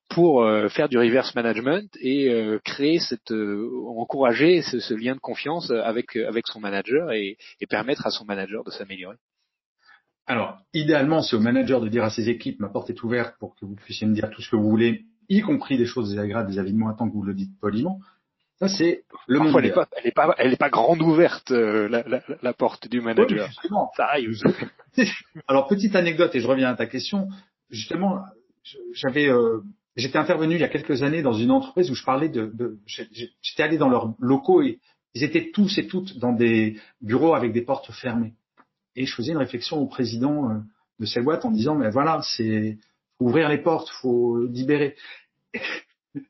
pour 0.08 0.42
euh, 0.42 0.68
faire 0.68 0.88
du 0.88 0.98
reverse 0.98 1.34
management 1.34 1.88
et 2.00 2.30
créer 2.64 2.98
cette 2.98 3.30
encourager 3.30 4.62
ce, 4.62 4.94
lien 4.94 5.14
de 5.14 5.20
confiance 5.20 5.70
avec 5.70 6.16
avec 6.16 6.46
son 6.46 6.60
manager 6.60 7.12
et, 7.12 7.36
permettre 7.68 8.06
à 8.06 8.10
son 8.10 8.24
manager 8.24 8.64
de 8.64 8.70
s'améliorer? 8.70 9.16
Alors, 10.26 10.58
idéalement, 10.74 11.22
c'est 11.22 11.36
au 11.36 11.40
manager 11.40 11.80
de 11.80 11.88
dire 11.88 12.04
à 12.04 12.10
ses 12.10 12.28
équipes 12.28 12.60
ma 12.60 12.68
porte 12.68 12.90
est 12.90 13.02
ouverte 13.02 13.34
pour 13.38 13.54
que 13.54 13.64
vous 13.64 13.74
puissiez 13.74 14.06
me 14.06 14.14
dire 14.14 14.28
tout 14.30 14.42
ce 14.42 14.50
que 14.50 14.56
vous 14.56 14.68
voulez, 14.68 15.06
y 15.30 15.40
compris 15.40 15.78
des 15.78 15.86
choses 15.86 16.10
désagréables, 16.10 16.50
des 16.50 16.58
avis 16.58 16.72
de 16.72 16.78
moi, 16.78 16.94
tant 16.98 17.08
que 17.08 17.14
vous 17.14 17.22
le 17.22 17.34
dites 17.34 17.58
poliment. 17.60 17.98
Ça, 18.60 18.68
c'est 18.68 19.04
le 19.28 19.38
monde. 19.38 19.54
Elle 19.56 19.66
n'est 19.66 19.72
pas, 19.72 19.88
elle 19.96 20.06
est 20.06 20.12
pas, 20.12 20.34
elle 20.38 20.52
est 20.52 20.56
pas 20.56 20.70
grande 20.70 21.00
ouverte, 21.00 21.52
euh, 21.52 21.88
la, 21.88 22.02
la, 22.08 22.22
la, 22.42 22.52
porte 22.52 22.88
du 22.88 23.00
manager. 23.00 23.48
ça 23.96 24.06
arrive. 24.06 24.36
Alors, 25.48 25.68
petite 25.68 25.94
anecdote, 25.94 26.34
et 26.34 26.40
je 26.40 26.46
reviens 26.46 26.70
à 26.70 26.74
ta 26.74 26.86
question. 26.86 27.28
Justement, 27.70 28.24
j'avais, 28.94 29.28
euh, 29.28 29.60
j'étais 29.96 30.18
intervenu 30.18 30.56
il 30.56 30.60
y 30.60 30.64
a 30.64 30.68
quelques 30.68 31.02
années 31.04 31.22
dans 31.22 31.32
une 31.32 31.52
entreprise 31.52 31.90
où 31.90 31.94
je 31.94 32.04
parlais 32.04 32.28
de, 32.28 32.50
de 32.52 32.78
j'étais 32.86 33.62
allé 33.62 33.78
dans 33.78 33.88
leurs 33.88 34.14
locaux 34.18 34.62
et 34.62 34.80
ils 35.14 35.22
étaient 35.22 35.50
tous 35.52 35.78
et 35.78 35.86
toutes 35.86 36.18
dans 36.18 36.32
des 36.32 36.80
bureaux 37.00 37.34
avec 37.34 37.52
des 37.52 37.62
portes 37.62 37.92
fermées. 37.92 38.34
Et 38.96 39.06
je 39.06 39.14
faisais 39.14 39.32
une 39.32 39.38
réflexion 39.38 39.78
au 39.78 39.86
président 39.86 40.50
euh, 40.50 40.54
de 40.98 41.06
cette 41.06 41.22
boîte 41.22 41.44
en 41.44 41.52
disant, 41.52 41.76
mais 41.76 41.90
voilà, 41.90 42.20
c'est 42.36 42.76
ouvrir 43.20 43.48
les 43.48 43.58
portes, 43.58 43.88
faut 44.00 44.44
libérer 44.46 44.96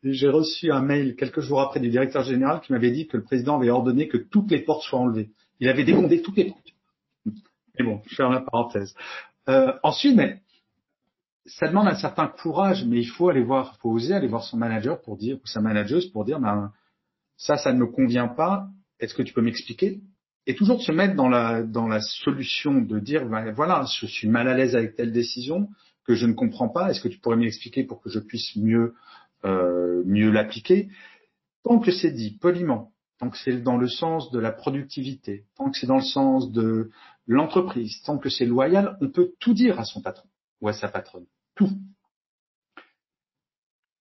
j'ai 0.02 0.28
reçu 0.28 0.70
un 0.72 0.82
mail 0.82 1.16
quelques 1.16 1.40
jours 1.40 1.60
après 1.60 1.80
du 1.80 1.88
directeur 1.88 2.22
général 2.22 2.60
qui 2.60 2.72
m'avait 2.72 2.90
dit 2.90 3.06
que 3.06 3.16
le 3.16 3.22
président 3.22 3.56
avait 3.56 3.70
ordonné 3.70 4.08
que 4.08 4.16
toutes 4.16 4.50
les 4.50 4.60
portes 4.60 4.82
soient 4.82 5.00
enlevées. 5.00 5.30
Il 5.60 5.68
avait 5.68 5.84
débondé 5.84 6.22
toutes 6.22 6.36
les 6.36 6.46
portes. 6.46 6.74
Mais 7.78 7.84
bon, 7.84 8.02
je 8.06 8.14
ferme 8.14 8.34
la 8.34 8.40
parenthèse. 8.40 8.94
Euh, 9.48 9.72
ensuite, 9.82 10.16
mais 10.16 10.40
ça 11.46 11.68
demande 11.68 11.88
un 11.88 11.96
certain 11.96 12.26
courage, 12.26 12.84
mais 12.84 12.98
il 12.98 13.06
faut 13.06 13.28
aller 13.28 13.42
voir, 13.42 13.74
il 13.76 13.80
faut 13.80 13.90
oser 13.90 14.14
aller 14.14 14.28
voir 14.28 14.44
son 14.44 14.56
manager 14.56 15.00
pour 15.00 15.16
dire, 15.16 15.36
ou 15.36 15.46
sa 15.46 15.60
manageuse 15.60 16.06
pour 16.10 16.24
dire, 16.24 16.40
ben, 16.40 16.72
ça, 17.36 17.56
ça 17.56 17.72
ne 17.72 17.78
me 17.78 17.86
convient 17.86 18.28
pas. 18.28 18.68
Est-ce 19.00 19.14
que 19.14 19.22
tu 19.22 19.32
peux 19.32 19.42
m'expliquer? 19.42 20.00
Et 20.46 20.54
toujours 20.54 20.82
se 20.82 20.92
mettre 20.92 21.14
dans 21.14 21.28
la 21.28 21.62
dans 21.62 21.86
la 21.86 22.00
solution 22.00 22.80
de 22.80 22.98
dire, 22.98 23.26
ben, 23.26 23.52
voilà, 23.52 23.84
je 24.00 24.06
suis 24.06 24.28
mal 24.28 24.48
à 24.48 24.54
l'aise 24.54 24.74
avec 24.74 24.96
telle 24.96 25.12
décision 25.12 25.68
que 26.04 26.14
je 26.14 26.26
ne 26.26 26.32
comprends 26.32 26.70
pas 26.70 26.90
Est-ce 26.90 27.02
que 27.02 27.08
tu 27.08 27.18
pourrais 27.18 27.36
m'expliquer 27.36 27.84
pour 27.84 28.00
que 28.00 28.08
je 28.08 28.18
puisse 28.18 28.56
mieux 28.56 28.94
euh, 29.44 30.02
mieux 30.04 30.30
l'appliquer 30.30 30.88
Tant 31.64 31.80
que 31.80 31.90
c'est 31.90 32.12
dit 32.12 32.30
poliment, 32.30 32.92
tant 33.18 33.30
que 33.30 33.36
c'est 33.36 33.60
dans 33.60 33.76
le 33.76 33.88
sens 33.88 34.30
de 34.30 34.38
la 34.38 34.52
productivité, 34.52 35.44
tant 35.56 35.70
que 35.70 35.78
c'est 35.78 35.86
dans 35.86 35.96
le 35.96 36.02
sens 36.02 36.50
de 36.52 36.90
l'entreprise, 37.26 38.00
tant 38.02 38.18
que 38.18 38.30
c'est 38.30 38.46
loyal, 38.46 38.96
on 39.00 39.10
peut 39.10 39.34
tout 39.38 39.54
dire 39.54 39.78
à 39.78 39.84
son 39.84 40.00
patron 40.00 40.28
ou 40.60 40.68
à 40.68 40.72
sa 40.72 40.88
patronne. 40.88 41.26
Tout. 41.56 41.70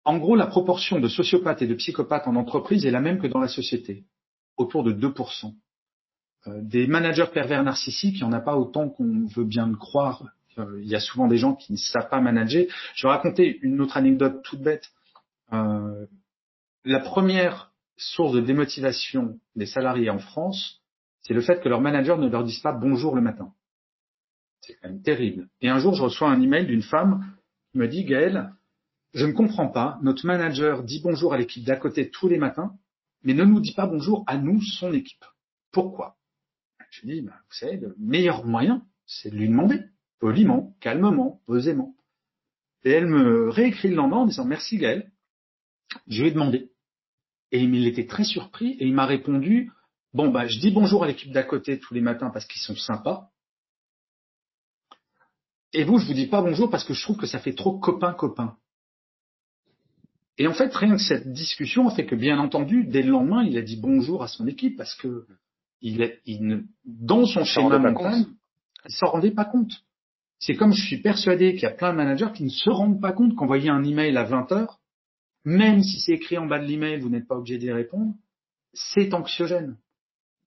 En 0.06 0.18
gros, 0.18 0.36
la 0.36 0.48
proportion 0.48 1.00
de 1.00 1.08
sociopathes 1.08 1.62
et 1.62 1.68
de 1.68 1.76
psychopathes 1.76 2.28
en 2.28 2.36
entreprise 2.36 2.86
est 2.86 2.92
la 2.92 3.02
même 3.02 3.22
que 3.22 3.28
dans 3.28 3.40
la 3.40 3.48
société, 3.48 4.06
autour 4.58 4.84
de 4.84 4.92
2%. 4.92 5.54
Euh, 6.48 6.60
des 6.62 6.88
managers 6.88 7.28
pervers 7.32 7.64
narcissiques, 7.64 8.16
il 8.16 8.24
n'y 8.24 8.30
en 8.30 8.34
a 8.34 8.42
pas 8.42 8.58
autant 8.58 8.90
qu'on 8.90 9.28
veut 9.28 9.46
bien 9.46 9.68
le 9.68 9.78
croire. 9.78 10.24
Euh, 10.58 10.82
il 10.82 10.90
y 10.90 10.96
a 10.96 11.00
souvent 11.00 11.28
des 11.28 11.38
gens 11.38 11.56
qui 11.56 11.72
ne 11.72 11.78
savent 11.78 12.10
pas 12.10 12.20
manager. 12.20 12.66
Je 12.96 13.08
vais 13.08 13.12
raconter 13.12 13.60
une 13.62 13.80
autre 13.80 13.96
anecdote 13.96 14.42
toute 14.44 14.62
bête. 14.62 14.90
Euh, 15.52 16.06
la 16.86 17.00
première 17.00 17.74
source 17.98 18.34
de 18.34 18.42
démotivation 18.42 19.40
des 19.56 19.66
salariés 19.66 20.10
en 20.10 20.20
France, 20.20 20.82
c'est 21.22 21.34
le 21.34 21.42
fait 21.42 21.62
que 21.62 21.70
leur 21.70 21.82
manager 21.82 22.18
ne 22.18 22.30
leur 22.30 22.44
dise 22.44 22.60
pas 22.60 22.74
bonjour 22.74 23.16
le 23.16 23.22
matin. 23.22 23.54
C'est 24.62 24.76
quand 24.76 24.90
même 24.90 25.02
terrible. 25.02 25.50
Et 25.62 25.70
un 25.70 25.80
jour, 25.80 25.94
je 25.94 26.04
reçois 26.04 26.30
un 26.30 26.42
email 26.42 26.66
d'une 26.66 26.82
femme 26.82 27.36
qui 27.72 27.78
me 27.78 27.88
dit, 27.88 28.06
Gaël, 28.06 28.54
je 29.14 29.26
ne 29.26 29.34
comprends 29.34 29.68
pas, 29.68 30.00
notre 30.02 30.26
manager 30.26 30.84
dit 30.84 31.02
bonjour 31.04 31.34
à 31.34 31.38
l'équipe 31.38 31.64
d'à 31.64 31.76
côté 31.76 32.10
tous 32.10 32.28
les 32.28 32.38
matins, 32.38 32.74
mais 33.24 33.34
ne 33.34 33.44
nous 33.44 33.60
dit 33.60 33.74
pas 33.74 33.88
bonjour 33.88 34.24
à 34.28 34.38
nous, 34.38 34.62
son 34.62 34.94
équipe. 34.94 35.24
Pourquoi? 35.72 36.16
Je 36.90 37.08
dis, 37.08 37.22
bah, 37.22 37.34
vous 37.34 37.56
savez, 37.56 37.78
le 37.78 37.96
meilleur 37.98 38.46
moyen, 38.46 38.84
c'est 39.06 39.30
de 39.30 39.36
lui 39.36 39.48
demander, 39.48 39.82
poliment, 40.20 40.76
calmement, 40.80 41.42
posément. 41.46 41.96
Et 42.84 42.92
elle 42.92 43.08
me 43.08 43.50
réécrit 43.50 43.90
le 43.90 43.96
lendemain 43.96 44.18
en 44.18 44.26
disant, 44.26 44.46
merci 44.46 44.78
Gaël, 44.78 45.12
je 46.08 46.22
lui 46.22 46.30
ai 46.30 46.32
demandé. 46.32 46.70
Et 47.52 47.62
il 47.62 47.88
était 47.88 48.08
très 48.08 48.24
surpris 48.24 48.72
et 48.80 48.86
il 48.86 48.94
m'a 48.94 49.06
répondu, 49.06 49.72
bon, 50.14 50.30
bah, 50.30 50.48
je 50.48 50.60
dis 50.60 50.72
bonjour 50.72 51.04
à 51.04 51.08
l'équipe 51.08 51.32
d'à 51.32 51.44
côté 51.44 51.80
tous 51.80 51.94
les 51.94 52.02
matins 52.02 52.32
parce 52.32 52.46
qu'ils 52.46 52.62
sont 52.62 52.76
sympas. 52.76 53.30
Et 55.74 55.84
vous, 55.84 55.98
je 55.98 56.06
vous 56.06 56.14
dis 56.14 56.28
pas 56.28 56.42
bonjour 56.42 56.70
parce 56.70 56.84
que 56.84 56.94
je 56.94 57.02
trouve 57.02 57.18
que 57.18 57.28
ça 57.28 57.40
fait 57.40 57.54
trop 57.54 57.80
copain-copain. 57.80 58.58
Et 60.38 60.48
en 60.48 60.54
fait, 60.54 60.74
rien 60.74 60.96
que 60.96 61.02
cette 61.02 61.32
discussion 61.32 61.88
a 61.88 61.96
fait 61.96 62.06
que, 62.06 62.16
bien 62.16 62.40
entendu, 62.40 62.86
dès 62.86 63.04
le 63.04 63.12
lendemain, 63.12 63.44
il 63.44 63.58
a 63.58 63.62
dit 63.62 63.78
bonjour 63.78 64.24
à 64.24 64.28
son 64.28 64.48
équipe 64.48 64.78
parce 64.78 64.96
que 64.96 65.28
il, 65.82 66.02
est, 66.02 66.22
il 66.26 66.64
dans 66.86 67.26
son 67.26 67.44
schéma 67.44 67.78
mental, 67.78 68.26
il 68.88 68.96
s'en 68.96 69.08
rendait 69.08 69.32
pas 69.32 69.46
compte. 69.46 69.84
C'est 70.40 70.56
comme 70.56 70.74
je 70.74 70.86
suis 70.86 71.02
persuadé 71.02 71.54
qu'il 71.54 71.64
y 71.64 71.68
a 71.68 71.72
plein 71.72 71.92
de 71.92 71.98
managers 71.98 72.32
qui 72.34 72.44
ne 72.44 72.50
se 72.50 72.70
rendent 72.70 73.02
pas 73.02 73.12
compte 73.12 73.36
qu'envoyer 73.36 73.70
un 73.70 73.84
email 73.84 74.18
à 74.18 74.24
20 74.24 74.52
heures, 74.52 74.80
même 75.46 75.84
si 75.84 76.00
c'est 76.00 76.14
écrit 76.14 76.38
en 76.38 76.46
bas 76.46 76.60
de 76.60 76.66
l'email, 76.66 77.00
vous 77.00 77.10
n'êtes 77.10 77.28
pas 77.28 77.36
obligé 77.36 77.58
d'y 77.58 77.72
répondre, 77.72 78.14
c'est 78.74 79.14
anxiogène. 79.14 79.78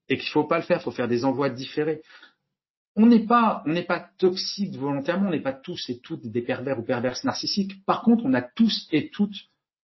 Et 0.09 0.17
qu'il 0.17 0.31
faut 0.31 0.45
pas 0.45 0.59
le 0.59 0.63
faire, 0.63 0.79
il 0.81 0.85
faut 0.85 0.91
faire 0.91 1.09
des 1.09 1.25
envois 1.25 1.51
différés. 1.51 2.03
On 2.95 3.07
n'est 3.07 3.27
pas, 3.27 3.63
on 3.67 3.73
n'est 3.73 3.85
pas 3.85 4.09
toxique 4.19 4.75
volontairement, 4.77 5.29
on 5.29 5.33
n'est 5.33 5.41
pas 5.41 5.53
tous 5.53 5.91
et 5.91 5.99
toutes 5.99 6.27
des 6.27 6.43
pervers 6.43 6.79
ou 6.79 6.83
perverses 6.83 7.25
narcissiques. 7.25 7.85
Par 7.85 8.03
contre, 8.03 8.25
on 8.25 8.33
a 8.33 8.43
tous 8.43 8.89
et 8.91 9.11
toutes 9.11 9.37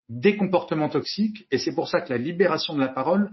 des 0.08 0.36
comportements 0.36 0.88
toxiques, 0.88 1.46
et 1.50 1.58
c'est 1.58 1.74
pour 1.74 1.88
ça 1.88 2.00
que 2.00 2.12
la 2.12 2.18
libération 2.18 2.74
de 2.74 2.80
la 2.80 2.88
parole 2.88 3.30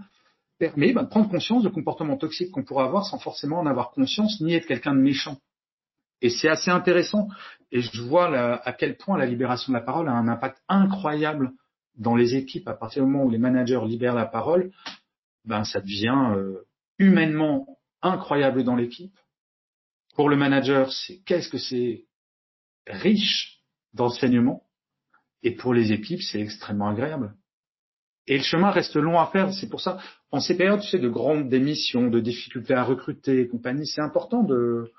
permet 0.58 0.92
bah, 0.92 1.02
de 1.02 1.08
prendre 1.08 1.28
conscience 1.28 1.62
de 1.62 1.68
comportements 1.68 2.16
toxiques 2.16 2.50
qu'on 2.50 2.64
pourrait 2.64 2.84
avoir 2.84 3.04
sans 3.04 3.18
forcément 3.18 3.58
en 3.58 3.66
avoir 3.66 3.90
conscience 3.90 4.40
ni 4.40 4.54
être 4.54 4.66
quelqu'un 4.66 4.94
de 4.94 5.00
méchant. 5.00 5.38
Et 6.20 6.30
c'est 6.30 6.48
assez 6.48 6.70
intéressant, 6.70 7.28
et 7.70 7.80
je 7.80 8.02
vois 8.02 8.34
à 8.36 8.72
quel 8.72 8.96
point 8.96 9.18
la 9.18 9.26
libération 9.26 9.72
de 9.72 9.78
la 9.78 9.84
parole 9.84 10.08
a 10.08 10.12
un 10.12 10.28
impact 10.28 10.62
incroyable 10.68 11.52
dans 11.96 12.16
les 12.16 12.34
équipes 12.34 12.68
à 12.68 12.74
partir 12.74 13.04
du 13.04 13.10
moment 13.10 13.24
où 13.24 13.30
les 13.30 13.38
managers 13.38 13.80
libèrent 13.86 14.14
la 14.14 14.26
parole, 14.26 14.72
ben 15.44 15.64
ça 15.64 15.80
devient 15.80 16.32
euh, 16.36 16.66
humainement 16.98 17.78
incroyable 18.02 18.64
dans 18.64 18.76
l'équipe. 18.76 19.16
Pour 20.14 20.28
le 20.28 20.36
manager, 20.36 20.92
c'est 20.92 21.18
qu'est-ce 21.24 21.48
que 21.48 21.58
c'est 21.58 22.04
riche 22.86 23.60
d'enseignement 23.94 24.64
et 25.42 25.52
pour 25.52 25.74
les 25.74 25.92
équipes, 25.92 26.22
c'est 26.22 26.40
extrêmement 26.40 26.88
agréable. 26.88 27.34
Et 28.26 28.38
le 28.38 28.42
chemin 28.42 28.70
reste 28.70 28.96
long 28.96 29.18
à 29.20 29.26
faire. 29.26 29.52
C'est 29.52 29.68
pour 29.68 29.82
ça, 29.82 29.98
en 30.30 30.40
ces 30.40 30.56
périodes, 30.56 30.80
tu 30.80 30.88
sais, 30.88 30.98
de 30.98 31.08
grandes 31.08 31.50
démissions, 31.50 32.08
de 32.08 32.20
difficultés 32.20 32.72
à 32.74 32.82
recruter 32.82 33.40
et 33.40 33.48
compagnie, 33.48 33.86
c'est 33.86 34.00
important 34.00 34.42
de, 34.42 34.90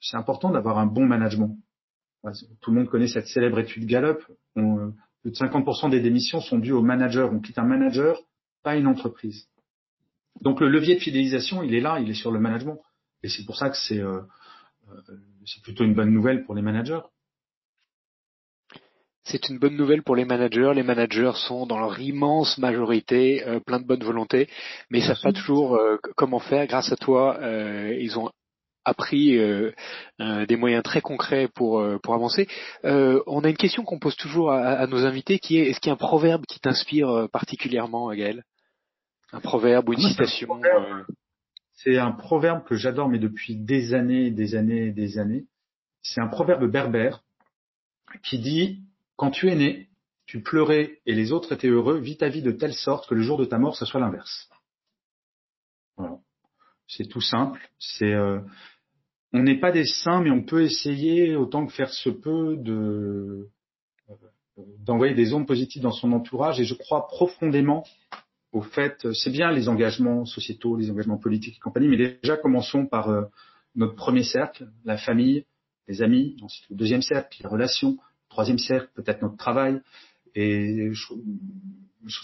c'est 0.00 0.18
important 0.18 0.50
d'avoir 0.50 0.78
un 0.78 0.86
bon 0.86 1.06
management. 1.06 1.56
Tout 2.60 2.70
le 2.70 2.76
monde 2.76 2.88
connaît 2.90 3.08
cette 3.08 3.28
célèbre 3.28 3.60
étude 3.60 3.86
Gallup. 3.86 4.18
On, 4.56 4.92
plus 5.22 5.30
de 5.30 5.36
50% 5.36 5.90
des 5.90 6.00
démissions 6.00 6.40
sont 6.40 6.58
dues 6.58 6.72
au 6.72 6.82
manager. 6.82 7.32
On 7.32 7.40
quitte 7.40 7.58
un 7.58 7.64
manager, 7.64 8.18
pas 8.62 8.76
une 8.76 8.86
entreprise. 8.86 9.48
Donc 10.40 10.60
le 10.60 10.68
levier 10.68 10.94
de 10.94 11.00
fidélisation, 11.00 11.62
il 11.62 11.74
est 11.74 11.80
là, 11.80 11.98
il 12.00 12.08
est 12.10 12.14
sur 12.14 12.30
le 12.30 12.40
management. 12.40 12.80
Et 13.22 13.28
c'est 13.28 13.44
pour 13.44 13.56
ça 13.56 13.68
que 13.68 13.76
c'est, 13.76 14.00
euh, 14.00 14.20
euh 14.88 15.16
c'est 15.44 15.62
plutôt 15.62 15.84
une 15.84 15.94
bonne 15.94 16.12
nouvelle 16.12 16.44
pour 16.44 16.54
les 16.54 16.62
managers. 16.62 17.00
C'est 19.24 19.48
une 19.48 19.58
bonne 19.58 19.76
nouvelle 19.76 20.02
pour 20.02 20.16
les 20.16 20.24
managers. 20.24 20.72
Les 20.74 20.82
managers 20.82 21.32
sont 21.34 21.66
dans 21.66 21.78
leur 21.78 22.00
immense 22.00 22.58
majorité 22.58 23.46
euh, 23.46 23.60
plein 23.60 23.78
de 23.78 23.86
bonne 23.86 24.02
volonté, 24.02 24.48
mais 24.90 24.98
ils 24.98 25.04
savent 25.04 25.20
pas 25.22 25.32
toujours 25.32 25.76
euh, 25.76 25.98
comment 26.16 26.40
faire. 26.40 26.66
Grâce 26.66 26.90
à 26.90 26.96
toi, 26.96 27.38
euh, 27.40 27.94
ils 28.00 28.18
ont 28.18 28.30
appris 28.84 29.38
des 30.18 30.56
moyens 30.56 30.82
très 30.82 31.00
concrets 31.00 31.48
pour 31.54 31.84
pour 32.02 32.14
avancer. 32.14 32.48
on 32.82 33.44
a 33.44 33.48
une 33.48 33.56
question 33.56 33.84
qu'on 33.84 33.98
pose 33.98 34.16
toujours 34.16 34.52
à, 34.52 34.86
nos 34.86 35.04
invités, 35.04 35.38
qui 35.38 35.58
est 35.58 35.70
est-ce 35.70 35.80
qu'il 35.80 35.88
y 35.88 35.90
a 35.90 35.94
un 35.94 35.96
proverbe 35.96 36.44
qui 36.46 36.60
t'inspire 36.60 37.28
particulièrement, 37.32 38.12
Gaël? 38.14 38.44
Un 39.32 39.40
proverbe 39.40 39.88
ou 39.88 39.92
une 39.92 40.00
citation 40.00 40.48
C'est 41.72 41.98
un 41.98 42.12
proverbe 42.12 42.64
que 42.64 42.74
j'adore, 42.74 43.08
mais 43.08 43.18
depuis 43.18 43.56
des 43.56 43.94
années, 43.94 44.30
des 44.30 44.54
années, 44.54 44.90
des 44.90 45.18
années. 45.18 45.44
C'est 46.02 46.20
un 46.20 46.28
proverbe 46.28 46.66
berbère 46.66 47.22
qui 48.22 48.38
dit 48.38 48.82
quand 49.16 49.30
tu 49.30 49.50
es 49.50 49.54
né, 49.54 49.88
tu 50.26 50.42
pleurais 50.42 51.00
et 51.06 51.14
les 51.14 51.32
autres 51.32 51.52
étaient 51.52 51.68
heureux, 51.68 51.98
vis 51.98 52.16
ta 52.16 52.28
vie 52.28 52.42
de 52.42 52.52
telle 52.52 52.72
sorte 52.72 53.08
que 53.08 53.14
le 53.14 53.22
jour 53.22 53.36
de 53.36 53.44
ta 53.44 53.58
mort, 53.58 53.76
ce 53.76 53.84
soit 53.84 54.00
l'inverse. 54.00 54.48
Voilà. 55.96 56.16
C'est 56.86 57.06
tout 57.06 57.20
simple. 57.20 57.60
C'est, 57.78 58.12
euh, 58.12 58.40
on 59.32 59.42
n'est 59.42 59.58
pas 59.58 59.72
des 59.72 59.86
saints, 59.86 60.22
mais 60.22 60.30
on 60.30 60.42
peut 60.42 60.62
essayer 60.62 61.36
autant 61.36 61.66
que 61.66 61.72
faire 61.72 61.90
se 61.90 62.10
peut 62.10 62.56
de 62.56 63.48
euh, 64.10 64.62
d'envoyer 64.84 65.14
des 65.14 65.32
ondes 65.32 65.46
positives 65.46 65.82
dans 65.82 65.92
son 65.92 66.12
entourage. 66.12 66.60
Et 66.60 66.64
je 66.64 66.74
crois 66.74 67.06
profondément 67.06 67.84
au 68.52 68.62
fait, 68.62 69.06
c'est 69.12 69.30
bien 69.30 69.52
les 69.52 69.68
engagements 69.68 70.24
sociétaux, 70.24 70.76
les 70.76 70.90
engagements 70.90 71.18
politiques 71.18 71.56
et 71.56 71.60
compagnie, 71.60 71.88
mais 71.88 72.18
déjà 72.20 72.36
commençons 72.36 72.86
par 72.86 73.08
euh, 73.08 73.22
notre 73.76 73.94
premier 73.94 74.24
cercle, 74.24 74.68
la 74.84 74.96
famille, 74.96 75.44
les 75.86 76.02
amis, 76.02 76.36
ensuite 76.42 76.68
le 76.68 76.76
deuxième 76.76 77.02
cercle, 77.02 77.38
les 77.40 77.48
relations, 77.48 77.96
troisième 78.28 78.58
cercle, 78.58 78.90
peut-être 78.94 79.22
notre 79.22 79.36
travail. 79.36 79.80
Et 80.34 80.92
je, 80.92 81.14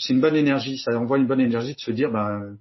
c'est 0.01 0.13
une 0.13 0.21
bonne 0.21 0.37
énergie, 0.37 0.79
ça 0.79 0.99
envoie 0.99 1.19
une 1.19 1.27
bonne 1.27 1.41
énergie 1.41 1.75
de 1.75 1.81
se 1.81 1.93
dire, 1.93 2.11
ben, 2.11 2.57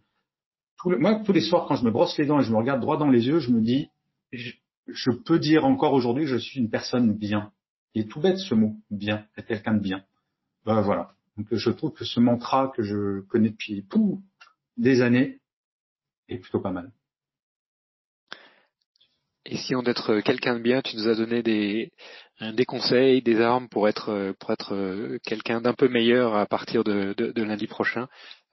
moi, 0.86 1.21
tous 1.25 1.34
les 1.34 1.41
soirs, 1.41 1.65
quand 1.67 1.75
je 1.75 1.86
me 1.86 1.91
brosse 1.91 2.17
les 2.19 2.25
dents 2.25 2.39
et 2.39 2.43
je 2.43 2.51
me 2.51 2.58
regarde 2.58 2.81
droit 2.81 2.97
dans 2.97 3.10
les 3.10 3.25
yeux, 3.25 3.39
je 3.39 3.49
me 3.49 3.62
dis, 3.62 3.89
je, 4.38 5.12
peux 5.12 5.39
dire 5.39 5.65
encore 5.65 5.93
aujourd'hui 5.93 6.26
que 6.26 6.32
je 6.32 6.38
suis 6.38 6.60
une 6.60 6.69
personne 6.69 7.13
bien. 7.13 7.52
Il 7.93 8.04
est 8.04 8.08
tout 8.08 8.19
bête 8.19 8.38
ce 8.38 8.54
mot, 8.56 8.76
bien, 8.89 9.26
être 9.38 9.48
quelqu'un 9.48 9.74
de 9.74 9.82
bien. 9.82 10.04
Ben, 10.65 10.82
voilà. 10.82 11.15
Donc 11.38 11.48
je 11.52 11.69
trouve 11.69 11.93
que 11.93 12.06
ce 12.06 12.19
mantra 12.19 12.71
que 12.76 12.84
je 12.84 13.21
connais 13.21 13.50
depuis 13.50 13.86
des 14.78 15.02
années 15.02 15.41
est 16.28 16.38
plutôt 16.38 16.60
pas 16.60 16.71
mal. 16.71 16.91
Essayons 19.45 19.84
d'être 19.84 20.21
quelqu'un 20.21 20.56
de 20.56 20.62
bien. 20.63 20.82
Tu 20.82 20.95
nous 20.98 21.08
as 21.08 21.15
donné 21.15 21.43
des, 21.43 21.91
conseils, 22.65 23.21
des 23.21 23.39
armes 23.41 23.69
pour 23.69 23.88
être 23.88 24.34
pour 24.39 24.52
être 24.52 24.74
euh, 24.74 25.19
quelqu'un 25.24 25.62
d'un 25.62 25.74
peu 25.74 25.88
meilleur 25.88 26.36
à 26.36 26.48
partir 26.48 26.84
de, 26.84 27.13
lundi 27.41 27.67
prochain. 27.67 28.08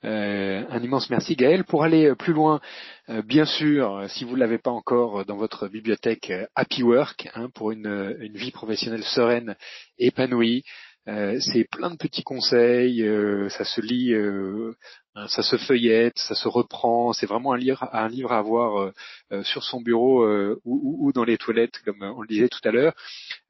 Euh, 0.05 0.65
un 0.69 0.83
immense 0.83 1.11
merci 1.11 1.37
Gaël. 1.37 1.65
Pour 1.65 1.85
aller 1.85 2.15
plus 2.17 2.33
loin, 2.33 2.61
euh, 3.09 3.23
bien 3.23 3.45
sûr, 3.45 4.05
si 4.09 4.25
vous 4.25 4.35
ne 4.35 4.41
l'avez 4.41 4.59
pas 4.59 4.71
encore 4.71 5.25
dans 5.25 5.37
votre 5.37 5.69
bibliothèque 5.69 6.33
Happy 6.55 6.83
Work, 6.83 7.29
hein, 7.35 7.49
pour 7.55 7.71
une 7.71 8.33
vie 8.35 8.51
professionnelle 8.51 9.05
sereine, 9.05 9.57
épanouie, 9.99 10.64
euh, 11.09 11.36
c'est 11.40 11.64
plein 11.64 11.90
de 11.90 11.96
petits 11.96 12.22
conseils, 12.22 13.03
euh, 13.03 13.48
ça 13.48 13.64
se 13.64 13.80
lit, 13.80 14.12
euh, 14.12 14.76
ça 15.26 15.42
se 15.42 15.57
feuillette, 15.57 16.16
ça 16.16 16.36
se 16.36 16.46
reprend. 16.46 17.12
C'est 17.12 17.26
vraiment 17.26 17.53
un 17.53 17.57
livre, 17.57 17.88
un 17.92 18.09
livre 18.09 18.32
à 18.32 18.38
avoir 18.38 18.92
sur 19.42 19.62
son 19.62 19.80
bureau 19.80 20.26
ou, 20.64 21.07
ou, 21.07 21.12
dans 21.12 21.24
les 21.24 21.36
toilettes, 21.36 21.80
comme 21.84 22.03
on 22.03 22.22
le 22.22 22.28
disait 22.28 22.48
tout 22.48 22.61
à 22.64 22.70
l'heure. 22.70 22.94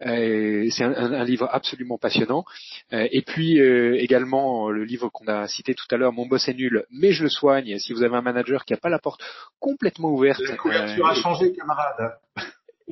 c'est 0.01 0.83
un, 0.83 1.13
un, 1.13 1.25
livre 1.25 1.49
absolument 1.53 1.99
passionnant. 1.99 2.45
et 2.91 3.23
puis 3.23 3.61
également 3.61 4.71
le 4.71 4.85
livre 4.85 5.09
qu'on 5.11 5.27
a 5.29 5.47
cité 5.47 5.75
tout 5.75 5.87
à 5.93 5.97
l'heure, 5.97 6.13
Mon 6.13 6.27
boss 6.27 6.49
est 6.49 6.55
nul, 6.55 6.85
mais 6.91 7.13
je 7.13 7.23
le 7.23 7.31
soigne. 7.31 7.79
Si 7.79 7.93
vous 7.93 8.03
avez 8.03 8.17
un 8.17 8.23
manager 8.23 8.65
qui 8.65 8.73
n'a 8.73 8.79
pas 8.79 8.89
la 8.89 8.99
porte 8.99 9.23
complètement 9.61 10.11
ouverte, 10.11 10.41
la 10.41 10.57
couverture 10.57 11.07
a 11.07 11.15
changé, 11.15 11.53
camarade. 11.53 12.19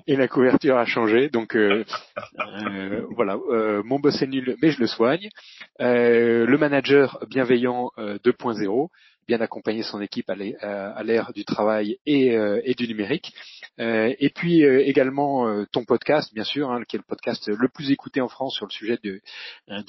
Et 0.07 0.17
la 0.17 0.29
couverture 0.29 0.77
a 0.77 0.85
changé. 0.85 1.29
Donc 1.29 1.57
euh, 1.57 1.85
euh, 2.39 3.07
voilà, 3.11 3.37
euh, 3.51 3.83
mon 3.85 3.99
boss 3.99 4.21
est 4.23 4.27
nul, 4.27 4.57
mais 4.63 4.71
je 4.71 4.81
le 4.81 4.87
soigne. 4.87 5.29
le 5.79 6.57
manager 6.57 7.19
bienveillant 7.29 7.91
2.0 7.99 8.89
bien 9.29 9.41
accompagner 9.41 9.85
son 9.85 10.01
équipe 10.01 10.29
à 10.29 10.35
l'ère 11.05 11.33
du 11.33 11.45
travail 11.45 11.99
et, 12.05 12.75
du 12.77 12.89
numérique. 12.89 13.33
et 13.79 14.31
puis 14.35 14.63
également 14.65 15.65
ton 15.67 15.85
podcast, 15.85 16.35
bien 16.35 16.43
sûr, 16.43 16.69
hein, 16.69 16.83
qui 16.89 16.97
est 16.97 16.99
le 16.99 17.05
podcast 17.07 17.49
le 17.49 17.69
plus 17.69 17.93
écouté 17.93 18.21
en 18.21 18.29
France 18.29 18.57
sur 18.57 18.67
le 18.67 18.73
sujet 18.73 18.99
du 19.01 19.23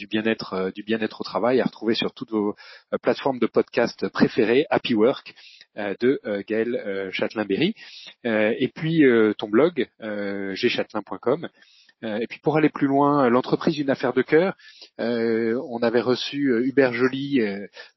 bien-être 0.05 0.71
du 0.75 0.83
bien-être 0.83 1.21
au 1.21 1.23
travail, 1.23 1.59
à 1.59 1.63
retrouver 1.63 1.95
sur 1.95 2.13
toutes 2.13 2.29
vos 2.29 2.55
plateformes 3.01 3.39
de 3.39 3.47
podcast 3.47 4.07
préférées, 4.09 4.67
Happy 4.69 4.93
Work. 4.93 5.33
Euh, 5.77 5.93
de 6.01 6.19
euh, 6.25 6.43
Gaël 6.45 6.75
euh, 6.75 7.11
Châtelain-Berry. 7.11 7.73
et 8.25 8.71
puis 8.75 9.03
ton 9.37 9.47
blog, 9.47 9.87
gchatelain.com. 10.01 11.47
et 12.03 12.27
puis 12.27 12.39
pour 12.39 12.57
aller 12.57 12.69
plus 12.69 12.87
loin, 12.87 13.29
l'entreprise 13.29 13.77
une 13.77 13.89
affaire 13.89 14.13
de 14.13 14.21
cœur. 14.21 14.55
on 14.97 15.79
avait 15.81 16.01
reçu 16.01 16.53
Hubert 16.65 16.93
Joly 16.93 17.41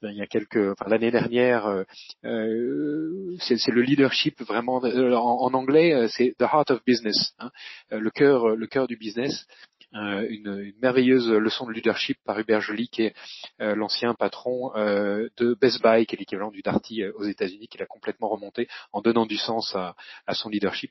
il 0.03 0.15
y 0.15 0.23
a 0.23 0.27
quelques, 0.27 0.57
enfin, 0.57 0.89
l'année 0.89 1.11
dernière. 1.11 1.85
c'est 2.23 3.69
le 3.69 3.83
leadership 3.83 4.41
vraiment 4.43 4.77
en, 4.77 5.55
anglais, 5.55 6.07
c'est 6.09 6.35
the 6.39 6.43
heart 6.45 6.71
of 6.71 6.85
business, 6.87 7.35
hein, 7.41 7.51
le 7.91 8.11
cœur, 8.11 8.55
le 8.55 8.67
cœur 8.67 8.87
du 8.87 8.97
business. 8.97 9.47
Euh, 9.95 10.27
une, 10.29 10.59
une, 10.59 10.75
merveilleuse 10.83 11.31
leçon 11.31 11.67
de 11.67 11.73
leadership 11.73 12.19
par 12.25 12.39
Hubert 12.39 12.61
Joly, 12.61 12.89
qui 12.89 13.03
est 13.03 13.15
euh, 13.61 13.77
l'ancien 13.77 14.15
patron 14.15 14.75
euh, 14.75 15.29
de 15.37 15.55
Best 15.55 15.83
Buy, 15.83 16.05
qui 16.07 16.17
est 16.17 16.19
l'équivalent 16.19 16.51
du 16.51 16.63
Darty 16.63 17.05
aux 17.07 17.23
États-Unis, 17.23 17.69
qu'il 17.69 17.81
a 17.81 17.87
complètement 17.87 18.29
remonté 18.29 18.67
en 18.93 19.03
donnant 19.03 19.25
du 19.25 19.37
sens 19.37 19.73
à, 19.77 19.95
à 20.27 20.35
son 20.35 20.49
leadership. 20.49 20.91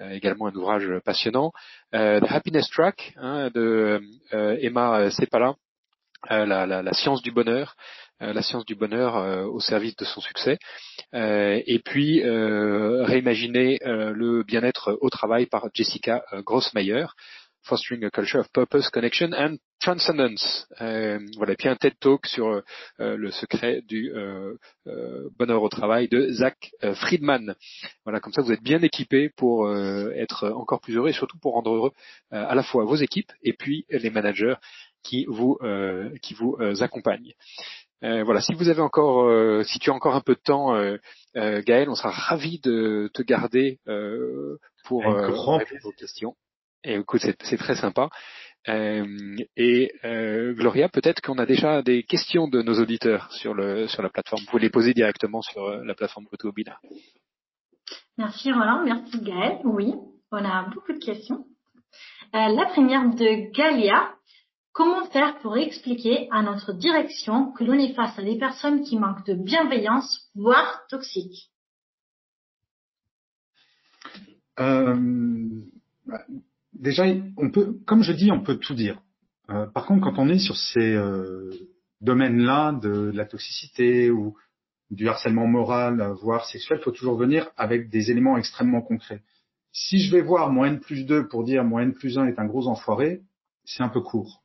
également 0.00 0.48
un 0.48 0.54
ouvrage 0.54 0.88
passionnant. 1.04 1.52
The 1.92 2.26
Happiness 2.28 2.68
Track 2.70 3.14
hein, 3.16 3.50
de 3.54 4.00
Emma 4.32 5.10
Sepala, 5.10 5.54
la, 6.28 6.66
la, 6.66 6.82
la, 6.82 6.92
science 6.92 7.22
du 7.22 7.30
bonheur, 7.30 7.76
la 8.20 8.42
science 8.42 8.64
du 8.64 8.74
bonheur 8.74 9.48
au 9.48 9.60
service 9.60 9.96
de 9.96 10.04
son 10.04 10.20
succès, 10.20 10.58
et 11.12 11.80
puis 11.84 12.22
réimaginer 12.22 13.78
le 13.82 14.42
bien-être 14.42 14.98
au 15.00 15.10
travail 15.10 15.46
par 15.46 15.68
Jessica 15.74 16.24
Grossmeyer, 16.44 17.06
Fostering 17.64 18.04
a 18.04 18.10
Culture 18.10 18.40
of 18.40 18.52
Purpose, 18.52 18.88
Connection 18.90 19.32
and 19.32 19.56
Transcendence. 19.80 20.66
Euh, 20.80 21.18
voilà, 21.36 21.52
et 21.52 21.56
puis 21.56 21.68
un 21.68 21.76
TED 21.76 21.94
Talk 21.98 22.26
sur 22.26 22.48
euh, 22.48 22.62
le 23.16 23.30
secret 23.30 23.82
du 23.86 24.12
euh, 24.14 24.54
bonheur 25.38 25.62
au 25.62 25.68
travail 25.68 26.08
de 26.08 26.28
Zach 26.30 26.72
Friedman. 26.96 27.54
Voilà, 28.04 28.20
comme 28.20 28.32
ça 28.32 28.42
vous 28.42 28.52
êtes 28.52 28.62
bien 28.62 28.82
équipés 28.82 29.30
pour 29.36 29.70
être 29.70 30.50
encore 30.50 30.80
plus 30.80 30.96
heureux 30.96 31.08
et 31.08 31.12
surtout 31.12 31.38
pour 31.38 31.54
rendre 31.54 31.74
heureux 31.74 31.92
à 32.30 32.54
la 32.54 32.62
fois 32.62 32.84
vos 32.84 32.96
équipes 32.96 33.32
et 33.42 33.52
puis 33.52 33.86
les 33.88 34.10
managers 34.10 34.56
qui 35.02 35.24
vous 35.26 35.58
qui 36.22 36.34
vous 36.34 36.56
accompagnent. 36.80 37.32
voilà, 38.02 38.40
si 38.40 38.54
vous 38.54 38.68
avez 38.68 38.82
encore, 38.82 39.64
si 39.64 39.78
tu 39.78 39.90
as 39.90 39.94
encore 39.94 40.14
un 40.14 40.20
peu 40.20 40.34
de 40.34 40.40
temps, 40.40 40.74
Gaël, 41.34 41.88
on 41.88 41.94
sera 41.94 42.10
ravi 42.10 42.60
de 42.60 43.10
te 43.14 43.22
garder 43.22 43.78
pour 44.84 45.04
répondre 45.04 45.64
vos 45.82 45.92
questions. 45.92 46.34
Et 46.84 46.94
écoute, 46.94 47.20
c'est 47.20 47.56
très 47.56 47.74
sympa. 47.74 48.08
Euh, 48.68 49.36
et 49.56 49.92
euh, 50.04 50.52
Gloria, 50.52 50.88
peut-être 50.88 51.22
qu'on 51.22 51.38
a 51.38 51.46
déjà 51.46 51.82
des 51.82 52.02
questions 52.02 52.46
de 52.46 52.60
nos 52.62 52.78
auditeurs 52.78 53.32
sur, 53.32 53.54
le, 53.54 53.86
sur 53.88 54.02
la 54.02 54.10
plateforme. 54.10 54.42
Vous 54.42 54.50
pouvez 54.50 54.62
les 54.62 54.70
poser 54.70 54.92
directement 54.92 55.40
sur 55.40 55.64
euh, 55.64 55.82
la 55.84 55.94
plateforme 55.94 56.26
Webinaire. 56.42 56.80
Merci 58.18 58.52
Roland, 58.52 58.82
merci 58.84 59.18
Gaël. 59.20 59.60
Oui, 59.64 59.94
on 60.30 60.44
a 60.44 60.68
beaucoup 60.74 60.92
de 60.92 60.98
questions. 60.98 61.46
Euh, 62.34 62.48
la 62.48 62.66
première 62.66 63.08
de 63.14 63.50
Galia. 63.52 64.14
Comment 64.72 65.04
faire 65.10 65.38
pour 65.40 65.56
expliquer 65.56 66.28
à 66.30 66.42
notre 66.42 66.72
direction 66.72 67.50
que 67.52 67.64
l'on 67.64 67.74
est 67.74 67.92
face 67.94 68.16
à 68.18 68.22
des 68.22 68.38
personnes 68.38 68.82
qui 68.82 68.98
manquent 68.98 69.26
de 69.26 69.34
bienveillance, 69.34 70.30
voire 70.36 70.82
toxiques? 70.88 71.50
Euh, 74.60 74.94
bah, 76.06 76.24
déjà, 76.80 77.04
on 77.36 77.50
peut, 77.50 77.78
comme 77.86 78.02
je 78.02 78.12
dis, 78.12 78.32
on 78.32 78.42
peut 78.42 78.56
tout 78.56 78.74
dire. 78.74 79.00
Euh, 79.50 79.66
par 79.66 79.86
contre, 79.86 80.02
quand 80.02 80.18
on 80.18 80.28
est 80.28 80.38
sur 80.38 80.56
ces 80.56 80.94
euh, 80.94 81.50
domaines-là 82.00 82.72
de, 82.72 83.10
la 83.14 83.26
toxicité 83.26 84.10
ou 84.10 84.36
du 84.90 85.08
harcèlement 85.08 85.46
moral, 85.46 86.02
voire 86.20 86.46
sexuel, 86.46 86.78
il 86.80 86.84
faut 86.84 86.90
toujours 86.90 87.16
venir 87.16 87.48
avec 87.56 87.90
des 87.90 88.10
éléments 88.10 88.36
extrêmement 88.36 88.82
concrets. 88.82 89.22
Si 89.72 90.00
je 90.00 90.10
vais 90.10 90.22
voir 90.22 90.50
mon 90.50 90.64
N 90.64 90.80
plus 90.80 91.04
2 91.04 91.28
pour 91.28 91.44
dire 91.44 91.62
mon 91.62 91.78
N 91.78 91.92
plus 91.92 92.18
1 92.18 92.26
est 92.26 92.40
un 92.40 92.46
gros 92.46 92.66
enfoiré, 92.66 93.22
c'est 93.64 93.84
un 93.84 93.88
peu 93.88 94.00
court. 94.00 94.42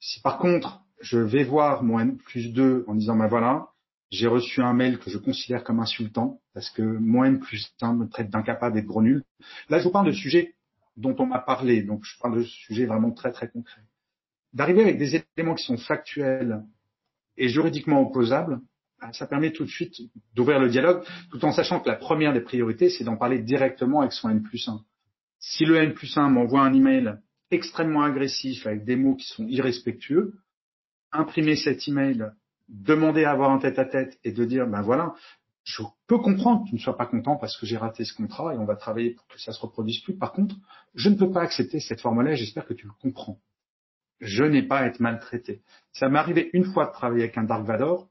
Si 0.00 0.20
par 0.22 0.38
contre, 0.38 0.80
je 1.00 1.18
vais 1.18 1.44
voir 1.44 1.84
mon 1.84 2.00
N 2.00 2.16
plus 2.16 2.52
2 2.52 2.84
en 2.88 2.94
disant, 2.96 3.16
ben 3.16 3.28
voilà, 3.28 3.68
j'ai 4.10 4.26
reçu 4.26 4.60
un 4.60 4.72
mail 4.72 4.98
que 4.98 5.08
je 5.08 5.18
considère 5.18 5.62
comme 5.62 5.78
insultant, 5.78 6.40
parce 6.52 6.70
que 6.70 6.82
mon 6.82 7.22
N 7.22 7.38
plus 7.38 7.72
1 7.80 7.94
me 7.94 8.08
traite 8.08 8.30
d'incapable 8.30 8.78
et 8.78 8.82
de 8.82 8.88
gros 8.88 9.02
nul. 9.02 9.22
Là, 9.68 9.78
je 9.78 9.84
vous 9.84 9.92
parle 9.92 10.06
de 10.06 10.12
sujets 10.12 10.54
dont 10.96 11.14
on 11.18 11.26
m'a 11.26 11.40
parlé. 11.40 11.82
Donc, 11.82 12.04
je 12.04 12.18
parle 12.18 12.38
de 12.38 12.42
sujets 12.44 12.86
vraiment 12.86 13.10
très, 13.10 13.32
très 13.32 13.48
concrets. 13.48 13.82
D'arriver 14.52 14.82
avec 14.82 14.98
des 14.98 15.22
éléments 15.36 15.54
qui 15.54 15.64
sont 15.64 15.76
factuels 15.76 16.62
et 17.36 17.48
juridiquement 17.48 18.00
opposables, 18.00 18.60
ben, 19.00 19.12
ça 19.12 19.26
permet 19.26 19.52
tout 19.52 19.64
de 19.64 19.70
suite 19.70 19.96
d'ouvrir 20.34 20.60
le 20.60 20.68
dialogue, 20.68 21.04
tout 21.30 21.44
en 21.44 21.52
sachant 21.52 21.80
que 21.80 21.88
la 21.88 21.96
première 21.96 22.32
des 22.32 22.40
priorités, 22.40 22.88
c'est 22.88 23.04
d'en 23.04 23.16
parler 23.16 23.40
directement 23.40 24.00
avec 24.00 24.12
son 24.12 24.30
N 24.30 24.42
plus 24.42 24.68
1. 24.68 24.80
Si 25.40 25.64
le 25.64 25.76
N 25.76 25.92
plus 25.92 26.16
1 26.16 26.28
m'envoie 26.30 26.62
un 26.62 26.72
email 26.72 27.18
extrêmement 27.50 28.02
agressif 28.02 28.66
avec 28.66 28.84
des 28.84 28.96
mots 28.96 29.16
qui 29.16 29.26
sont 29.26 29.46
irrespectueux, 29.46 30.34
imprimer 31.12 31.56
cet 31.56 31.86
email, 31.88 32.30
demander 32.68 33.24
à 33.24 33.32
avoir 33.32 33.50
un 33.50 33.58
tête 33.58 33.78
à 33.78 33.84
tête 33.84 34.18
et 34.24 34.32
de 34.32 34.44
dire, 34.44 34.66
ben 34.66 34.82
voilà, 34.82 35.14
je 35.64 35.82
peux 36.06 36.18
comprendre 36.18 36.64
que 36.64 36.68
tu 36.68 36.74
ne 36.74 36.80
sois 36.80 36.96
pas 36.96 37.06
content 37.06 37.36
parce 37.36 37.56
que 37.56 37.64
j'ai 37.64 37.78
raté 37.78 38.04
ce 38.04 38.12
contrat 38.12 38.54
et 38.54 38.58
on 38.58 38.66
va 38.66 38.76
travailler 38.76 39.12
pour 39.12 39.26
que 39.26 39.40
ça 39.40 39.52
se 39.52 39.60
reproduise 39.60 40.00
plus. 40.00 40.14
Par 40.14 40.32
contre, 40.32 40.54
je 40.94 41.08
ne 41.08 41.16
peux 41.16 41.30
pas 41.30 41.40
accepter 41.40 41.80
cette 41.80 42.02
forme-là. 42.02 42.34
J'espère 42.34 42.66
que 42.66 42.74
tu 42.74 42.86
le 42.86 42.92
comprends. 43.00 43.40
Je 44.20 44.44
n'ai 44.44 44.62
pas 44.62 44.80
à 44.80 44.86
être 44.86 45.00
maltraité. 45.00 45.62
Ça 45.92 46.08
m'est 46.10 46.18
arrivé 46.18 46.50
une 46.52 46.66
fois 46.66 46.86
de 46.86 46.92
travailler 46.92 47.24
avec 47.24 47.38
un 47.38 47.44
Dark 47.44 47.64
Vador. 47.64 48.08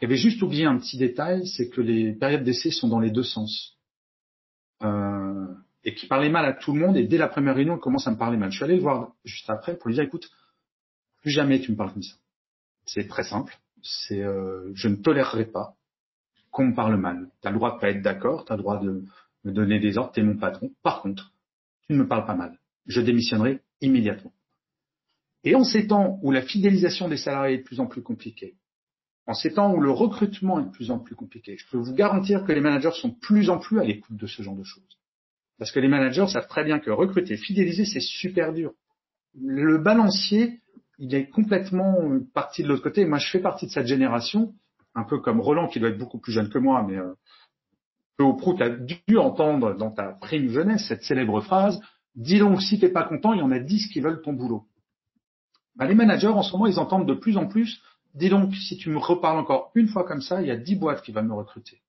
Il 0.00 0.04
avait 0.04 0.16
juste 0.16 0.40
oublié 0.40 0.64
un 0.64 0.78
petit 0.78 0.96
détail, 0.96 1.46
c'est 1.46 1.68
que 1.68 1.80
les 1.80 2.12
périodes 2.12 2.44
d'essai 2.44 2.70
sont 2.70 2.88
dans 2.88 3.00
les 3.00 3.10
deux 3.10 3.24
sens. 3.24 3.76
Euh, 4.82 5.46
et 5.82 5.94
qui 5.94 6.06
parlait 6.06 6.30
mal 6.30 6.44
à 6.46 6.52
tout 6.52 6.72
le 6.72 6.80
monde. 6.80 6.96
Et 6.96 7.06
dès 7.06 7.18
la 7.18 7.28
première 7.28 7.56
réunion, 7.56 7.76
il 7.76 7.80
commence 7.80 8.06
à 8.06 8.12
me 8.12 8.16
parler 8.16 8.36
mal. 8.36 8.52
Je 8.52 8.56
suis 8.56 8.64
allé 8.64 8.76
le 8.76 8.82
voir 8.82 9.12
juste 9.24 9.50
après 9.50 9.76
pour 9.76 9.88
lui 9.88 9.94
dire, 9.94 10.04
écoute, 10.04 10.30
plus 11.22 11.32
jamais 11.32 11.60
tu 11.60 11.72
me 11.72 11.76
parles 11.76 11.92
comme 11.92 12.02
ça. 12.02 12.14
C'est 12.86 13.08
très 13.08 13.24
simple. 13.24 13.58
C'est, 13.82 14.22
euh, 14.22 14.70
je 14.74 14.88
ne 14.88 14.96
tolérerai 14.96 15.46
pas 15.46 15.76
qu'on 16.50 16.66
me 16.66 16.74
parle 16.74 16.96
mal. 16.96 17.30
Tu 17.42 17.48
as 17.48 17.50
le 17.50 17.56
droit 17.56 17.74
de 17.74 17.80
pas 17.80 17.90
être 17.90 18.02
d'accord, 18.02 18.44
tu 18.44 18.52
as 18.52 18.56
le 18.56 18.62
droit 18.62 18.78
de 18.80 19.04
me 19.44 19.52
donner 19.52 19.78
des 19.78 19.98
ordres, 19.98 20.12
tu 20.12 20.20
es 20.20 20.22
mon 20.22 20.36
patron. 20.36 20.70
Par 20.82 21.02
contre, 21.02 21.32
tu 21.86 21.92
ne 21.92 21.98
me 21.98 22.08
parles 22.08 22.26
pas 22.26 22.34
mal. 22.34 22.58
Je 22.86 23.00
démissionnerai 23.00 23.60
immédiatement. 23.80 24.32
Et 25.44 25.54
en 25.54 25.64
ces 25.64 25.86
temps 25.86 26.18
où 26.22 26.32
la 26.32 26.42
fidélisation 26.42 27.08
des 27.08 27.16
salariés 27.16 27.54
est 27.54 27.58
de 27.58 27.62
plus 27.62 27.80
en 27.80 27.86
plus 27.86 28.02
compliquée, 28.02 28.56
en 29.26 29.34
ces 29.34 29.54
temps 29.54 29.72
où 29.72 29.80
le 29.80 29.90
recrutement 29.90 30.60
est 30.60 30.64
de 30.64 30.70
plus 30.70 30.90
en 30.90 30.98
plus 30.98 31.14
compliqué, 31.14 31.56
je 31.56 31.66
peux 31.70 31.78
vous 31.78 31.94
garantir 31.94 32.44
que 32.44 32.52
les 32.52 32.60
managers 32.60 32.90
sont 32.92 33.08
de 33.08 33.18
plus 33.20 33.48
en 33.48 33.58
plus 33.58 33.78
à 33.78 33.84
l'écoute 33.84 34.16
de 34.16 34.26
ce 34.26 34.42
genre 34.42 34.56
de 34.56 34.64
choses. 34.64 34.98
Parce 35.58 35.72
que 35.72 35.80
les 35.80 35.88
managers 35.88 36.26
savent 36.26 36.48
très 36.48 36.64
bien 36.64 36.78
que 36.78 36.90
recruter, 36.90 37.36
fidéliser, 37.36 37.84
c'est 37.84 38.00
super 38.00 38.52
dur. 38.52 38.72
Le 39.40 39.78
balancier, 39.78 40.60
il 40.98 41.14
est 41.14 41.28
complètement 41.28 41.96
parti 42.34 42.62
de 42.62 42.68
l'autre 42.68 42.82
côté. 42.82 43.04
Moi, 43.04 43.18
je 43.18 43.30
fais 43.30 43.40
partie 43.40 43.66
de 43.66 43.70
cette 43.70 43.86
génération 43.86 44.54
un 45.00 45.04
peu 45.04 45.18
comme 45.18 45.40
Roland, 45.40 45.68
qui 45.68 45.80
doit 45.80 45.88
être 45.88 45.98
beaucoup 45.98 46.18
plus 46.18 46.32
jeune 46.32 46.48
que 46.48 46.58
moi, 46.58 46.84
mais 46.86 46.96
euh, 46.96 47.14
au 48.18 48.34
Prout 48.34 48.60
a 48.60 48.68
dû 48.68 49.16
entendre 49.16 49.74
dans 49.74 49.90
ta 49.90 50.12
prime 50.12 50.48
jeunesse 50.48 50.86
cette 50.88 51.02
célèbre 51.02 51.40
phrase 51.40 51.80
Dis 52.16 52.40
donc, 52.40 52.60
si 52.60 52.78
t'es 52.78 52.88
pas 52.88 53.04
content, 53.04 53.32
il 53.32 53.38
y 53.38 53.42
en 53.42 53.52
a 53.52 53.60
dix 53.60 53.86
qui 53.86 54.00
veulent 54.00 54.20
ton 54.20 54.32
boulot. 54.32 54.66
Bah, 55.76 55.86
les 55.86 55.94
managers, 55.94 56.26
en 56.26 56.42
ce 56.42 56.52
moment, 56.52 56.66
ils 56.66 56.78
entendent 56.78 57.06
de 57.06 57.14
plus 57.14 57.36
en 57.36 57.46
plus 57.46 57.80
Dis 58.14 58.28
donc, 58.28 58.54
si 58.56 58.76
tu 58.76 58.90
me 58.90 58.98
reparles 58.98 59.38
encore 59.38 59.70
une 59.76 59.86
fois 59.86 60.04
comme 60.04 60.20
ça, 60.20 60.42
il 60.42 60.48
y 60.48 60.50
a 60.50 60.56
dix 60.56 60.74
boîtes 60.74 61.02
qui 61.02 61.12
veulent 61.12 61.28
me 61.28 61.34
recruter. 61.34 61.80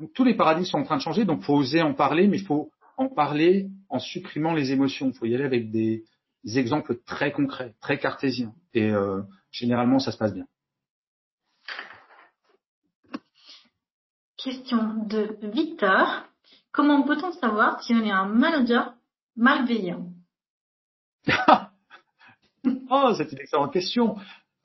Donc, 0.00 0.12
tous 0.12 0.24
les 0.24 0.34
paradis 0.34 0.66
sont 0.66 0.78
en 0.78 0.82
train 0.82 0.96
de 0.96 1.02
changer, 1.02 1.24
donc 1.24 1.40
il 1.42 1.44
faut 1.44 1.54
oser 1.54 1.80
en 1.80 1.94
parler, 1.94 2.26
mais 2.26 2.38
il 2.38 2.44
faut 2.44 2.72
en 2.96 3.08
parler 3.08 3.68
en 3.88 3.98
supprimant 3.98 4.52
les 4.52 4.72
émotions. 4.72 5.08
Il 5.08 5.14
faut 5.14 5.26
y 5.26 5.34
aller 5.34 5.44
avec 5.44 5.70
des, 5.70 6.04
exemples 6.44 6.98
très 7.06 7.32
concrets, 7.32 7.74
très 7.80 7.98
cartésiens. 7.98 8.52
Et 8.74 8.90
euh, 8.90 9.22
généralement, 9.52 9.98
ça 9.98 10.10
se 10.10 10.18
passe 10.18 10.34
bien. 10.34 10.46
Question 14.46 15.02
de 15.08 15.36
Victor. 15.42 16.22
Comment 16.70 17.02
peut-on 17.02 17.32
savoir 17.32 17.82
si 17.82 17.92
on 17.94 18.04
est 18.04 18.12
un 18.12 18.26
manager 18.26 18.94
malveillant? 19.34 20.06
Oh, 22.90 23.12
c'est 23.16 23.30
une 23.30 23.38
excellente 23.38 23.72
question. 23.72 24.16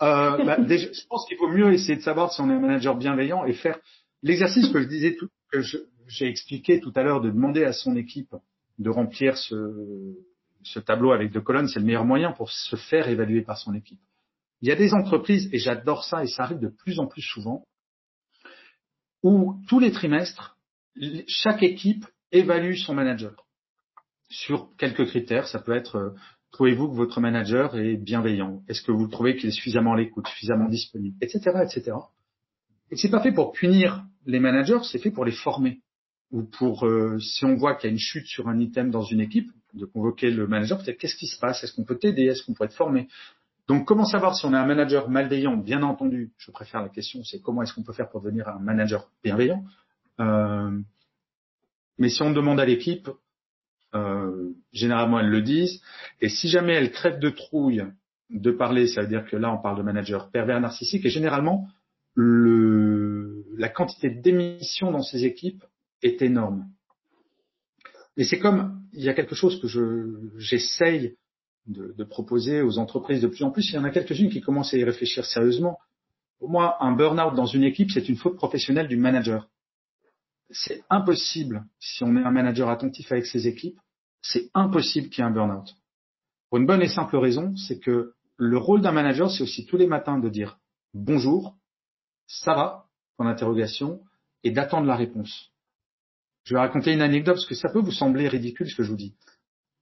Euh, 0.01 0.43
bah, 0.43 0.57
je 0.67 1.07
pense 1.07 1.25
qu'il 1.27 1.37
vaut 1.37 1.49
mieux 1.49 1.71
essayer 1.73 1.95
de 1.95 2.01
savoir 2.01 2.31
si 2.31 2.41
on 2.41 2.49
est 2.49 2.53
un 2.53 2.59
manager 2.59 2.95
bienveillant 2.95 3.45
et 3.45 3.53
faire 3.53 3.79
l'exercice 4.23 4.69
que 4.69 4.81
je 4.81 4.87
disais 4.87 5.15
tout, 5.15 5.29
que 5.51 5.61
j'ai 5.61 6.27
expliqué 6.27 6.79
tout 6.79 6.91
à 6.95 7.03
l'heure 7.03 7.21
de 7.21 7.29
demander 7.29 7.63
à 7.63 7.73
son 7.73 7.95
équipe 7.95 8.35
de 8.79 8.89
remplir 8.89 9.37
ce, 9.37 10.15
ce 10.63 10.79
tableau 10.79 11.11
avec 11.11 11.31
deux 11.31 11.41
colonnes, 11.41 11.67
c'est 11.67 11.79
le 11.79 11.85
meilleur 11.85 12.05
moyen 12.05 12.31
pour 12.31 12.51
se 12.51 12.75
faire 12.75 13.07
évaluer 13.07 13.41
par 13.41 13.57
son 13.57 13.73
équipe. 13.75 13.99
Il 14.61 14.69
y 14.69 14.71
a 14.71 14.75
des 14.75 14.93
entreprises, 14.93 15.49
et 15.51 15.59
j'adore 15.59 16.03
ça, 16.03 16.23
et 16.23 16.27
ça 16.27 16.43
arrive 16.43 16.59
de 16.59 16.69
plus 16.69 16.99
en 16.99 17.07
plus 17.07 17.21
souvent, 17.21 17.65
où 19.23 19.55
tous 19.67 19.79
les 19.79 19.91
trimestres, 19.91 20.57
chaque 21.27 21.63
équipe 21.63 22.05
évalue 22.31 22.75
son 22.75 22.93
manager 22.93 23.45
sur 24.29 24.69
quelques 24.77 25.05
critères. 25.07 25.47
Ça 25.47 25.59
peut 25.59 25.73
être, 25.73 25.95
euh, 25.97 26.09
trouvez-vous 26.51 26.89
que 26.89 26.95
votre 26.95 27.19
manager 27.19 27.77
est 27.77 27.97
bienveillant? 27.97 28.63
Est-ce 28.67 28.81
que 28.81 28.91
vous 28.91 29.07
trouvez 29.07 29.35
qu'il 29.35 29.49
est 29.49 29.53
suffisamment 29.53 29.93
à 29.93 29.97
l'écoute, 29.97 30.27
suffisamment 30.27 30.69
disponible, 30.69 31.15
etc., 31.21 31.51
etc. 31.63 31.97
Et 32.89 32.95
c'est 32.95 33.09
pas 33.09 33.21
fait 33.21 33.31
pour 33.31 33.51
punir 33.51 34.03
les 34.25 34.39
managers, 34.39 34.79
c'est 34.83 34.99
fait 34.99 35.11
pour 35.11 35.25
les 35.25 35.31
former. 35.31 35.81
Ou 36.31 36.43
pour, 36.43 36.85
euh, 36.85 37.19
si 37.19 37.43
on 37.43 37.55
voit 37.55 37.75
qu'il 37.75 37.89
y 37.89 37.91
a 37.91 37.93
une 37.93 37.99
chute 37.99 38.25
sur 38.25 38.47
un 38.47 38.57
item 38.59 38.89
dans 38.89 39.03
une 39.03 39.19
équipe, 39.19 39.51
de 39.73 39.85
convoquer 39.85 40.31
le 40.31 40.47
manager, 40.47 40.81
peut-être 40.81 40.97
qu'est-ce 40.97 41.15
qui 41.15 41.27
se 41.27 41.39
passe? 41.39 41.63
Est-ce 41.63 41.73
qu'on 41.73 41.85
peut 41.85 41.97
t'aider? 41.97 42.23
Est-ce 42.23 42.43
qu'on 42.43 42.53
pourrait 42.53 42.67
être 42.67 42.75
formé 42.75 43.07
Donc, 43.71 43.87
comment 43.87 44.03
savoir 44.03 44.35
si 44.35 44.45
on 44.45 44.53
est 44.53 44.57
un 44.57 44.65
manager 44.65 45.09
malveillant? 45.09 45.55
Bien 45.55 45.81
entendu, 45.81 46.33
je 46.37 46.51
préfère 46.51 46.81
la 46.81 46.89
question, 46.89 47.23
c'est 47.23 47.41
comment 47.41 47.61
est-ce 47.61 47.73
qu'on 47.73 47.83
peut 47.83 47.93
faire 47.93 48.09
pour 48.09 48.19
devenir 48.19 48.49
un 48.49 48.59
manager 48.59 49.09
bienveillant? 49.23 49.63
Euh, 50.19 50.77
Mais 51.97 52.09
si 52.09 52.21
on 52.21 52.31
demande 52.31 52.59
à 52.59 52.65
l'équipe, 52.65 53.09
euh, 53.95 54.49
généralement 54.73 55.21
elles 55.21 55.29
le 55.29 55.41
disent. 55.41 55.81
Et 56.19 56.27
si 56.27 56.49
jamais 56.49 56.73
elles 56.73 56.91
crèvent 56.91 57.19
de 57.19 57.29
trouille 57.29 57.85
de 58.29 58.51
parler, 58.51 58.87
ça 58.87 59.03
veut 59.03 59.07
dire 59.07 59.25
que 59.25 59.37
là 59.37 59.53
on 59.53 59.61
parle 59.61 59.77
de 59.77 59.83
manager 59.83 60.31
pervers 60.31 60.59
narcissique. 60.59 61.05
Et 61.05 61.09
généralement, 61.09 61.69
le, 62.13 63.45
la 63.55 63.69
quantité 63.69 64.09
d'émissions 64.09 64.91
dans 64.91 65.01
ces 65.01 65.23
équipes 65.23 65.63
est 66.01 66.21
énorme. 66.21 66.67
Et 68.17 68.25
c'est 68.25 68.39
comme, 68.39 68.81
il 68.91 69.03
y 69.05 69.07
a 69.07 69.13
quelque 69.13 69.35
chose 69.35 69.61
que 69.61 69.67
j'essaye 70.39 71.15
de, 71.67 72.03
proposer 72.03 72.61
aux 72.61 72.77
entreprises 72.77 73.21
de 73.21 73.27
plus 73.27 73.43
en 73.43 73.51
plus. 73.51 73.69
Il 73.69 73.75
y 73.75 73.77
en 73.77 73.83
a 73.83 73.89
quelques-unes 73.89 74.29
qui 74.29 74.41
commencent 74.41 74.73
à 74.73 74.77
y 74.77 74.83
réfléchir 74.83 75.25
sérieusement. 75.25 75.77
Pour 76.39 76.49
moi, 76.49 76.77
un 76.83 76.91
burn-out 76.91 77.35
dans 77.35 77.45
une 77.45 77.63
équipe, 77.63 77.91
c'est 77.91 78.09
une 78.09 78.17
faute 78.17 78.35
professionnelle 78.35 78.87
du 78.87 78.97
manager. 78.97 79.47
C'est 80.49 80.83
impossible, 80.89 81.65
si 81.79 82.03
on 82.03 82.15
est 82.17 82.23
un 82.23 82.31
manager 82.31 82.69
attentif 82.69 83.11
avec 83.11 83.25
ses 83.25 83.47
équipes, 83.47 83.79
c'est 84.21 84.49
impossible 84.53 85.09
qu'il 85.09 85.19
y 85.19 85.21
ait 85.21 85.29
un 85.29 85.31
burn-out. 85.31 85.75
Pour 86.49 86.57
une 86.57 86.65
bonne 86.65 86.81
et 86.81 86.89
simple 86.89 87.15
raison, 87.15 87.55
c'est 87.55 87.79
que 87.79 88.13
le 88.37 88.57
rôle 88.57 88.81
d'un 88.81 88.91
manager, 88.91 89.31
c'est 89.31 89.43
aussi 89.43 89.65
tous 89.65 89.77
les 89.77 89.87
matins 89.87 90.19
de 90.19 90.27
dire 90.27 90.57
bonjour, 90.93 91.55
ça 92.27 92.53
va, 92.53 92.87
en 93.17 93.27
interrogation, 93.27 94.01
et 94.43 94.51
d'attendre 94.51 94.87
la 94.87 94.95
réponse. 94.95 95.51
Je 96.43 96.55
vais 96.55 96.59
raconter 96.59 96.91
une 96.91 97.01
anecdote 97.01 97.35
parce 97.35 97.45
que 97.45 97.55
ça 97.55 97.69
peut 97.69 97.79
vous 97.79 97.91
sembler 97.91 98.27
ridicule 98.27 98.69
ce 98.69 98.75
que 98.75 98.83
je 98.83 98.89
vous 98.89 98.97
dis. 98.97 99.13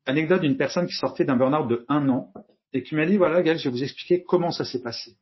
Anecdote 0.06 0.41
d'une 0.41 0.58
personne 0.58 0.88
qui 0.88 0.95
sortait 0.95 1.26
d'un 1.26 1.36
burn-out 1.36 1.68
de 1.68 1.86
un 1.88 2.08
an 2.10 2.34
et 2.74 2.84
qui 2.84 2.95
m'a 2.95 3.06
dit 3.06 3.18
voilà, 3.18 3.41
Gaël, 3.41 3.58
je 3.58 3.66
vais 3.66 3.70
vous 3.70 3.84
expliquer 3.84 4.24
comment 4.24 4.52
ça 4.52 4.66
s'est 4.66 4.82
passé. 4.82 5.18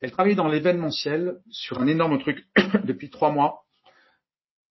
Elle 0.00 0.10
travaillait 0.10 0.36
dans 0.36 0.48
l'événementiel 0.48 1.40
sur 1.50 1.80
un 1.80 1.86
énorme 1.86 2.18
truc 2.18 2.44
depuis 2.84 3.10
trois 3.10 3.30
mois. 3.30 3.64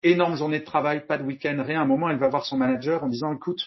Énorme 0.04 0.36
journée 0.36 0.60
de 0.60 0.66
travail, 0.66 1.06
pas 1.06 1.18
de 1.18 1.24
week-end, 1.24 1.64
rien. 1.66 1.80
À 1.80 1.84
un 1.84 1.88
moment, 1.88 2.10
elle 2.10 2.20
va 2.20 2.30
voir 2.30 2.46
son 2.46 2.58
manager 2.58 3.04
en 3.04 3.08
disant 3.08 3.34
écoute, 3.34 3.66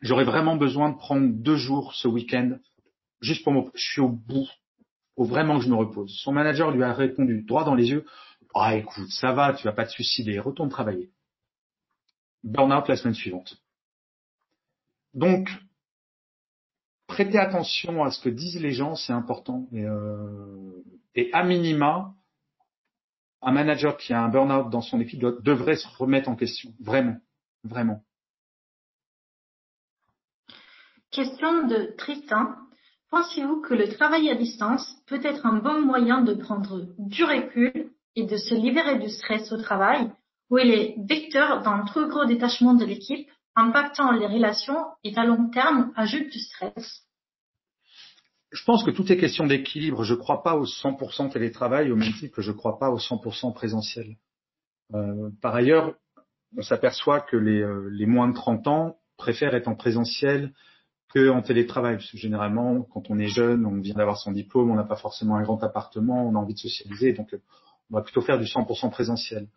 j'aurais 0.00 0.24
vraiment 0.24 0.56
besoin 0.56 0.90
de 0.90 0.96
prendre 0.96 1.28
deux 1.32 1.56
jours 1.56 1.94
ce 1.94 2.08
week-end 2.08 2.58
juste 3.20 3.44
pour 3.44 3.52
me, 3.52 3.62
je 3.74 3.82
suis 3.92 4.00
au 4.00 4.08
bout. 4.08 4.48
Faut 5.16 5.24
vraiment 5.24 5.58
que 5.58 5.64
je 5.64 5.70
me 5.70 5.76
repose. 5.76 6.10
Son 6.22 6.32
manager 6.32 6.70
lui 6.70 6.82
a 6.82 6.92
répondu 6.92 7.42
droit 7.42 7.64
dans 7.64 7.74
les 7.74 7.90
yeux 7.90 8.04
ah 8.54 8.76
écoute, 8.76 9.08
ça 9.08 9.32
va, 9.32 9.54
tu 9.54 9.64
vas 9.64 9.72
pas 9.72 9.86
te 9.86 9.92
suicider, 9.92 10.38
retourne 10.38 10.68
travailler 10.68 11.10
burn-out 12.44 12.88
la 12.88 12.96
semaine 12.96 13.14
suivante. 13.14 13.56
Donc, 15.14 15.48
prêtez 17.06 17.38
attention 17.38 18.02
à 18.04 18.10
ce 18.10 18.20
que 18.20 18.28
disent 18.28 18.60
les 18.60 18.72
gens, 18.72 18.94
c'est 18.94 19.12
important. 19.12 19.68
Et, 19.72 19.84
euh, 19.84 20.82
et, 21.14 21.30
à 21.32 21.44
minima, 21.44 22.14
un 23.42 23.52
manager 23.52 23.96
qui 23.96 24.12
a 24.12 24.22
un 24.22 24.28
burn-out 24.28 24.70
dans 24.70 24.80
son 24.80 25.00
équipe 25.00 25.20
devrait 25.20 25.76
se 25.76 25.88
remettre 25.98 26.28
en 26.28 26.36
question. 26.36 26.72
Vraiment. 26.80 27.18
Vraiment. 27.64 28.02
Question 31.10 31.66
de 31.66 31.94
Tristan. 31.98 32.54
Pensez-vous 33.10 33.60
que 33.60 33.74
le 33.74 33.88
travail 33.88 34.30
à 34.30 34.34
distance 34.34 34.96
peut 35.06 35.20
être 35.22 35.44
un 35.44 35.58
bon 35.58 35.82
moyen 35.82 36.22
de 36.22 36.32
prendre 36.32 36.86
du 36.98 37.24
recul 37.24 37.90
et 38.16 38.24
de 38.24 38.36
se 38.38 38.54
libérer 38.54 38.98
du 38.98 39.10
stress 39.10 39.52
au 39.52 39.58
travail 39.58 40.10
où 40.48 40.58
il 40.58 40.70
est 40.70 40.94
vecteur 40.98 41.62
d'un 41.62 41.84
trop 41.84 42.06
gros 42.06 42.24
détachement 42.24 42.74
de 42.74 42.84
l'équipe, 42.84 43.28
impactant 43.56 44.12
les 44.12 44.26
relations 44.26 44.84
et 45.04 45.16
à 45.16 45.24
long 45.24 45.50
terme 45.50 45.92
ajoute 45.96 46.30
du 46.30 46.38
stress. 46.38 47.06
Je 48.50 48.64
pense 48.64 48.84
que 48.84 48.90
tout 48.90 49.10
est 49.10 49.16
question 49.16 49.46
d'équilibre. 49.46 50.04
Je 50.04 50.14
ne 50.14 50.18
crois 50.18 50.42
pas 50.42 50.56
au 50.56 50.66
100% 50.66 51.32
télétravail 51.32 51.90
au 51.90 51.96
même 51.96 52.12
titre 52.12 52.36
que 52.36 52.42
je 52.42 52.50
ne 52.50 52.56
crois 52.56 52.78
pas 52.78 52.90
au 52.90 52.98
100% 52.98 53.54
présentiel. 53.54 54.16
Euh, 54.94 55.30
par 55.40 55.54
ailleurs, 55.54 55.94
on 56.56 56.62
s'aperçoit 56.62 57.20
que 57.20 57.36
les, 57.36 57.62
euh, 57.62 57.88
les, 57.90 58.04
moins 58.04 58.28
de 58.28 58.34
30 58.34 58.66
ans 58.66 58.96
préfèrent 59.16 59.54
être 59.54 59.68
en 59.68 59.74
présentiel 59.74 60.52
qu'en 61.14 61.40
télétravail. 61.40 61.96
Parce 61.96 62.10
que 62.10 62.18
généralement, 62.18 62.82
quand 62.82 63.08
on 63.08 63.18
est 63.18 63.28
jeune, 63.28 63.64
on 63.64 63.80
vient 63.80 63.94
d'avoir 63.94 64.18
son 64.18 64.32
diplôme, 64.32 64.70
on 64.70 64.74
n'a 64.74 64.84
pas 64.84 64.96
forcément 64.96 65.36
un 65.36 65.42
grand 65.42 65.62
appartement, 65.64 66.26
on 66.28 66.34
a 66.34 66.38
envie 66.38 66.54
de 66.54 66.58
socialiser. 66.58 67.14
Donc, 67.14 67.34
on 67.92 67.96
va 67.96 68.02
plutôt 68.02 68.22
faire 68.22 68.38
du 68.38 68.46
100% 68.46 68.90
présentiel. 68.90 69.48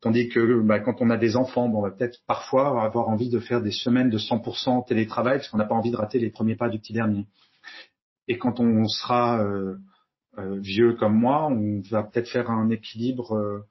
Tandis 0.00 0.28
que 0.28 0.60
bah, 0.60 0.80
quand 0.80 1.00
on 1.00 1.10
a 1.10 1.16
des 1.16 1.36
enfants, 1.36 1.68
bon, 1.68 1.78
on 1.78 1.82
va 1.82 1.92
peut-être 1.92 2.18
parfois 2.26 2.82
avoir 2.82 3.08
envie 3.08 3.30
de 3.30 3.38
faire 3.38 3.62
des 3.62 3.70
semaines 3.70 4.10
de 4.10 4.18
100% 4.18 4.86
télétravail 4.86 5.38
parce 5.38 5.48
qu'on 5.48 5.58
n'a 5.58 5.64
pas 5.64 5.76
envie 5.76 5.92
de 5.92 5.96
rater 5.96 6.18
les 6.18 6.30
premiers 6.30 6.56
pas 6.56 6.68
du 6.68 6.78
petit 6.78 6.92
dernier. 6.92 7.26
Et 8.26 8.36
quand 8.36 8.58
on 8.58 8.88
sera 8.88 9.40
euh, 9.42 9.76
euh, 10.38 10.58
vieux 10.58 10.94
comme 10.94 11.14
moi, 11.14 11.46
on 11.46 11.82
va 11.88 12.02
peut-être 12.02 12.28
faire 12.28 12.50
un 12.50 12.68
équilibre 12.70 13.36
euh, 13.36 13.64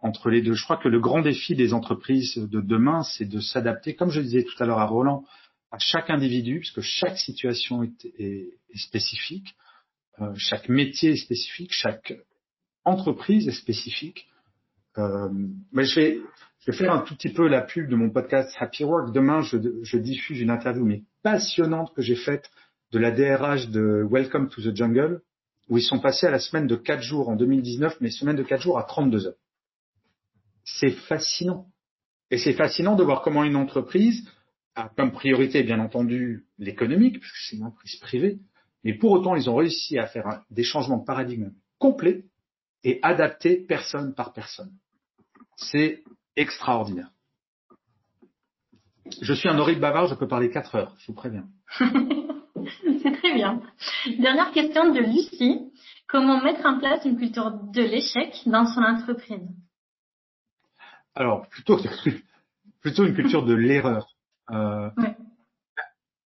entre 0.00 0.30
les 0.30 0.42
deux. 0.42 0.54
Je 0.54 0.62
crois 0.62 0.76
que 0.76 0.88
le 0.88 1.00
grand 1.00 1.20
défi 1.20 1.56
des 1.56 1.74
entreprises 1.74 2.36
de 2.36 2.60
demain, 2.60 3.02
c'est 3.02 3.26
de 3.26 3.40
s'adapter, 3.40 3.96
comme 3.96 4.10
je 4.10 4.20
disais 4.20 4.44
tout 4.44 4.62
à 4.62 4.66
l'heure 4.66 4.78
à 4.78 4.86
Roland, 4.86 5.24
à 5.72 5.78
chaque 5.78 6.08
individu, 6.08 6.60
puisque 6.60 6.82
chaque 6.82 7.18
situation 7.18 7.82
est, 7.82 8.04
est, 8.18 8.58
est 8.70 8.78
spécifique, 8.78 9.56
chaque 10.36 10.68
métier 10.68 11.12
est 11.12 11.16
spécifique, 11.16 11.72
chaque 11.72 12.12
entreprise 12.84 13.50
spécifique. 13.50 14.28
Euh, 14.98 15.28
mais 15.72 15.84
je 15.84 16.00
vais, 16.00 16.20
je 16.60 16.70
vais 16.70 16.76
faire 16.76 16.92
un 16.92 17.00
tout 17.00 17.14
petit 17.14 17.32
peu 17.32 17.46
la 17.48 17.62
pub 17.62 17.88
de 17.88 17.96
mon 17.96 18.10
podcast 18.10 18.54
Happy 18.58 18.84
Work. 18.84 19.12
Demain, 19.12 19.42
je, 19.42 19.58
je 19.82 19.98
diffuse 19.98 20.40
une 20.40 20.50
interview 20.50 20.84
mais 20.84 21.04
passionnante 21.22 21.94
que 21.94 22.02
j'ai 22.02 22.16
faite 22.16 22.50
de 22.92 22.98
la 22.98 23.10
DRH 23.10 23.68
de 23.68 24.06
Welcome 24.10 24.48
to 24.48 24.60
the 24.60 24.74
Jungle, 24.74 25.22
où 25.68 25.78
ils 25.78 25.82
sont 25.82 26.00
passés 26.00 26.26
à 26.26 26.30
la 26.30 26.40
semaine 26.40 26.66
de 26.66 26.76
4 26.76 27.02
jours 27.02 27.28
en 27.28 27.36
2019, 27.36 27.98
mais 28.00 28.10
semaine 28.10 28.36
de 28.36 28.42
4 28.42 28.60
jours 28.60 28.78
à 28.78 28.82
32 28.82 29.28
heures. 29.28 29.34
C'est 30.64 30.90
fascinant. 30.90 31.66
Et 32.30 32.38
c'est 32.38 32.52
fascinant 32.52 32.96
de 32.96 33.04
voir 33.04 33.22
comment 33.22 33.44
une 33.44 33.56
entreprise 33.56 34.28
a 34.74 34.88
comme 34.96 35.12
priorité, 35.12 35.62
bien 35.62 35.80
entendu, 35.80 36.46
l'économique, 36.58 37.20
puisque 37.20 37.36
c'est 37.48 37.56
une 37.56 37.64
entreprise 37.64 37.96
privée, 37.96 38.38
mais 38.84 38.94
pour 38.94 39.12
autant, 39.12 39.36
ils 39.36 39.50
ont 39.50 39.56
réussi 39.56 39.98
à 39.98 40.06
faire 40.06 40.42
des 40.50 40.62
changements 40.62 40.98
de 40.98 41.04
paradigme 41.04 41.52
complets 41.78 42.24
et 42.84 42.98
adapté 43.02 43.56
personne 43.56 44.14
par 44.14 44.32
personne. 44.32 44.72
C'est 45.56 46.02
extraordinaire. 46.36 47.10
Je 49.20 49.32
suis 49.32 49.48
un 49.48 49.58
horrible 49.58 49.80
bavard, 49.80 50.06
je 50.06 50.14
peux 50.14 50.28
parler 50.28 50.50
quatre 50.50 50.74
heures, 50.74 50.94
je 50.98 51.08
vous 51.08 51.14
préviens. 51.14 51.46
C'est 53.02 53.12
très 53.18 53.34
bien. 53.34 53.62
Dernière 54.18 54.52
question 54.52 54.92
de 54.92 55.00
Lucie. 55.00 55.72
Comment 56.08 56.42
mettre 56.42 56.66
en 56.66 56.78
place 56.78 57.04
une 57.04 57.16
culture 57.16 57.50
de 57.50 57.82
l'échec 57.82 58.42
dans 58.46 58.66
son 58.66 58.82
entreprise? 58.82 59.48
Alors, 61.14 61.48
plutôt, 61.48 61.78
plutôt 62.80 63.06
une 63.06 63.14
culture 63.14 63.44
de 63.44 63.54
l'erreur. 63.54 64.08
Euh, 64.50 64.90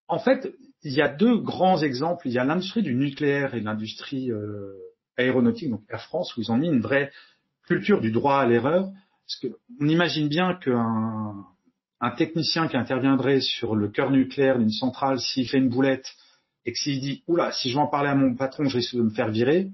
En 0.09 0.19
fait, 0.19 0.55
il 0.83 0.93
y 0.93 1.03
a 1.03 1.09
deux 1.09 1.39
grands 1.39 1.81
exemples. 1.83 2.29
Il 2.29 2.33
y 2.33 2.39
a 2.39 2.45
l'industrie 2.45 2.83
du 2.83 2.95
nucléaire 2.95 3.55
et 3.55 3.61
l'industrie 3.61 4.31
euh, 4.31 4.75
aéronautique, 5.17 5.71
donc 5.71 5.83
Air 5.89 6.03
France, 6.03 6.37
où 6.37 6.41
ils 6.41 6.51
ont 6.51 6.57
mis 6.57 6.69
une 6.69 6.81
vraie 6.81 7.11
culture 7.67 8.01
du 8.01 8.11
droit 8.11 8.39
à 8.39 8.47
l'erreur. 8.47 8.91
Parce 9.27 9.41
qu'on 9.41 9.87
imagine 9.87 10.29
bien 10.29 10.55
qu'un 10.55 11.47
un 12.01 12.11
technicien 12.11 12.69
qui 12.69 12.77
interviendrait 12.77 13.41
sur 13.41 13.75
le 13.75 13.89
cœur 13.89 14.11
nucléaire 14.11 14.59
d'une 14.59 14.71
centrale, 14.71 15.21
s'il 15.21 15.49
fait 15.49 15.57
une 15.57 15.71
boulette 15.71 16.07
et 16.67 16.73
que 16.73 16.79
s'il 16.79 17.01
dit 17.01 17.23
oula, 17.27 17.51
si 17.53 17.71
je 17.71 17.75
vais 17.75 17.81
en 17.81 17.87
parler 17.87 18.11
à 18.11 18.15
mon 18.15 18.35
patron, 18.35 18.65
je 18.65 18.77
risque 18.77 18.95
de 18.95 19.03
me 19.03 19.11
faire 19.11 19.31
virer, 19.31 19.71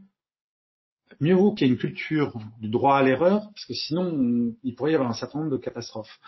mieux 1.18 1.34
vaut 1.34 1.52
qu'il 1.52 1.66
y 1.66 1.70
ait 1.70 1.72
une 1.72 1.78
culture 1.78 2.38
du 2.60 2.68
droit 2.68 2.96
à 2.96 3.02
l'erreur, 3.02 3.50
parce 3.52 3.64
que 3.64 3.74
sinon 3.74 4.54
il 4.62 4.74
pourrait 4.74 4.92
y 4.92 4.94
avoir 4.94 5.10
un 5.10 5.14
certain 5.14 5.40
nombre 5.40 5.50
de 5.50 5.56
catastrophes. 5.56 6.20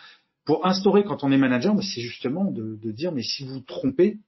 Pour 0.45 0.67
instaurer 0.67 1.05
quand 1.05 1.23
on 1.23 1.31
est 1.31 1.39
manager, 1.39 1.81
c'est 1.83 2.01
justement 2.01 2.45
de, 2.45 2.77
de, 2.83 2.91
dire 2.91 3.13
mais 3.13 3.23
si 3.23 3.45
vous 3.45 3.61
trompez, 3.61 4.19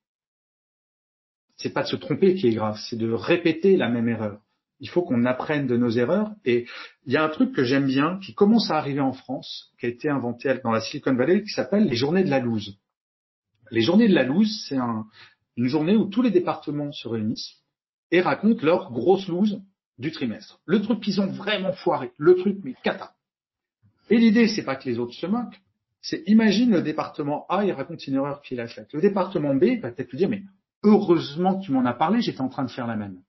c'est 1.56 1.72
pas 1.72 1.82
de 1.82 1.88
se 1.88 1.96
tromper 1.96 2.36
qui 2.36 2.46
est 2.46 2.54
grave, 2.54 2.78
c'est 2.88 2.96
de 2.96 3.10
répéter 3.10 3.76
la 3.76 3.88
même 3.88 4.08
erreur. 4.08 4.40
Il 4.80 4.88
faut 4.88 5.02
qu'on 5.02 5.24
apprenne 5.24 5.66
de 5.66 5.76
nos 5.76 5.90
erreurs. 5.90 6.32
Et 6.44 6.66
il 7.06 7.12
y 7.12 7.16
a 7.16 7.24
un 7.24 7.28
truc 7.28 7.52
que 7.52 7.64
j'aime 7.64 7.86
bien, 7.86 8.18
qui 8.18 8.34
commence 8.34 8.70
à 8.70 8.76
arriver 8.76 9.00
en 9.00 9.12
France, 9.12 9.72
qui 9.78 9.86
a 9.86 9.88
été 9.88 10.08
inventé 10.08 10.52
dans 10.62 10.72
la 10.72 10.80
Silicon 10.80 11.14
Valley, 11.14 11.42
qui 11.42 11.50
s'appelle 11.50 11.84
les 11.84 11.96
journées 11.96 12.24
de 12.24 12.30
la 12.30 12.40
loose. 12.40 12.78
Les 13.70 13.80
journées 13.80 14.08
de 14.08 14.14
la 14.14 14.24
loose, 14.24 14.64
c'est 14.68 14.76
une 15.56 15.68
journée 15.68 15.96
où 15.96 16.06
tous 16.06 16.22
les 16.22 16.30
départements 16.30 16.92
se 16.92 17.08
réunissent 17.08 17.62
et 18.10 18.20
racontent 18.20 18.64
leur 18.64 18.92
grosse 18.92 19.28
loose 19.28 19.60
du 19.98 20.12
trimestre. 20.12 20.60
Le 20.66 20.82
truc 20.82 21.00
qu'ils 21.00 21.20
ont 21.20 21.30
vraiment 21.32 21.72
foiré, 21.72 22.12
le 22.18 22.36
truc 22.36 22.58
mais 22.62 22.74
cata. 22.82 23.14
Et 24.10 24.18
l'idée, 24.18 24.48
c'est 24.48 24.64
pas 24.64 24.76
que 24.76 24.88
les 24.88 24.98
autres 24.98 25.14
se 25.14 25.26
moquent, 25.26 25.60
c'est 26.02 26.22
imagine 26.26 26.70
le 26.70 26.82
département 26.82 27.46
A, 27.48 27.64
il 27.64 27.72
raconte 27.72 28.06
une 28.06 28.16
erreur 28.16 28.42
qu'il 28.42 28.60
a 28.60 28.68
faite. 28.68 28.92
Le 28.92 29.00
département 29.00 29.54
B 29.54 29.80
va 29.80 29.90
peut-être 29.90 30.10
lui 30.10 30.18
dire, 30.18 30.28
mais 30.28 30.42
heureusement 30.82 31.58
que 31.58 31.64
tu 31.64 31.72
m'en 31.72 31.86
as 31.86 31.94
parlé, 31.94 32.20
j'étais 32.20 32.42
en 32.42 32.50
train 32.50 32.64
de 32.64 32.70
faire 32.70 32.86
la 32.86 32.96
même. 32.96 33.22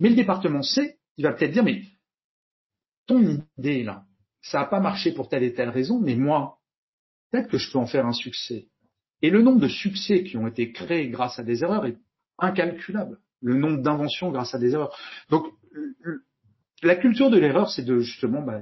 Mais 0.00 0.10
le 0.10 0.14
département 0.14 0.62
C, 0.62 0.98
il 1.16 1.24
va 1.24 1.32
peut-être 1.32 1.52
dire, 1.52 1.64
mais 1.64 1.82
ton 3.06 3.40
idée 3.58 3.82
là, 3.82 4.04
ça 4.42 4.60
n'a 4.60 4.66
pas 4.66 4.80
marché 4.80 5.12
pour 5.12 5.28
telle 5.28 5.42
et 5.42 5.54
telle 5.54 5.70
raison, 5.70 5.98
mais 5.98 6.14
moi, 6.14 6.58
peut-être 7.30 7.48
que 7.48 7.58
je 7.58 7.70
peux 7.70 7.78
en 7.78 7.86
faire 7.86 8.06
un 8.06 8.12
succès. 8.12 8.68
Et 9.22 9.30
le 9.30 9.42
nombre 9.42 9.60
de 9.60 9.68
succès 9.68 10.24
qui 10.24 10.36
ont 10.36 10.46
été 10.46 10.72
créés 10.72 11.08
grâce 11.08 11.38
à 11.38 11.42
des 11.42 11.62
erreurs 11.62 11.86
est 11.86 11.96
incalculable. 12.38 13.18
Le 13.40 13.54
nombre 13.54 13.82
d'inventions 13.82 14.30
grâce 14.30 14.54
à 14.54 14.58
des 14.58 14.72
erreurs. 14.72 14.96
Donc, 15.30 15.46
la 16.82 16.96
culture 16.96 17.30
de 17.30 17.38
l'erreur, 17.38 17.70
c'est 17.70 17.84
de 17.84 17.98
justement 18.00 18.42
bah, 18.42 18.60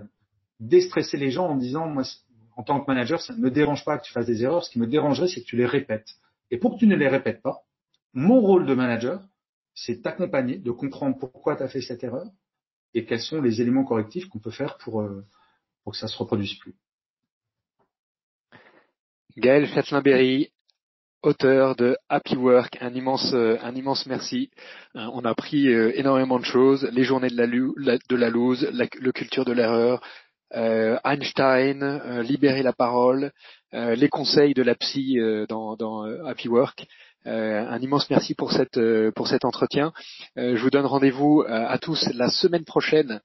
déstresser 0.61 1.17
les 1.17 1.31
gens 1.31 1.49
en 1.49 1.57
disant, 1.57 1.89
moi, 1.89 2.05
en 2.57 2.63
tant 2.63 2.81
que 2.81 2.87
manager, 2.87 3.21
ça 3.21 3.35
ne 3.35 3.41
me 3.41 3.51
dérange 3.51 3.85
pas 3.85 3.99
que 3.99 4.05
tu 4.05 4.13
fasses 4.13 4.27
des 4.27 4.43
erreurs. 4.43 4.65
Ce 4.65 4.71
qui 4.71 4.79
me 4.79 4.87
dérangerait, 4.87 5.29
c'est 5.29 5.41
que 5.41 5.47
tu 5.47 5.57
les 5.57 5.67
répètes. 5.67 6.09
Et 6.51 6.59
pour 6.59 6.75
que 6.75 6.79
tu 6.79 6.87
ne 6.87 6.97
les 6.97 7.09
répètes 7.09 7.43
pas, 7.43 7.63
mon 8.13 8.41
rôle 8.41 8.67
de 8.67 8.75
manager, 8.75 9.27
c'est 9.75 10.03
t'accompagner, 10.03 10.59
de 10.59 10.71
comprendre 10.71 11.19
pourquoi 11.19 11.57
tu 11.57 11.63
as 11.63 11.69
fait 11.69 11.81
cette 11.81 12.05
erreur 12.05 12.27
et 12.95 13.05
quels 13.05 13.21
sont 13.21 13.43
les 13.43 13.61
éléments 13.61 13.85
correctifs 13.85 14.29
qu'on 14.29 14.39
peut 14.39 14.51
faire 14.51 14.79
pour, 14.79 15.03
euh, 15.03 15.25
pour 15.83 15.93
que 15.93 15.99
ça 15.99 16.07
se 16.07 16.17
reproduise 16.17 16.55
plus. 16.55 16.75
Gaël 19.37 19.67
Châtelain-Berry, 19.67 20.53
auteur 21.23 21.75
de 21.75 21.97
Happy 22.09 22.37
Work, 22.37 22.79
un 22.81 22.95
immense, 22.95 23.33
euh, 23.35 23.59
un 23.63 23.75
immense 23.75 24.07
merci. 24.07 24.51
Euh, 24.95 25.09
on 25.13 25.25
a 25.25 25.31
appris 25.31 25.67
énormément 25.69 26.39
de 26.39 26.45
choses, 26.45 26.89
les 26.93 27.03
journées 27.03 27.31
de 27.31 27.37
la, 27.37 27.99
de 27.99 28.17
la 28.17 28.31
loose, 28.31 28.69
le 28.73 29.11
culture 29.11 29.45
de 29.45 29.53
l'erreur, 29.53 30.01
Einstein, 30.53 32.21
libérer 32.21 32.63
la 32.63 32.73
parole, 32.73 33.33
les 33.73 34.09
conseils 34.09 34.55
de 34.55 34.63
la 34.63 34.77
psy 34.77 35.17
dans 35.49 36.05
Happy 36.27 36.47
Work. 36.47 36.87
Un 37.25 37.79
immense 37.81 38.09
merci 38.11 38.35
pour 38.35 38.53
cette 38.53 38.81
pour 39.15 39.29
cet 39.29 39.45
entretien. 39.45 39.93
je 40.37 40.61
vous 40.61 40.71
donne 40.71 40.87
rendez-vous 40.87 41.45
à 41.47 41.79
tous 41.79 42.09
la 42.15 42.29
semaine 42.29 42.65
prochaine 42.65 43.21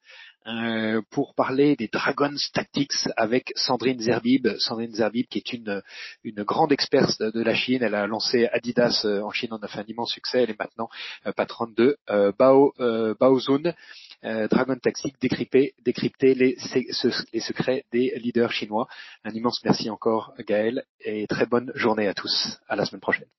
pour 1.11 1.35
parler 1.35 1.75
des 1.75 1.87
Dragons 1.87 2.35
Tactics 2.53 3.07
avec 3.17 3.51
Sandrine 3.55 3.99
Zerbib. 3.99 4.47
Sandrine 4.57 4.93
Zerbib 4.93 5.27
qui 5.27 5.39
est 5.39 5.53
une, 5.53 5.81
une 6.23 6.43
grande 6.43 6.71
experte 6.71 7.21
de 7.21 7.43
la 7.43 7.53
Chine. 7.53 7.83
Elle 7.83 7.95
a 7.95 8.07
lancé 8.07 8.47
Adidas 8.51 9.05
en 9.05 9.31
Chine, 9.31 9.49
on 9.51 9.57
a 9.57 9.67
fait 9.67 9.79
un 9.79 9.85
immense 9.87 10.13
succès. 10.13 10.43
Elle 10.43 10.51
est 10.51 10.59
maintenant 10.59 10.89
patronne 11.35 11.73
de 11.75 11.97
Bao, 12.37 12.73
Baozun. 13.19 13.73
Euh, 14.25 14.49
Dragon 14.49 14.75
Tactic, 14.75 15.15
décrypter, 15.21 15.73
décrypter 15.81 16.35
les, 16.35 16.57
les 17.33 17.39
secrets 17.39 17.85
des 17.91 18.11
leaders 18.17 18.51
chinois. 18.51 18.87
Un 19.23 19.31
immense 19.31 19.63
merci 19.63 19.89
encore 19.89 20.33
Gaël 20.45 20.83
et 20.99 21.25
très 21.27 21.45
bonne 21.45 21.71
journée 21.75 22.07
à 22.07 22.13
tous. 22.13 22.59
À 22.67 22.75
la 22.75 22.85
semaine 22.85 23.01
prochaine. 23.01 23.29